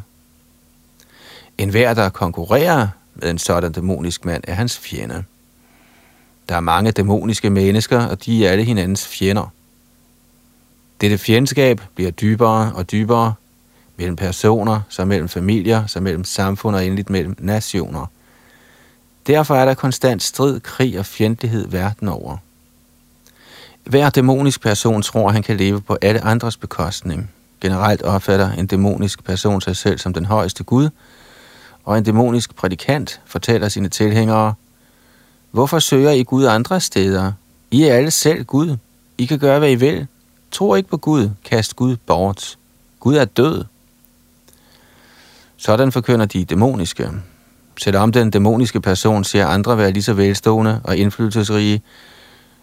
En 1.59 1.71
hver, 1.71 1.95
der 1.95 2.09
konkurrerer 2.09 2.89
med 3.15 3.31
en 3.31 3.39
sådan 3.39 3.73
dæmonisk 3.73 4.25
mand, 4.25 4.45
er 4.47 4.55
hans 4.55 4.79
fjende. 4.79 5.25
Der 6.49 6.57
er 6.57 6.61
mange 6.61 6.91
dæmoniske 6.91 7.51
mennesker, 7.51 8.07
og 8.07 8.25
de 8.25 8.47
er 8.47 8.51
alle 8.51 8.65
hinandens 8.65 9.07
fjender. 9.07 9.53
Dette 11.01 11.19
fjendskab 11.19 11.81
bliver 11.95 12.11
dybere 12.11 12.73
og 12.75 12.91
dybere 12.91 13.35
mellem 13.97 14.17
personer, 14.17 14.81
så 14.89 15.05
mellem 15.05 15.29
familier, 15.29 15.87
så 15.87 16.01
mellem 16.01 16.25
samfund 16.25 16.77
og 16.77 16.87
endeligt 16.87 17.11
mellem 17.11 17.37
nationer. 17.39 18.07
Derfor 19.27 19.55
er 19.55 19.65
der 19.65 19.75
konstant 19.75 20.23
strid, 20.23 20.61
krig 20.61 20.99
og 20.99 21.07
fjendtlighed 21.07 21.69
verden 21.69 22.09
over. 22.09 22.39
Hver 23.87 24.11
dæmonisk 24.11 24.61
person 24.61 25.03
tror, 25.03 25.29
at 25.29 25.33
han 25.33 25.43
kan 25.43 25.57
leve 25.57 25.81
på 25.81 25.99
alle 26.03 26.25
andres 26.25 26.57
bekostning. 26.57 27.31
Generelt 27.61 28.03
opfatter 28.03 28.53
en 28.53 28.67
dæmonisk 28.67 29.25
person 29.25 29.61
sig 29.61 29.77
selv 29.77 29.99
som 29.99 30.13
den 30.13 30.25
højeste 30.25 30.65
Gud, 30.65 30.89
og 31.85 31.99
en 31.99 32.05
dæmonisk 32.05 32.55
prædikant 32.55 33.21
fortæller 33.27 33.69
sine 33.69 33.89
tilhængere, 33.89 34.55
Hvorfor 35.51 35.79
søger 35.79 36.11
I 36.11 36.23
Gud 36.23 36.45
andre 36.45 36.81
steder? 36.81 37.33
I 37.71 37.83
er 37.83 37.95
alle 37.95 38.11
selv 38.11 38.45
Gud. 38.45 38.77
I 39.19 39.27
kan 39.27 39.39
gøre, 39.39 39.59
hvad 39.59 39.71
I 39.71 39.75
vil. 39.75 40.07
Tro 40.51 40.75
ikke 40.75 40.89
på 40.89 40.97
Gud. 40.97 41.31
Kast 41.45 41.77
Gud 41.77 41.97
bort. 41.97 42.59
Gud 43.01 43.17
er 43.17 43.25
død. 43.25 43.65
Sådan 45.57 45.93
forkynder 45.93 46.27
de 46.27 46.45
dæmoniske. 46.45 47.11
Selvom 47.81 48.13
den 48.13 48.31
dæmoniske 48.31 48.81
person 48.81 49.25
ser 49.25 49.47
andre 49.47 49.79
være 49.79 49.93
lige 49.93 50.03
så 50.03 50.13
velstående 50.13 50.81
og 50.85 50.97
indflydelsesrige, 50.97 51.83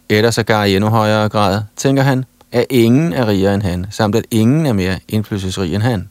eller 0.09 0.31
sågar 0.31 0.63
i 0.63 0.75
endnu 0.75 0.89
højere 0.89 1.29
grad, 1.29 1.61
tænker 1.75 2.03
han, 2.03 2.25
at 2.51 2.65
ingen 2.69 3.13
er 3.13 3.27
rigere 3.27 3.53
end 3.53 3.63
han, 3.63 3.85
samt 3.89 4.15
at 4.15 4.25
ingen 4.31 4.65
er 4.65 4.73
mere 4.73 4.99
indflydelsesrig 5.07 5.75
end 5.75 5.83
han. 5.83 6.09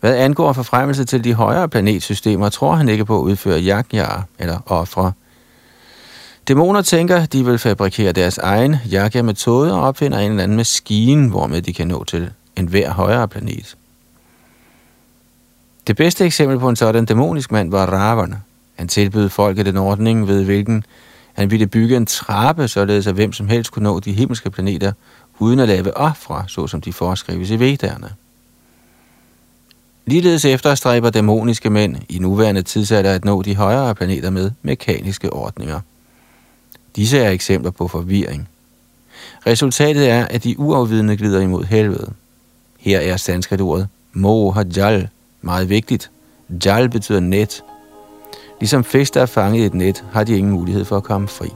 Hvad 0.00 0.16
angår 0.16 0.52
forfremmelse 0.52 1.04
til 1.04 1.24
de 1.24 1.34
højere 1.34 1.68
planetsystemer, 1.68 2.48
tror 2.48 2.74
han 2.74 2.88
ikke 2.88 3.04
på 3.04 3.18
at 3.18 3.22
udføre 3.22 3.58
jagtjager 3.58 4.22
eller 4.38 4.58
ofre. 4.66 5.12
Dæmoner 6.48 6.82
tænker, 6.82 7.26
de 7.26 7.44
vil 7.44 7.58
fabrikere 7.58 8.12
deres 8.12 8.38
egen 8.38 8.76
jagtjar-metode 8.90 9.74
og 9.74 9.80
opfinder 9.80 10.18
en 10.18 10.30
eller 10.30 10.42
anden 10.42 10.56
maskine, 10.56 11.30
hvormed 11.30 11.62
de 11.62 11.72
kan 11.72 11.88
nå 11.88 12.04
til 12.04 12.30
en 12.56 12.66
hver 12.66 12.90
højere 12.90 13.28
planet. 13.28 13.76
Det 15.86 15.96
bedste 15.96 16.24
eksempel 16.24 16.58
på 16.58 16.68
en 16.68 16.76
sådan 16.76 17.04
dæmonisk 17.04 17.52
mand 17.52 17.70
var 17.70 17.86
Ravana. 17.86 18.36
Han 18.76 18.88
tilbød 18.88 19.28
folket 19.28 19.66
den 19.66 19.76
ordning, 19.76 20.28
ved 20.28 20.44
hvilken 20.44 20.84
han 21.34 21.50
ville 21.50 21.66
bygge 21.66 21.96
en 21.96 22.06
trappe, 22.06 22.68
således 22.68 23.06
at 23.06 23.14
hvem 23.14 23.32
som 23.32 23.48
helst 23.48 23.70
kunne 23.70 23.82
nå 23.82 24.00
de 24.00 24.12
himmelske 24.12 24.50
planeter, 24.50 24.92
uden 25.38 25.60
at 25.60 25.68
lave 25.68 25.96
ofre, 25.96 26.44
såsom 26.48 26.80
de 26.80 26.92
foreskrives 26.92 27.50
i 27.50 27.58
Vedderne. 27.58 28.10
Ligeledes 30.06 30.44
efterstræber 30.44 31.10
dæmoniske 31.10 31.70
mænd 31.70 31.96
i 32.08 32.18
nuværende 32.18 32.62
tidsalder 32.62 33.14
at 33.14 33.24
nå 33.24 33.42
de 33.42 33.56
højere 33.56 33.94
planeter 33.94 34.30
med 34.30 34.50
mekaniske 34.62 35.32
ordninger. 35.32 35.80
Disse 36.96 37.18
er 37.18 37.30
eksempler 37.30 37.70
på 37.70 37.88
forvirring. 37.88 38.48
Resultatet 39.46 40.10
er, 40.10 40.26
at 40.26 40.44
de 40.44 40.58
uafvidende 40.58 41.16
glider 41.16 41.40
imod 41.40 41.64
helvede. 41.64 42.12
Her 42.78 43.00
er 43.00 43.16
sanskritordet 43.16 43.88
mohajal 44.12 45.08
meget 45.42 45.68
vigtigt. 45.68 46.10
Jal 46.64 46.88
betyder 46.88 47.20
net. 47.20 47.62
Ligesom 48.60 48.84
fisk, 48.84 49.14
der 49.14 49.22
er 49.22 49.26
fanget 49.26 49.62
i 49.62 49.66
et 49.66 49.74
net, 49.74 50.04
har 50.12 50.24
de 50.24 50.38
ingen 50.38 50.52
mulighed 50.52 50.84
for 50.84 50.96
at 50.96 51.04
komme 51.04 51.28
fri. 51.28 51.48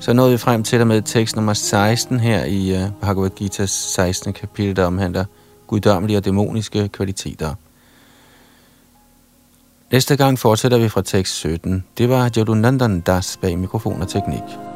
Så 0.00 0.12
nåede 0.12 0.30
vi 0.30 0.38
frem 0.38 0.62
til 0.62 0.86
med 0.86 1.02
tekst 1.02 1.36
nummer 1.36 1.52
16 1.52 2.20
her 2.20 2.44
i 2.44 2.74
uh, 2.74 2.90
Bhagavad 3.00 3.30
Gita's 3.40 3.66
16. 3.66 4.32
kapitel, 4.32 4.76
der 4.76 4.84
omhandler 4.84 5.24
guddommelige 5.66 6.16
og 6.16 6.24
dæmoniske 6.24 6.88
kvaliteter. 6.88 7.54
Næste 9.92 10.16
gang 10.16 10.38
fortsætter 10.38 10.78
vi 10.78 10.88
fra 10.88 11.02
tekst 11.02 11.34
17. 11.34 11.84
Det 11.98 12.08
var 12.08 12.30
Jodunandan 12.36 13.00
Das 13.00 13.36
bag 13.36 13.58
mikrofon 13.58 14.02
og 14.02 14.08
teknik. 14.08 14.67